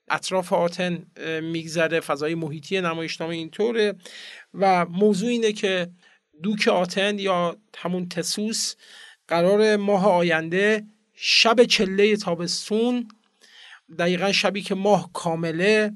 اطراف 0.08 0.52
آتن 0.52 1.06
میگذره. 1.42 2.00
فضای 2.00 2.34
محیطی 2.34 2.80
نمایشنامه 2.80 3.34
اینطوره. 3.34 3.94
و 4.54 4.84
موضوع 4.84 5.28
اینه 5.28 5.52
که 5.52 5.90
دوک 6.42 6.68
آتن 6.68 7.18
یا 7.18 7.56
همون 7.76 8.08
تسوس 8.08 8.74
قرار 9.28 9.76
ماه 9.76 10.06
آینده 10.06 10.84
شب 11.14 11.64
چله 11.64 12.16
تابستون 12.16 13.08
دقیقا 13.98 14.32
شبی 14.32 14.62
که 14.62 14.74
ماه 14.74 15.10
کامله 15.12 15.92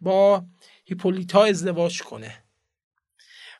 با 0.00 0.44
هیپولیتا 0.84 1.44
ازدواج 1.44 2.02
کنه. 2.02 2.42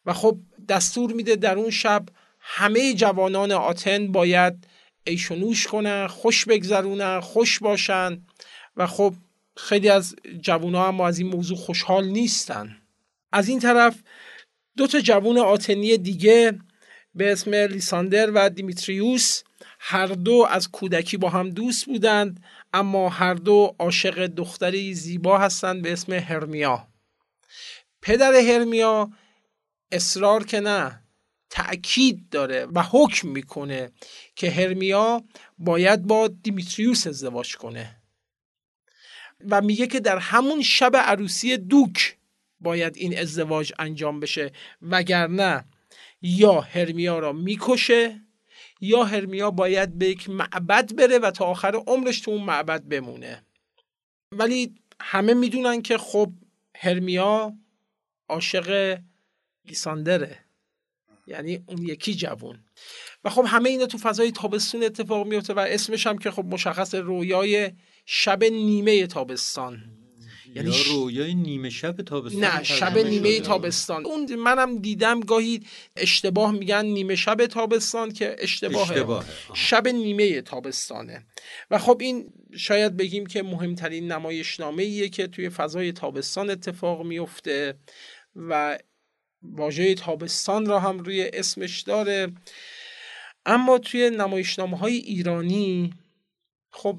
و 0.06 0.12
خب 0.12 0.38
دستور 0.68 1.12
میده 1.12 1.36
در 1.36 1.58
اون 1.58 1.70
شب 1.70 2.06
همه 2.40 2.94
جوانان 2.94 3.52
آتن 3.52 4.12
باید 4.12 4.66
عیش 5.06 5.30
و 5.30 5.34
نوش 5.34 5.66
کنن 5.66 6.06
خوش 6.06 6.44
بگذرونن 6.44 7.20
خوش 7.20 7.58
باشن 7.58 8.22
و 8.76 8.86
خب 8.86 9.14
خیلی 9.56 9.88
از 9.88 10.16
جوونا 10.40 10.88
هم 10.88 11.00
از 11.00 11.18
این 11.18 11.28
موضوع 11.28 11.56
خوشحال 11.56 12.08
نیستن. 12.08 12.76
از 13.32 13.48
این 13.48 13.60
طرف 13.60 14.02
دو 14.76 14.86
تا 14.86 15.00
جوون 15.00 15.38
آتنی 15.38 15.98
دیگه 15.98 16.58
به 17.14 17.32
اسم 17.32 17.54
لیساندر 17.54 18.30
و 18.34 18.50
دیمیتریوس 18.50 19.42
هر 19.82 20.06
دو 20.06 20.46
از 20.50 20.70
کودکی 20.70 21.16
با 21.16 21.28
هم 21.28 21.50
دوست 21.50 21.86
بودند 21.86 22.44
اما 22.72 23.08
هر 23.08 23.34
دو 23.34 23.74
عاشق 23.78 24.26
دختری 24.26 24.94
زیبا 24.94 25.38
هستند 25.38 25.82
به 25.82 25.92
اسم 25.92 26.12
هرمیا. 26.12 26.88
پدر 28.02 28.34
هرمیا 28.34 29.10
اصرار 29.92 30.44
که 30.44 30.60
نه 30.60 31.02
تأکید 31.50 32.28
داره 32.28 32.66
و 32.66 32.82
حکم 32.82 33.28
می‌کنه 33.28 33.90
که 34.36 34.50
هرمیا 34.50 35.24
باید 35.58 36.02
با 36.02 36.28
دیمیتریوس 36.28 37.06
ازدواج 37.06 37.56
کنه. 37.56 37.96
و 39.50 39.60
میگه 39.60 39.86
که 39.86 40.00
در 40.00 40.18
همون 40.18 40.62
شب 40.62 40.96
عروسی 40.96 41.56
دوک 41.56 42.16
باید 42.60 42.96
این 42.96 43.18
ازدواج 43.18 43.72
انجام 43.78 44.20
بشه 44.20 44.52
وگرنه 44.82 45.64
یا 46.22 46.60
هرمیا 46.60 47.18
را 47.18 47.32
می‌کشه 47.32 48.20
یا 48.80 49.04
هرمیا 49.04 49.50
باید 49.50 49.98
به 49.98 50.08
یک 50.08 50.30
معبد 50.30 50.94
بره 50.94 51.18
و 51.18 51.30
تا 51.30 51.44
آخر 51.44 51.82
عمرش 51.86 52.20
تو 52.20 52.30
اون 52.30 52.42
معبد 52.42 52.82
بمونه. 52.82 53.44
ولی 54.32 54.74
همه 55.00 55.34
می‌دونن 55.34 55.82
که 55.82 55.98
خب 55.98 56.32
هرمیا 56.76 57.52
عاشق 58.28 58.98
لیساندره. 59.64 60.38
یعنی 61.26 61.64
اون 61.66 61.82
یکی 61.82 62.14
جوون. 62.14 62.64
و 63.24 63.30
خب 63.30 63.44
همه 63.46 63.70
اینا 63.70 63.86
تو 63.86 63.98
فضای 63.98 64.32
تابستون 64.32 64.82
اتفاق 64.82 65.26
میفته 65.26 65.54
و 65.54 65.58
اسمش 65.58 66.06
هم 66.06 66.18
که 66.18 66.30
خب 66.30 66.44
مشخص 66.44 66.94
رویای 66.94 67.72
شب 68.06 68.44
نیمه 68.44 69.06
تابستان. 69.06 69.99
یعنی 70.54 70.72
ش- 70.72 70.86
رویای 70.86 71.34
نیمه 71.34 71.70
شب 71.70 71.96
تابستان 72.02 72.44
نه 72.44 72.62
شب 72.62 72.98
نیمه. 72.98 73.40
تابستان. 73.40 74.06
اون 74.06 74.34
منم 74.34 74.78
دیدم 74.78 75.20
گاهی 75.20 75.60
اشتباه 75.96 76.52
میگن 76.52 76.84
نیمه 76.86 77.16
شب 77.16 77.46
تابستان 77.46 78.12
که 78.12 78.36
اشتباهه. 78.38 78.90
اشتباهه. 78.90 79.26
شب 79.54 79.88
نیمه 79.88 80.42
تابستانه. 80.42 81.26
و 81.70 81.78
خب 81.78 81.98
این 82.00 82.32
شاید 82.56 82.96
بگیم 82.96 83.26
که 83.26 83.42
مهمترین 83.42 84.12
نمایشنامه 84.12 84.82
ایه 84.82 85.08
که 85.08 85.26
توی 85.26 85.48
فضای 85.48 85.92
تابستان 85.92 86.50
اتفاق 86.50 87.02
میفته 87.06 87.74
و 88.36 88.78
واژه 89.42 89.94
تابستان 89.94 90.66
را 90.66 90.80
هم 90.80 90.98
روی 90.98 91.30
اسمش 91.32 91.80
داره. 91.80 92.32
اما 93.46 93.78
توی 93.78 94.10
نمایشنامه 94.10 94.78
های 94.78 94.94
ایرانی 94.96 95.94
خب 96.70 96.98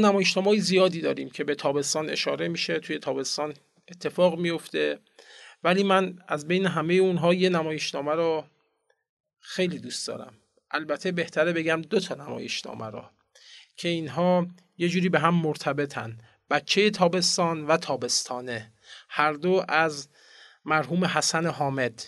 ما 0.00 0.22
های 0.44 0.60
زیادی 0.60 1.00
داریم 1.00 1.30
که 1.30 1.44
به 1.44 1.54
تابستان 1.54 2.10
اشاره 2.10 2.48
میشه 2.48 2.78
توی 2.78 2.98
تابستان 2.98 3.54
اتفاق 3.88 4.38
میفته. 4.38 4.98
ولی 5.64 5.82
من 5.82 6.18
از 6.28 6.48
بین 6.48 6.66
همه 6.66 6.94
اونها 6.94 7.34
یه 7.34 7.48
نمایشنامه 7.48 8.12
رو 8.12 8.44
خیلی 9.40 9.78
دوست 9.78 10.06
دارم. 10.06 10.34
البته 10.70 11.12
بهتره 11.12 11.52
بگم 11.52 11.82
دو 11.82 12.00
تا 12.00 12.14
نمایشنامه 12.14 12.86
رو 12.86 13.04
که 13.76 13.88
اینها 13.88 14.46
یه 14.78 14.88
جوری 14.88 15.08
به 15.08 15.18
هم 15.18 15.34
مرتبطن. 15.34 16.18
بچه 16.50 16.90
تابستان 16.90 17.66
و 17.66 17.76
تابستانه. 17.76 18.72
هر 19.08 19.32
دو 19.32 19.64
از 19.68 20.08
مرحوم 20.64 21.04
حسن 21.04 21.46
حامد 21.46 22.02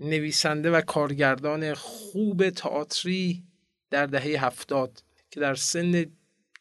نویسنده 0.00 0.70
و 0.70 0.80
کارگردان 0.80 1.74
خوب 1.74 2.50
تئاتری 2.50 3.44
در 3.90 4.06
دهه 4.06 4.44
هفتاد 4.44 5.02
که 5.30 5.40
در 5.40 5.54
سن 5.54 6.04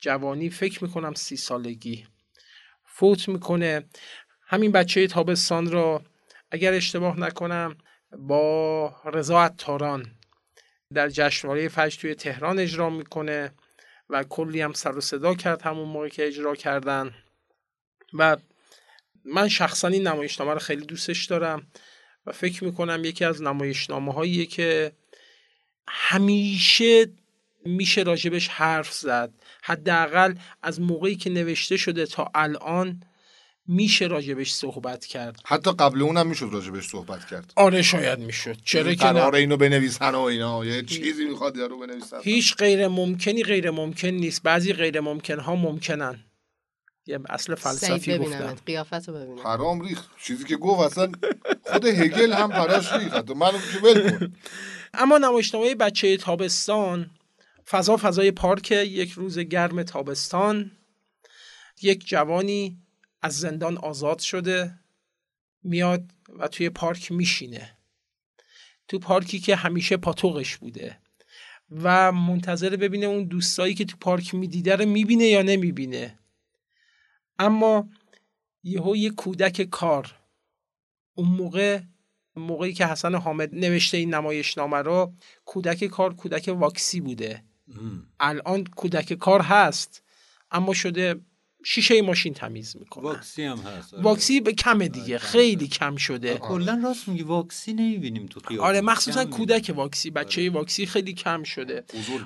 جوانی 0.01 0.49
فکر 0.49 0.83
می‌کنم 0.83 1.13
سی 1.13 1.37
سالگی. 1.37 2.07
فوت 2.85 3.29
می‌کنه. 3.29 3.85
همین 4.47 4.71
بچه 4.71 5.07
تابستان 5.07 5.71
را 5.71 6.03
اگر 6.51 6.73
اشتباه 6.73 7.19
نکنم 7.19 7.77
با 8.17 8.95
رضا 9.13 9.41
عطاران 9.43 10.11
در 10.93 11.09
جشنواره 11.09 11.67
فجر 11.67 12.01
توی 12.01 12.15
تهران 12.15 12.59
اجرا 12.59 12.89
می‌کنه 12.89 13.53
و 14.09 14.23
کلی 14.23 14.61
هم 14.61 14.73
سر 14.73 14.97
و 14.97 15.01
صدا 15.01 15.35
کرد 15.35 15.61
همون 15.61 15.87
موقع 15.87 16.09
که 16.09 16.27
اجرا 16.27 16.55
کردن. 16.55 17.13
و 18.13 18.37
من 19.25 19.47
شخصا 19.47 19.87
این 19.87 20.07
نمایشنامه 20.07 20.53
رو 20.53 20.59
خیلی 20.59 20.85
دوستش 20.85 21.25
دارم 21.25 21.67
و 22.25 22.31
فکر 22.31 22.63
می‌کنم 22.63 23.05
یکی 23.05 23.25
از 23.25 23.41
نمایشنامه 23.41 24.13
هاییه 24.13 24.45
که 24.45 24.91
همیشه 25.87 27.07
میشه 27.65 28.03
راجبش 28.03 28.47
حرف 28.47 28.93
زد. 28.93 29.33
حداقل 29.63 30.33
از 30.63 30.81
موقعی 30.81 31.15
که 31.15 31.29
نوشته 31.29 31.77
شده 31.77 32.05
تا 32.05 32.31
الان 32.35 33.03
میشه 33.67 34.07
راجبش 34.07 34.51
صحبت 34.53 35.05
کرد. 35.05 35.39
حتی 35.45 35.71
قبل 35.71 36.01
اونم 36.01 36.27
می‌شد 36.27 36.49
راجبش 36.51 36.87
صحبت 36.87 37.27
کرد. 37.27 37.53
آره 37.55 37.81
شاید 37.81 38.19
می‌شد. 38.19 38.57
چرا 38.65 38.93
که 38.93 39.03
قرار 39.03 39.35
اینو 39.35 39.57
بنویسن 39.57 40.15
و 40.15 40.19
اینا. 40.19 40.65
یه 40.65 40.83
چیزی 40.83 41.25
می‌خواد 41.25 41.57
یارو 41.57 41.79
بنویسن. 41.79 42.17
هیچ 42.23 42.55
غیر 42.55 42.87
ممکنی 42.87 43.43
غیر 43.43 43.71
ممکن 43.71 44.07
نیست. 44.07 44.43
بعضی 44.43 44.73
غیر 44.73 44.99
ممکن 44.99 45.39
ها 45.39 45.55
ممکنن. 45.55 46.19
یه 47.05 47.19
اصل 47.29 47.55
فلسفی 47.55 48.17
گفتم. 48.17 48.23
ببینم 48.23 48.55
قیافت 48.65 49.09
رو 49.09 49.13
ببینم. 49.15 49.39
حرام 49.39 49.81
ریخت. 49.81 50.09
چیزی 50.23 50.43
که 50.43 50.57
گفت 50.57 50.91
اصلا 50.91 51.11
خود 51.63 51.85
هگل 51.85 52.33
هم 52.33 52.49
براش 52.49 52.93
ریخت. 52.93 53.31
منو 53.31 53.51
که 53.73 53.79
ول 53.83 54.09
کن. 54.09 54.33
اما 54.93 55.17
نمایشنامه 55.17 55.75
بچه 55.75 56.17
تابستان 56.17 57.09
فضا 57.67 57.97
فضای 57.97 58.31
پارک 58.31 58.71
یک 58.71 59.11
روز 59.11 59.39
گرم 59.39 59.83
تابستان 59.83 60.71
یک 61.81 62.07
جوانی 62.07 62.81
از 63.21 63.39
زندان 63.39 63.77
آزاد 63.77 64.19
شده 64.19 64.79
میاد 65.63 66.11
و 66.39 66.47
توی 66.47 66.69
پارک 66.69 67.11
میشینه 67.11 67.77
تو 68.87 68.99
پارکی 68.99 69.39
که 69.39 69.55
همیشه 69.55 69.97
پاتوقش 69.97 70.57
بوده 70.57 70.97
و 71.71 72.11
منتظر 72.11 72.75
ببینه 72.75 73.05
اون 73.05 73.23
دوستایی 73.23 73.73
که 73.73 73.85
تو 73.85 73.97
پارک 73.97 74.35
می‌دیده 74.35 74.75
رو 74.75 74.85
می‌بینه 74.85 75.25
یا 75.25 75.41
نمی‌بینه 75.41 76.19
اما 77.39 77.89
یهو 78.63 78.95
یه 78.95 79.09
کودک 79.09 79.61
کار 79.61 80.15
اون 81.15 81.27
موقع 81.27 81.81
موقعی 82.35 82.73
که 82.73 82.85
حسن 82.85 83.15
حامد 83.15 83.55
نوشته 83.55 83.97
این 83.97 84.13
نمایشنامه 84.13 84.77
رو 84.77 85.13
کودک 85.45 85.85
کار 85.85 86.15
کودک 86.15 86.55
واکسی 86.57 87.01
بوده. 87.01 87.43
الان 88.19 88.63
کودک 88.63 89.13
کار 89.13 89.41
هست 89.41 90.03
اما 90.51 90.73
شده 90.73 91.15
شیشه 91.63 92.01
ماشین 92.01 92.33
تمیز 92.33 92.75
می‌کنه. 92.79 93.03
واکسی 93.03 93.43
هم 93.43 93.57
هست. 93.57 93.93
آره. 93.93 94.03
واکسی 94.03 94.41
به 94.41 94.53
کمه 94.53 94.87
دیگه 94.87 95.17
کم 95.17 95.25
خیلی 95.27 95.67
کم 95.67 95.95
شده. 95.95 96.37
کلا 96.37 96.81
راست 96.83 97.07
میگی 97.07 97.23
واکسی 97.23 97.73
نمی‌بینیم 97.73 98.25
تو 98.25 98.39
خیابون. 98.39 98.67
آره 98.67 98.81
مخصوصا 98.81 99.25
کم 99.25 99.29
کودک 99.29 99.71
واکسی 99.75 100.11
بچه 100.11 100.49
واکسی 100.49 100.85
خیلی 100.85 101.13
کم 101.13 101.43
شده. 101.43 101.83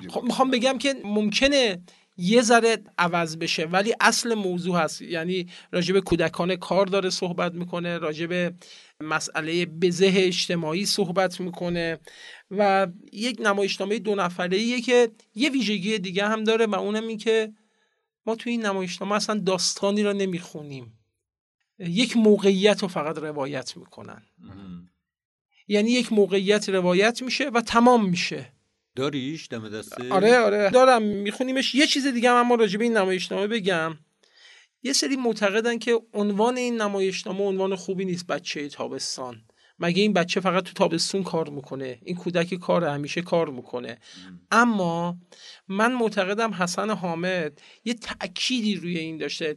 خب 0.08 0.22
می‌خوام 0.22 0.50
بگم 0.50 0.78
که 0.78 0.94
ممکنه 1.04 1.82
یه 2.16 2.42
ذره 2.42 2.84
عوض 2.98 3.36
بشه. 3.36 3.64
ولی 3.64 3.94
اصل 4.00 4.34
موضوع 4.34 4.76
هست. 4.76 5.02
یعنی 5.02 5.46
راجب 5.72 6.00
کودکان 6.00 6.56
کار 6.56 6.86
داره 6.86 7.10
صحبت 7.10 7.54
می‌کنه 7.54 7.98
راجب 7.98 8.54
مسئله 9.00 9.66
بزه 9.66 10.12
اجتماعی 10.16 10.86
صحبت 10.86 11.40
می‌کنه 11.40 11.98
و 12.50 12.86
یک 13.12 13.40
نمایشنامه 13.40 13.98
دو 13.98 14.14
نفره 14.14 14.56
ایه 14.56 14.80
که 14.80 15.10
یه 15.34 15.50
ویژگی 15.50 15.98
دیگه 15.98 16.26
هم 16.28 16.44
داره 16.44 16.66
و 16.66 16.74
اونم 16.74 17.06
این 17.06 17.18
که 17.18 17.52
ما 18.26 18.34
توی 18.34 18.52
این 18.52 18.66
نمایشنامه 18.66 19.14
اصلا 19.14 19.40
داستانی 19.40 20.02
را 20.02 20.12
نمی‌خونیم. 20.12 20.98
یک 21.78 22.16
موقعیت 22.16 22.82
رو 22.82 22.88
فقط 22.88 23.18
روایت 23.18 23.76
می‌کنن. 23.76 24.22
یعنی 25.68 25.90
یک 25.90 26.12
موقعیت 26.12 26.68
روایت 26.68 27.22
میشه 27.22 27.48
و 27.48 27.60
تمام 27.60 28.08
میشه. 28.08 28.52
داریش؟ 28.96 29.48
دم 29.50 29.68
دسته؟ 29.68 30.12
آره 30.12 30.38
آره. 30.38 30.70
دارم. 30.70 31.02
میخونیمش. 31.02 31.74
یه 31.74 31.86
چیز 31.86 32.06
دیگه 32.06 32.30
هم 32.30 32.36
اما 32.36 32.54
راجع 32.54 32.78
به 32.78 32.84
این 32.84 32.96
نمایشنامه 32.96 33.46
بگم. 33.46 33.98
یه 34.82 34.92
سری 34.92 35.16
معتقدن 35.16 35.78
که 35.78 36.00
عنوان 36.14 36.56
این 36.56 36.80
نمایشنامه 36.80 37.44
عنوان 37.44 37.76
خوبی 37.76 38.04
نیست 38.04 38.26
بچه 38.26 38.68
تابستان. 38.68 39.42
مگه 39.78 40.02
این 40.02 40.12
بچه 40.12 40.40
فقط 40.40 40.64
تو 40.64 40.72
تابستون 40.72 41.22
کار 41.22 41.48
می‌کنه؟ 41.48 41.98
این 42.04 42.16
کودک 42.16 42.54
کار 42.54 42.84
همیشه 42.84 43.22
کار 43.22 43.50
می‌کنه. 43.50 43.98
اما 44.50 45.16
من 45.68 45.92
معتقدم 45.92 46.54
حسن 46.54 46.90
حامد 46.90 47.60
یه 47.84 47.94
تأکیدی 47.94 48.74
روی 48.74 48.98
این 48.98 49.16
داشته. 49.16 49.56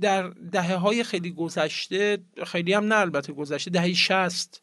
در 0.00 0.28
دهه 0.28 0.74
های 0.74 1.04
خیلی 1.04 1.30
گذشته 1.30 2.18
خیلی 2.46 2.72
هم 2.72 2.84
نه 2.84 2.94
البته 2.94 3.32
گذشته 3.32 3.70
دهه 3.70 3.92
شست 3.92 4.62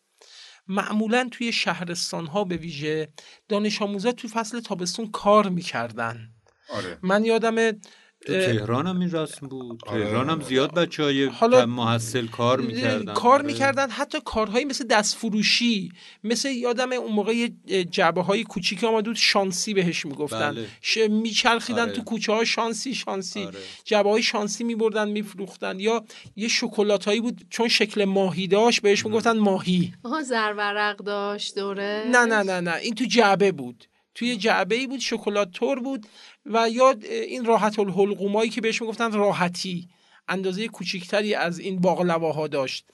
معمولا 0.69 1.29
توی 1.31 1.51
شهرستان 1.51 2.27
ها 2.27 2.43
به 2.43 2.57
ویژه 2.57 3.09
دانش 3.47 3.81
آموزا 3.81 4.11
توی 4.11 4.29
فصل 4.29 4.59
تابستون 4.59 5.11
کار 5.11 5.49
می‌کردن. 5.49 6.29
آره. 6.69 6.97
من 7.01 7.25
یادم 7.25 7.79
تو 8.25 8.33
تهران 8.33 8.87
هم 8.87 8.99
این 8.99 9.11
رسم 9.11 9.47
بود. 9.47 9.81
آره. 9.87 10.03
تهران 10.03 10.29
هم 10.29 10.41
زیاد 10.41 10.73
بچه 10.73 11.03
های 11.03 11.25
حالا- 11.25 11.65
محصل 11.65 12.27
کار 12.27 12.61
می‌کردن. 12.61 13.13
کار 13.13 13.41
می‌کردن. 13.41 13.89
حتی 13.89 14.17
کارهایی 14.25 14.65
مثل 14.65 14.87
دست 14.87 15.15
فروشی 15.17 15.91
مثل 16.23 16.49
یادم 16.49 16.91
اون 16.91 17.11
موقع 17.11 17.33
یه 17.33 17.83
جعبه 17.83 18.21
های 18.21 18.43
کوچیک 18.43 18.83
آمده 18.83 19.09
بود 19.09 19.15
شانسی 19.15 19.73
بهش 19.73 20.05
می‌گفتن. 20.05 20.51
بله. 20.51 20.65
ش... 20.81 20.97
میچرخیدن 20.97 21.81
آره. 21.81 21.91
تو 21.91 22.03
کوچه 22.03 22.31
ها 22.33 22.43
شانسی 22.43 22.95
شانسی. 22.95 23.43
آره. 23.43 23.59
جعبه 23.85 24.09
های 24.09 24.23
شانسی 24.23 24.63
میبردن 24.63 25.09
میفروختن. 25.09 25.79
یا 25.79 26.03
یه 26.35 26.47
شکلات 26.47 27.05
هایی 27.05 27.21
بود 27.21 27.45
چون 27.49 27.67
شکل 27.67 28.05
ماهی 28.05 28.47
داشت 28.47 28.81
بهش 28.81 29.05
می‌گفتن 29.05 29.37
ماهی. 29.37 29.93
آها 30.03 30.21
زرورق 30.21 30.97
داشت 30.97 31.55
دوره. 31.55 32.05
نه 32.11 32.25
نه 32.25 32.43
نه 32.43 32.59
نه. 32.59 32.75
این 32.75 32.95
تو 32.95 33.05
جعبه 33.05 33.51
بود. 33.51 33.85
توی 34.15 34.37
جعبه 34.37 34.75
ای 34.75 34.87
بود 34.87 34.99
شکلات 34.99 35.51
تور 35.51 35.79
بود 35.79 36.07
و 36.45 36.69
یا 36.69 36.95
این 37.01 37.45
راحت 37.45 37.79
الحلقومایی 37.79 38.49
که 38.49 38.61
بهش 38.61 38.81
می‌گفتن 38.81 39.11
راحتی 39.11 39.89
اندازه 40.27 40.67
کوچیکتری 40.67 41.35
از 41.35 41.59
این 41.59 41.81
باقلواها 41.81 42.47
داشت 42.47 42.85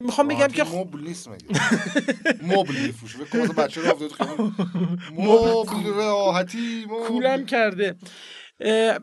می‌خوام 0.00 0.28
بگم 0.28 0.46
که 0.46 0.64
مبل 0.64 1.00
نیست 1.00 1.28
مگه 1.28 1.46
مبل 2.42 2.74
میفروشه 2.86 3.24
فکر 3.24 3.52
بچه 3.52 3.80
رو 3.80 3.90
افتاد. 3.90 4.40
مبل 5.12 5.86
راحتی. 5.86 6.86
کولم 7.08 7.46
کرده 7.46 7.96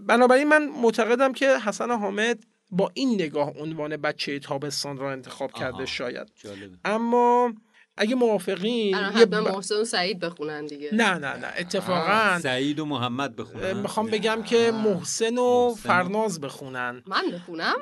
بنابراین 0.08 0.48
من 0.48 0.68
معتقدم 0.68 1.34
که 1.34 1.60
حسن 1.60 1.92
حامد 1.92 2.44
با 2.70 2.92
این 2.94 3.14
نگاه 3.14 3.50
عنوان 3.60 3.98
بچه 3.98 4.40
تابستان 4.40 4.98
را 4.98 5.12
انتخاب 5.12 5.52
کرده. 5.52 5.86
شاید 5.86 6.28
جالبه 6.36 6.78
اما 6.86 7.54
اگه 7.98 8.16
موافقین 8.16 8.98
یه 9.18 9.26
ب- 9.26 9.36
محسن 9.36 9.76
و 9.76 9.84
سعید 9.86 10.20
بخونن 10.20 10.66
دیگه. 10.66 10.90
نه 10.94 11.14
نه 11.14 11.38
نه 11.38 11.48
اتفاقا 11.58 12.40
سعید 12.40 12.80
و 12.80 12.86
محمد 12.86 13.36
بخونن. 13.36 13.74
می‌خوام 13.74 14.06
بگم 14.08 14.44
که 14.44 14.72
محسن 14.72 15.38
و 15.38 15.68
محسن 15.68 15.70
و- 15.70 15.76
فرناز 15.76 16.42
بخونن. 16.42 17.04
من 17.08 17.24
بخونم؟ 17.34 17.76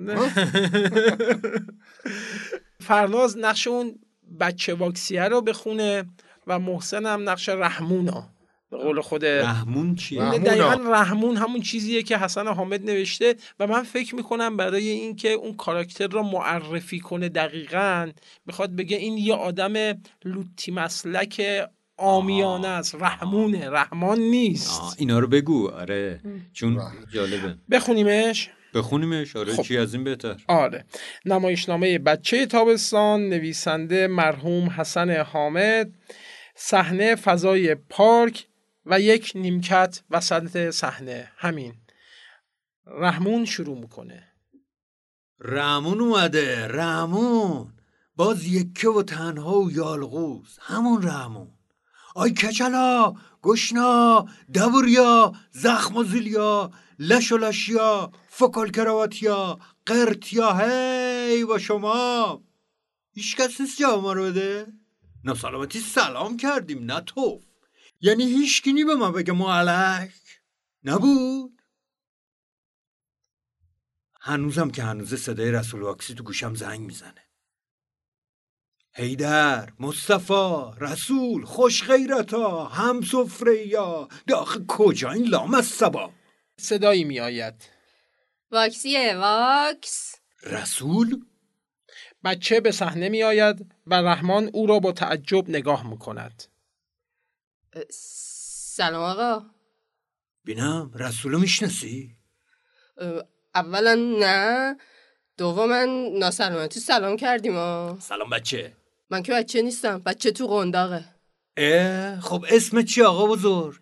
فرناز 2.80 3.38
نقش 3.38 3.66
اون 3.66 3.98
بچه 4.40 4.74
واکسیه 4.74 5.24
رو 5.28 5.40
بخونه 5.40 6.04
و 6.46 6.58
محسن 6.58 7.06
هم 7.06 7.28
نقش 7.30 7.48
رحمونا. 7.48 8.28
به 8.70 8.76
قول 8.76 9.00
خود 9.00 9.24
رحمون 9.24 9.94
چیه؟ 9.94 10.22
رحمون. 10.22 10.42
دقیقا 10.42 10.72
رحمون 10.92 11.36
همون 11.36 11.60
چیزیه 11.60 12.02
که 12.02 12.18
حسن 12.18 12.46
حامد 12.46 12.90
نوشته 12.90 13.34
و 13.60 13.66
من 13.66 13.82
فکر 13.82 14.14
می‌کنم 14.14 14.56
برای 14.56 14.88
اینکه 14.88 15.32
اون 15.32 15.54
کاراکتر 15.54 16.06
رو 16.06 16.22
معرفی 16.22 17.00
کنه 17.00 17.28
دقیقا 17.28 18.10
می‌خواد 18.46 18.76
بگه 18.76 18.96
این 18.96 19.18
یه 19.18 19.34
آدم 19.34 19.72
لوتی 20.24 20.72
مسلک 20.72 21.42
آمیانه 21.96 22.68
است. 22.68 22.94
رحمونه. 22.94 23.70
رحمان 23.70 24.18
نیست. 24.18 24.80
آه، 24.80 24.94
اینا 24.98 25.18
رو 25.18 25.26
بگو. 25.26 25.68
آره. 25.68 26.20
چون 26.52 26.80
جالبه. 27.12 27.54
بخونیمش؟ 27.70 28.50
بخونیمش. 28.74 29.36
آره 29.36 29.52
خب. 29.52 29.62
چی 29.62 29.78
از 29.78 29.94
این 29.94 30.04
بهتر؟ 30.04 30.36
آره. 30.48 30.84
نمایشنامه 31.24 31.98
بچه 31.98 32.46
تابستان 32.46 33.28
نویسنده 33.28 34.06
مرحوم 34.06 34.70
حسن 34.70 35.10
حامد 35.10 35.90
صحنه 36.54 37.14
فضای 37.14 37.74
پارک 37.74 38.46
و 38.86 39.00
یک 39.00 39.32
نیمکت 39.34 40.02
وسط 40.10 40.70
صحنه. 40.70 41.32
همین. 41.36 41.74
رحمون 42.86 43.44
شروع 43.44 43.78
می‌کنه. 43.78 44.28
رامون 45.38 46.00
اومده. 46.00 46.66
رامون 46.66 47.72
باز 48.16 48.44
یکه 48.46 48.88
و 48.88 49.02
تنها 49.02 49.60
و 49.60 49.72
یالغوز. 49.72 50.58
همون 50.62 51.02
رامون 51.02 51.50
آی 52.14 52.30
کچلا! 52.30 53.14
گشنا! 53.42 54.26
دوریا 54.54 55.32
زخم 55.50 55.96
و 55.96 56.04
زیلیا! 56.04 56.70
لش 56.98 57.32
و 57.32 57.36
لشیا! 57.36 58.12
فکل 58.28 58.70
کراواتیا 58.70 59.58
قرتیا 59.86 60.52
هی 60.58 61.44
با 61.44 61.58
شما! 61.58 62.42
هیچ 63.12 63.36
کس 63.36 63.60
نیست 63.60 63.78
جواب 63.78 64.02
ما 64.02 64.12
رو 64.12 64.22
بده. 64.24 64.66
ناسلامتی 65.24 65.80
سلام 65.80 66.36
کردیم 66.36 66.84
نه 66.84 67.00
توف. 67.00 67.42
یعنی 68.00 68.24
هیچ 68.24 68.62
کی 68.62 68.72
نی 68.72 68.84
به 68.84 68.94
ما 68.94 69.10
بگه 69.10 69.32
معلک 69.32 70.12
نبود. 70.84 71.62
هنوزم 74.20 74.70
که 74.70 74.82
هنوز 74.82 75.14
صدای 75.14 75.50
رسول 75.50 75.82
واکسی 75.82 76.14
تو 76.14 76.24
گوشم 76.24 76.54
زنگ 76.54 76.80
می‌زنه. 76.80 77.24
هیدر 78.92 79.72
مصطفی 79.80 80.62
رسول 80.80 81.44
خوش 81.44 81.84
غیرتا 81.84 82.64
هم 82.64 83.00
یا 83.66 84.08
داخل 84.26 84.64
کجا 84.68 85.10
این 85.10 85.28
لام 85.28 85.54
از 85.54 85.66
سبا؟ 85.66 86.12
صدایی 86.58 87.04
میآید. 87.04 87.54
واکسیه 88.50 89.16
واکس. 89.16 90.14
رسول؟ 90.42 91.24
بچه 92.24 92.60
به 92.60 92.70
صحنه 92.70 93.08
میآید 93.08 93.74
و 93.86 93.94
رحمان 93.94 94.50
او 94.52 94.66
را 94.66 94.78
با 94.78 94.92
تعجب 94.92 95.50
نگاه 95.50 95.90
می‌کند. 95.90 96.42
اه، 96.42 96.59
سلام 97.90 99.02
آقا. 99.02 99.46
بینم 100.44 100.90
رسولو 100.94 101.38
می‌شناسی؟ 101.38 102.16
اولا 103.54 103.94
نه 103.94 104.76
دوما 105.36 105.84
ناسلامتی 106.18 106.80
سلام 106.80 107.16
کردیم 107.16 107.54
ها 107.54 107.98
سلام 108.00 108.30
بچه. 108.30 108.76
من 109.10 109.22
که 109.22 109.32
بچه 109.32 109.62
نیستم 109.62 109.98
بچه 109.98 110.30
تو 110.30 110.46
قنداقه. 110.46 111.04
اه 111.56 112.20
خب 112.20 112.44
اسم 112.48 112.82
چی 112.82 113.02
آقا 113.02 113.26
بزرگ؟ 113.26 113.80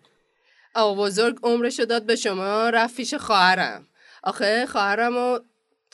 آقا 0.75 1.03
بزرگ 1.03 1.39
عمرشو 1.43 1.85
داد 1.85 2.05
به 2.05 2.15
شما 2.15 2.69
رفت 2.69 2.95
پیش 2.95 3.13
خواهرم. 3.13 3.87
آخه 4.23 4.65
رو 4.75 5.39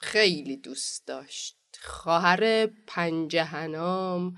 خیلی 0.02 0.58
دوست 0.58 1.08
داشت. 1.08 1.58
خواهر 1.82 2.66
پنجهنام 2.88 4.38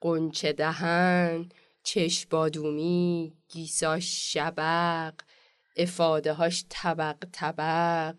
قنچه 0.00 0.52
دهن. 0.52 1.48
چشم 1.86 2.28
بادومی 2.30 3.32
گیساش 3.48 4.32
شبق 4.32 5.14
افاده 5.76 6.32
هاش 6.32 6.64
طبق 6.68 7.16
طبق. 7.32 8.14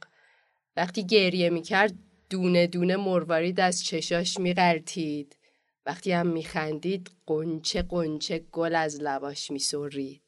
وقتی 0.75 1.05
گریه 1.05 1.49
می‌کرد 1.49 1.93
دونه 2.29 2.67
دونه 2.67 2.95
مروارید 2.95 3.59
از 3.59 3.83
چشاش 3.85 4.39
میقلتید 4.39 5.37
وقتی 5.85 6.11
هم 6.11 6.27
میخندید 6.27 7.11
قنچه 7.25 7.81
قنچه 7.81 8.45
گل 8.51 8.75
از 8.75 9.01
لباش 9.01 9.51
میسرید. 9.51 10.21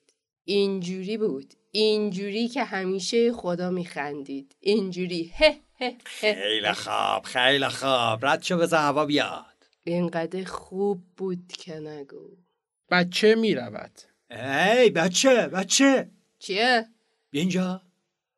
اینجوری 0.45 1.17
بود. 1.17 1.53
اینجوری 1.71 2.47
که 2.47 2.63
همیشه 2.63 3.33
خدا 3.33 3.69
میخندید. 3.69 4.55
اینجوری. 4.59 5.31
هه 5.35 5.55
هه 5.79 5.97
هه. 6.21 6.33
خیلی 6.35 6.73
خواب 6.73 7.23
خیلی 7.23 7.67
خواب. 7.67 8.25
رد 8.25 8.43
شو 8.43 8.57
بذار 8.57 8.79
هوا 8.79 9.05
بیاد. 9.05 9.45
اینقدر 9.83 10.43
خوب 10.43 11.03
بود 11.17 11.47
که 11.47 11.75
نگو. 11.79 12.48
بچه 12.91 13.35
می‌رود. 13.35 13.91
ای 14.31 14.89
بچه 14.89 15.47
بچه. 15.47 16.11
چیه؟ 16.39 16.87
بیا 17.29 17.41
اینجا. 17.41 17.81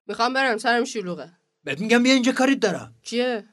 می‌خوام 0.08 0.34
برم 0.34 0.58
سرم 0.58 0.84
شلوغه. 0.84 1.32
بهت 1.64 1.80
میگم 1.80 2.04
بیا 2.04 2.14
اینجا 2.14 2.32
کاریت 2.32 2.60
دارم. 2.60 2.96
چیه؟ 3.04 3.46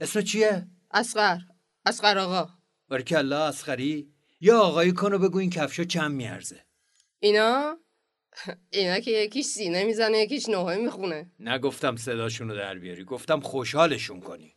اسم 0.00 0.20
چیه؟ 0.20 0.66
اسقر. 0.90 1.38
اسقر 1.86 2.18
آقا. 2.18 2.48
الله 2.90 3.36
اسخری 3.36 4.12
یا 4.40 4.60
آقایی 4.60 4.92
کنو 4.92 5.18
بگو 5.18 5.38
این 5.38 5.50
کفشو 5.50 5.84
چند 5.84 6.10
میارزه. 6.10 6.64
اینا؟ 7.20 7.78
اینا 8.70 9.00
که 9.00 9.10
یکیش 9.10 9.46
سینه 9.46 9.84
می‌زنه 9.84 10.18
یکیش 10.18 10.48
نوحه 10.48 10.76
می‌خونه. 10.76 11.30
نگفتم 11.40 11.96
صداشونو 11.96 12.54
در 12.54 12.78
بیاری. 12.78 13.04
گفتم 13.04 13.40
خوشحالشون 13.40 14.20
کنی. 14.20 14.56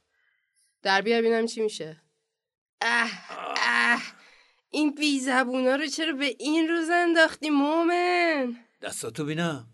در 0.81 1.01
بیار 1.01 1.21
ببینم 1.21 1.45
چی 1.45 1.61
میشه. 1.61 1.97
اه 2.81 3.11
اه. 3.57 4.01
این 4.71 4.95
بی 4.95 5.19
زبونا 5.19 5.75
رو 5.75 5.87
چرا 5.87 6.13
به 6.13 6.35
این 6.39 6.67
روز 6.67 6.89
انداختی 6.89 7.49
مومن؟ 7.49 8.57
دستاتو 8.81 9.25
بینم. 9.25 9.73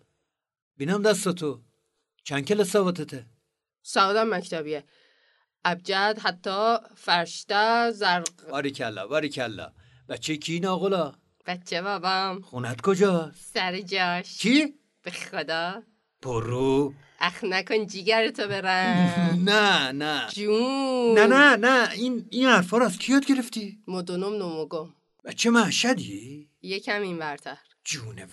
بینم 0.77 1.01
دستاتو. 1.01 1.61
چند 2.23 2.45
کل 2.45 2.63
سواتته؟ 2.63 3.25
سعادم 3.81 4.33
مکتبیه. 4.33 4.83
ابجد 5.65 6.19
حتی 6.23 6.75
فرشته 6.95 7.91
زرق. 7.91 8.49
باریکلا 8.49 9.07
باریکلا. 9.07 9.73
بچه 10.09 10.37
کی 10.37 10.59
ناقلا 10.59 11.13
بچه 11.45 11.81
بابام. 11.81 12.41
خونت 12.41 12.81
کجاست؟ 12.81 13.53
سر 13.53 13.81
جاش. 13.81 14.37
کی؟ 14.37 14.73
به 15.01 15.11
خدا. 15.11 15.83
پرو. 16.21 16.93
اخ 17.25 17.43
نکن 17.43 17.85
جیگرتو 17.85 18.47
برم 18.47 19.39
نه 19.49 19.91
نه. 19.91 20.27
جون. 20.33 21.13
نه 21.19 21.27
نه 21.27 21.55
نه. 21.55 21.89
این 21.91 22.25
این 22.29 22.47
حرفا 22.47 22.77
رو 22.77 22.85
از 22.85 22.97
کی 22.97 23.11
یاد 23.13 23.25
گرفتی؟ 23.25 23.79
مدونم 23.87 24.33
نموگم 24.33 24.87
بچه 25.25 25.49
محشدی 25.49 26.49
یکم 26.61 27.01
این 27.01 27.17
ورتر. 27.17 27.57
جونور 27.83 28.25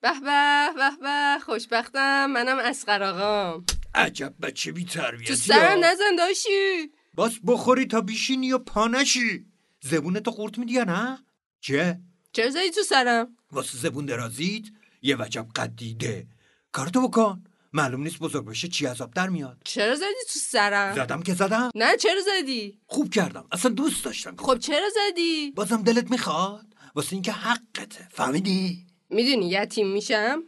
به 0.00 0.12
به 0.20 0.68
به 0.76 0.90
به. 1.02 1.38
خوشبختم. 1.44 2.26
منم 2.26 2.58
اسقر 2.58 3.02
آقام. 3.02 3.64
عجب 3.94 4.34
بچه 4.42 4.72
بی 4.72 4.84
تو 4.84 5.00
تربیتی 5.00 5.34
سرم 5.36 5.84
نزن 5.84 6.16
داشی. 6.18 6.92
باز 7.14 7.38
بخوری 7.46 7.86
تا 7.86 8.00
بیشینی 8.00 8.52
و 8.52 8.58
پانشی 8.58 9.46
زبونتو 9.80 10.30
قورت 10.30 10.58
میدی 10.58 10.72
یا 10.72 10.84
نه؟ 10.84 11.18
چه؟ 11.60 12.00
چرا 12.32 12.50
زدی 12.50 12.70
تو 12.70 12.82
سرم؟ 12.82 13.36
واسه 13.52 13.78
زبون 13.78 14.06
درازید 14.06 14.72
یه 15.02 15.16
وجب 15.16 15.46
قدیده 15.56 16.26
کارتو 16.72 17.08
بکن. 17.08 17.44
معلوم 17.74 18.02
نیست 18.02 18.18
بزرگ 18.18 18.46
بشه 18.46 18.68
چی 18.68 18.86
عذاب 18.86 19.14
در 19.14 19.28
میاد. 19.28 19.58
چرا 19.64 19.94
زدی 19.94 20.04
تو 20.32 20.38
سرم؟ 20.38 20.94
زدم 20.94 21.22
که 21.22 21.34
زدم. 21.34 21.70
نه 21.74 21.96
چرا 21.96 22.20
زدی؟ 22.20 22.80
خوب 22.86 23.10
کردم. 23.10 23.46
اصلا 23.52 23.70
دوست 23.70 24.04
داشتم. 24.04 24.36
خب 24.36 24.58
چرا 24.58 24.88
زدی؟ 24.94 25.50
بازم 25.50 25.82
دلت 25.82 26.10
می‌خواد. 26.10 26.66
واسه 26.94 27.12
اینکه 27.12 27.32
حقته. 27.32 28.08
فهمیدی؟ 28.10 28.86
می‌دونی 29.10 29.48
یتیم 29.48 29.92
میشم؟ 29.92 30.42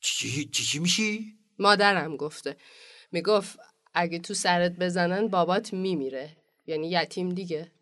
چی 0.00 0.44
چی 0.44 0.64
چی 0.64 0.78
میشی؟ 0.78 1.38
مادرم 1.58 2.16
گفته. 2.16 2.56
می‌گفت 3.12 3.58
اگه 3.94 4.18
تو 4.18 4.34
سرت 4.34 4.72
بزنن 4.72 5.28
بابات 5.28 5.72
میمیره. 5.72 6.36
یعنی 6.66 6.90
یتیم 6.90 7.28
دیگه. 7.28 7.72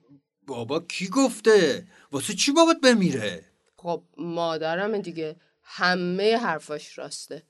بابا 0.46 0.80
کی 0.80 1.08
گفته؟ 1.08 1.86
واسه 2.12 2.34
چی 2.34 2.52
بابات 2.52 2.76
بمیره؟ 2.82 3.44
خب 3.76 4.02
مادرم 4.18 4.98
دیگه. 4.98 5.36
همه 5.62 6.36
حرفاش 6.36 6.98
راسته. 6.98 7.42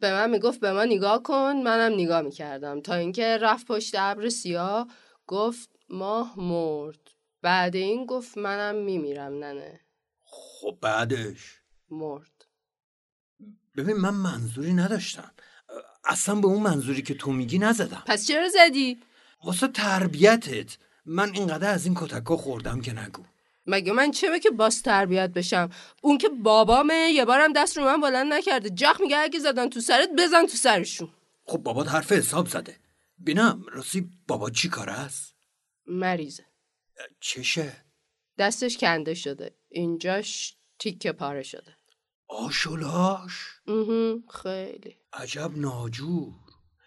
به 0.00 0.12
من 0.12 0.30
می‌گفت 0.30 0.60
به 0.60 0.72
ما 0.72 0.84
نگاه 0.84 1.22
کن 1.22 1.56
منم 1.64 1.94
نگاه 1.94 2.22
می‌کردم. 2.22 2.80
تا 2.80 2.94
اینکه 2.94 3.38
رفت 3.40 3.66
پشت 3.66 3.94
ابر 3.98 4.28
سیاه 4.28 4.88
گفت 5.26 5.70
ماه 5.88 6.40
مرد. 6.40 7.10
بعد 7.42 7.76
این 7.76 8.06
گفت 8.06 8.38
منم 8.38 8.74
میمیرم 8.74 9.32
ننه 9.32 9.80
خب 10.20 10.78
بعدش؟ 10.80 11.60
مرد. 11.90 12.46
ببین 13.76 13.96
من 13.96 14.14
منظوری 14.14 14.74
نداشتم. 14.74 15.30
اصلا 16.04 16.34
به 16.34 16.46
اون 16.46 16.62
منظوری 16.62 17.02
که 17.02 17.14
تو 17.14 17.32
میگی 17.32 17.58
نزدم. 17.58 18.02
پس 18.06 18.26
چرا 18.26 18.48
زدی؟ 18.48 19.00
واسه 19.44 19.68
تربیتت. 19.68 20.78
من 21.04 21.30
اینقدر 21.34 21.70
از 21.70 21.86
این 21.86 21.94
کتکا 21.98 22.36
خوردم 22.36 22.80
که 22.80 22.92
نگو. 22.92 23.22
مگه 23.70 23.92
من 23.92 24.10
چه 24.10 24.40
که 24.40 24.50
باز 24.50 24.82
تربیت 24.82 25.30
بشم؟ 25.30 25.70
اون 26.02 26.18
که 26.18 26.28
بابامه 26.28 27.10
یه 27.14 27.24
بارم 27.24 27.52
دست 27.52 27.78
رو 27.78 27.84
من 27.84 28.00
بلند 28.00 28.32
نکرده. 28.32 28.70
جخ 28.70 29.00
میگه 29.00 29.16
اگه 29.18 29.38
زدن 29.38 29.68
تو 29.68 29.80
سرت 29.80 30.08
بزن 30.18 30.46
تو 30.46 30.56
سرشون. 30.56 31.08
خب 31.44 31.58
بابات 31.58 31.88
حرف 31.88 32.12
حساب 32.12 32.48
زده. 32.48 32.76
بینم 33.18 33.62
راستی 33.72 34.10
بابا 34.28 34.50
چی 34.50 34.68
کار 34.68 34.90
است؟ 34.90 35.34
مریضه. 35.86 36.44
چشه؟ 37.20 37.72
دستش 38.38 38.78
کنده 38.78 39.14
شده. 39.14 39.54
اینجاش 39.68 40.56
تیکه 40.78 41.12
پاره 41.12 41.42
شده. 41.42 41.76
آشولاش 42.28 43.32
خیلی. 44.42 44.96
عجب 45.12 45.50
ناجور. 45.56 46.32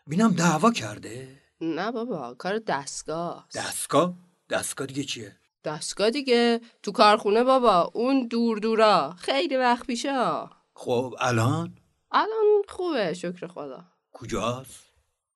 بینم 0.08 0.34
دعوا 0.34 0.72
کرده؟ 0.72 1.42
نه 1.62 1.92
بابا 1.92 2.34
کار 2.34 2.60
دستگاه 2.60 3.48
دستگاه؟ 3.56 4.16
دستگاه 4.50 4.88
دیگه 4.88 5.04
چیه؟ 5.04 5.38
دستگاه 5.64 6.10
دیگه. 6.10 6.62
تو 6.84 6.92
کارخونه 6.92 7.44
بابا. 7.44 7.92
اون 7.94 8.28
دور 8.28 8.58
دورا. 8.58 9.16
خیلی 9.18 9.58
وقت 9.58 9.88
پیشه 9.88 10.14
خب 10.74 11.16
الان؟ 11.20 11.78
الان 12.12 12.62
خوبه. 12.70 13.14
شکر 13.14 13.48
خدا. 13.48 13.86
کجاست؟ 14.12 14.84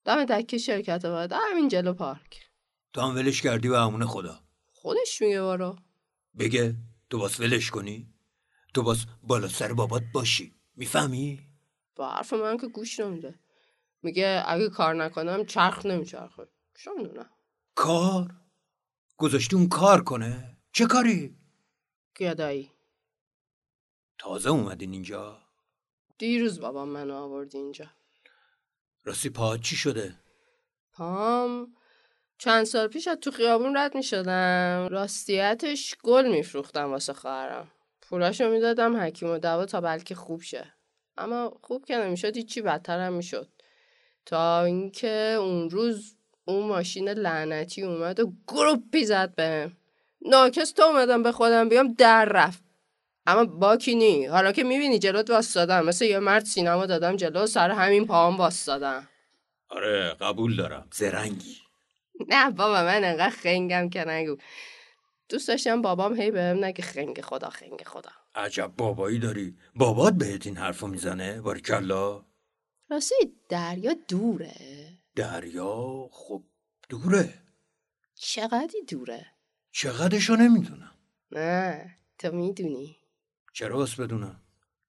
دم 0.05 0.25
دکه 0.25 0.57
شرکت 0.57 1.05
باید 1.05 1.33
همین 1.33 1.67
جلو 1.67 1.93
پارک. 1.93 2.49
تو 2.93 3.01
هم 3.01 3.15
ولش 3.15 3.41
کردی 3.41 3.67
و 3.67 3.73
امون 3.73 4.05
خدا. 4.05 4.39
خودش 4.73 5.21
میگه 5.21 5.41
بارو 5.41 5.75
بگه 6.39 6.75
تو 7.09 7.17
باس 7.17 7.39
ولش 7.39 7.71
کنی؟ 7.71 8.13
تو 8.73 8.83
باس 8.83 9.05
بالا 9.23 9.47
سر 9.47 9.73
بابات 9.73 10.03
باشی. 10.13 10.55
می‌فهمی؟ 10.75 11.39
با 11.95 12.09
حرف 12.09 12.33
من 12.33 12.57
که 12.57 12.67
گوش 12.67 12.99
نمیده. 12.99 13.39
میگه 14.03 14.43
اگه 14.47 14.69
کار 14.69 14.93
نکنم 14.93 15.45
چرخ 15.45 15.85
نمیچرخه. 15.85 16.47
می‌دونم. 16.97 17.29
کار؟ 17.75 18.35
گذاشتی 19.17 19.55
اون 19.55 19.69
کار 19.69 20.03
کنه؟ 20.03 20.57
چه 20.71 20.85
کاری؟ 20.85 21.35
گدایی. 22.17 22.71
تازه 24.17 24.49
اومدین 24.49 24.91
اینجا؟ 24.91 25.39
دیروز 26.17 26.59
بابام 26.59 26.89
منو 26.89 27.13
آورد 27.13 27.55
اینجا. 27.55 27.85
راستی 29.03 29.29
پاهات 29.29 29.61
چی 29.61 29.75
شده؟ 29.75 30.15
پام 30.93 31.75
چند 32.37 32.63
سال 32.65 32.87
پیش 32.87 33.07
از 33.07 33.17
تو 33.17 33.31
خیابون 33.31 33.77
رد 33.77 33.95
می 33.95 34.03
شدم 34.03 34.87
راستیتش 34.91 35.95
گل 36.03 36.27
میفروختم 36.27 36.91
واسه 36.91 37.13
خواهرم. 37.13 37.71
پولاشو 38.01 38.49
می‌دادم 38.49 38.97
حکیم 38.97 39.29
و 39.29 39.37
دوا 39.37 39.65
تا 39.65 39.81
بلکه 39.81 40.15
خوب 40.15 40.41
شه. 40.41 40.73
اما 41.17 41.59
خوب 41.63 41.85
که 41.85 41.97
نمی‌شد 41.97 42.35
هیچی 42.35 42.61
بدتر 42.61 42.99
هم 42.99 43.13
می‌شد. 43.13 43.51
تا 44.25 44.63
اینکه 44.63 45.35
اون 45.39 45.69
روز 45.69 46.16
اون 46.47 46.67
ماشین 46.67 47.09
لعنتی 47.09 47.83
اومد 47.83 48.19
و 48.19 48.33
گروپی 48.47 49.05
زد 49.05 49.35
بهم. 49.35 49.77
ناکس 50.21 50.71
تا 50.71 50.85
اومدم 50.85 51.23
به 51.23 51.31
خودم 51.31 51.69
بیام 51.69 51.93
در 51.93 52.25
رفت. 52.25 52.63
اما 53.25 53.45
باکی 53.45 53.95
نی. 53.95 54.25
حالا 54.25 54.51
که 54.51 54.63
می‌بینی 54.63 54.99
جلوت 54.99 55.29
واستادم 55.29 55.85
مثل 55.85 56.05
یه 56.05 56.19
مرد 56.19 56.45
سینما 56.45 56.85
دادم 56.85 57.15
جلو 57.15 57.45
سر 57.45 57.71
همین 57.71 58.07
پاهم 58.07 58.37
واستادم 58.37 59.07
آره 59.69 60.15
قبول 60.21 60.55
دارم. 60.55 60.87
زرنگی. 60.93 61.57
نه 62.27 62.51
بابا 62.51 62.83
من 62.83 63.03
انقدر 63.03 63.29
خنگم 63.29 63.89
که 63.89 64.07
نگو. 64.07 64.37
دوست 65.29 65.47
داشتم 65.47 65.81
بابام 65.81 66.15
هی 66.21 66.31
بهم 66.31 66.65
نگه 66.65 66.83
خنگ 66.83 67.21
خدا 67.21 67.49
خنگ 67.49 67.83
خدا. 67.85 68.11
عجب 68.35 68.71
بابایی 68.77 69.19
داری. 69.19 69.55
بابات 69.75 70.13
بهت 70.13 70.47
این 70.47 70.57
حرفو 70.57 70.87
می‌زنه؟ 70.87 71.41
باریکلا. 71.41 72.25
راستی 72.89 73.15
دریا 73.49 73.93
دوره. 74.07 74.96
دریا 75.17 76.09
خب 76.11 76.43
دوره. 76.89 77.33
چقدری 78.15 78.81
دوره؟ 78.87 79.25
چقدرشو 79.71 80.35
نمی‌دونم. 80.35 80.95
نه 81.31 81.95
تو 82.19 82.31
می‌دونی. 82.31 82.97
چرا 83.53 83.77
بس 83.77 83.95
بدونم؟ 83.95 84.41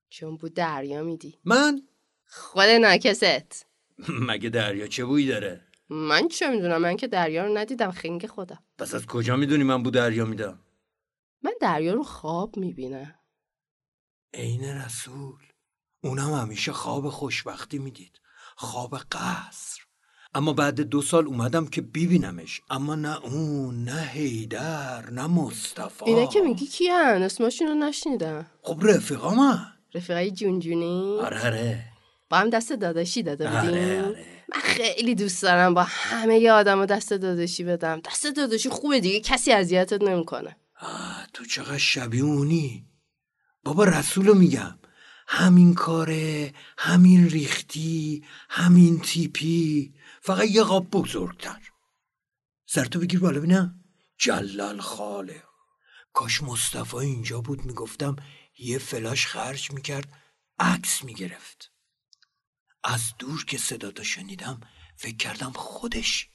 چون 0.08 0.36
بود 0.36 0.54
دریا 0.54 1.02
میدی. 1.02 1.38
من؟ 1.44 1.82
خود 2.26 2.64
ناکست. 2.64 3.66
مگه 4.28 4.48
دریا 4.48 4.86
چه 4.86 5.04
بویی 5.04 5.26
داره؟ 5.26 5.66
من 5.88 6.28
چه 6.28 6.50
می‌دونم؟ 6.50 6.80
من 6.80 6.96
که 6.96 7.06
دریا 7.08 7.44
رو 7.46 7.58
ندیدم 7.58 7.90
خنگ 7.90 8.26
خدا. 8.26 8.58
پس 8.78 8.94
از 8.94 9.06
کجا 9.06 9.36
می‌دونی 9.36 9.64
من 9.64 9.82
بو 9.82 9.90
دریا 9.90 10.24
میدم؟ 10.24 10.58
من 11.42 11.52
دریا 11.60 11.92
رو 11.94 12.02
خواب 12.02 12.56
می‌بینم. 12.56 13.18
عین 14.34 14.64
رسول. 14.64 15.46
اونم 16.02 16.34
همیشه 16.34 16.72
خواب 16.72 17.08
خوشبختی 17.08 17.78
می‌دید. 17.78 18.20
خواب 18.56 18.98
قصر. 19.12 19.87
اما 20.38 20.52
بعد 20.52 20.80
دو 20.80 21.02
سال 21.02 21.26
اومدم 21.26 21.66
که 21.66 21.80
ببینمش. 21.82 22.60
اما 22.70 22.94
نه 22.94 23.24
اون 23.24 23.84
نه 23.84 24.00
هیدر 24.12 25.10
نه 25.10 25.26
مصطفی. 25.26 26.04
اینا 26.04 26.26
که 26.26 26.40
میگی 26.40 26.66
کیان؟ 26.66 27.22
اسمشون 27.22 27.68
رو 27.68 27.74
نشنیدم. 27.74 28.46
خب 28.62 28.80
رفیقا 28.82 29.34
من. 29.34 29.66
رفیقای 29.94 30.30
جونجونی؟ 30.30 31.18
آره 31.20 31.46
آره. 31.46 31.84
با 32.30 32.36
هم 32.36 32.50
دست 32.50 32.72
داداشی 32.72 33.22
داده 33.22 33.44
بودیم؟ 33.50 33.70
آره. 33.70 34.02
آره 34.02 34.24
من 34.54 34.60
خیلی 34.60 35.14
دوست 35.14 35.42
دارم 35.42 35.74
با 35.74 35.86
همه 35.88 36.38
ی 36.38 36.48
آدم 36.48 36.86
دست 36.86 37.12
داداشی 37.12 37.64
بدم. 37.64 38.00
دست 38.00 38.26
داداشی 38.26 38.68
خوبه 38.68 39.00
دیگه 39.00 39.20
کسی 39.20 39.52
اذیتت 39.52 40.02
نمی‌کنه. 40.02 40.56
آه، 40.80 41.26
تو 41.32 41.44
چقدر 41.44 41.78
شبیه 41.78 42.24
اونی. 42.24 42.86
بابا 43.64 43.84
رسولو 43.84 44.34
میگم. 44.34 44.78
همین 45.30 45.74
کاره 45.74 46.52
همین 46.78 47.28
ریختی 47.28 48.24
همین 48.48 49.00
تیپی. 49.00 49.94
فقط 50.28 50.48
یه 50.48 50.62
قاب 50.62 50.90
بزرگتر. 50.90 51.60
سرتو 52.66 53.00
بگیر 53.00 53.20
بالا 53.20 53.38
ببینم. 53.38 53.84
جلال 54.18 54.80
خاله 54.80 55.42
کاش 56.12 56.42
مصطفی 56.42 56.96
اینجا 56.96 57.40
بود 57.40 57.64
می‌گفتم 57.64 58.16
یه 58.58 58.78
فلاش 58.78 59.26
خرج 59.26 59.70
می‌کرد 59.70 60.12
عکس 60.58 61.04
می‌گرفت. 61.04 61.72
از 62.84 63.00
دور 63.18 63.44
که 63.44 63.58
صداتو 63.58 64.04
شنیدم 64.04 64.60
فکر 64.96 65.16
کردم 65.16 65.52
خودش. 65.52 66.28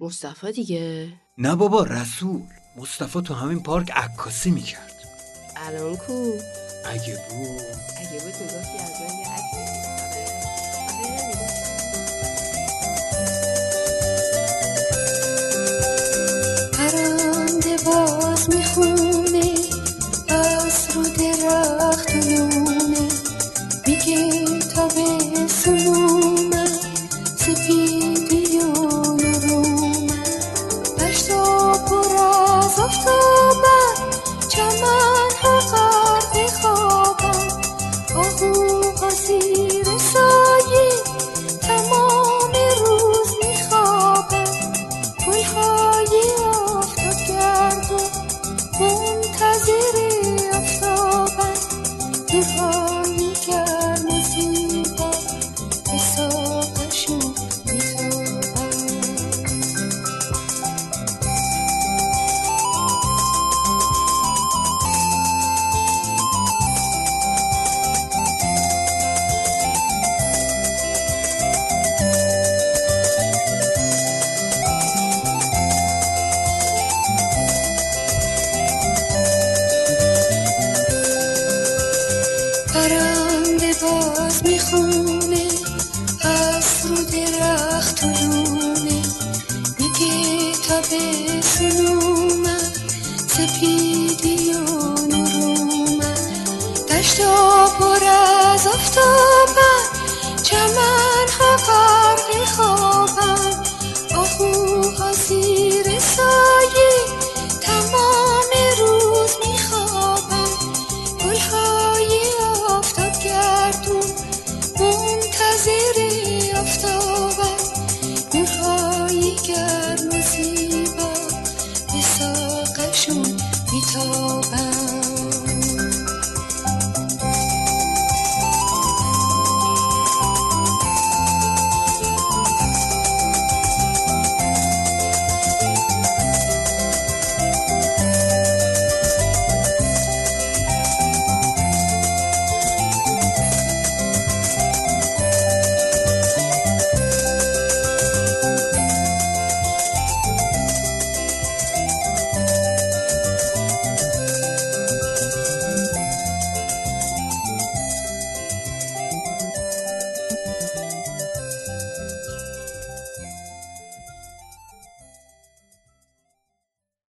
مصطفی 0.00 0.52
دیگه؟ 0.52 1.20
نه 1.38 1.56
بابا 1.56 1.82
رسول. 1.82 2.42
مصطفی 2.76 3.20
تو 3.22 3.34
همین 3.34 3.62
پارک 3.62 3.90
عکاسی 3.90 4.50
می‌کرد. 4.50 4.94
الان 5.56 5.96
کو؟ 5.96 6.12
اگه 6.86 7.26
بود. 7.30 7.60
اگه 7.98 8.24
بود 8.24 8.34
می‌گفتی 8.34 8.78
از 8.78 9.00
من 9.00 9.18
یه 9.18 9.28
عکس 9.28 9.75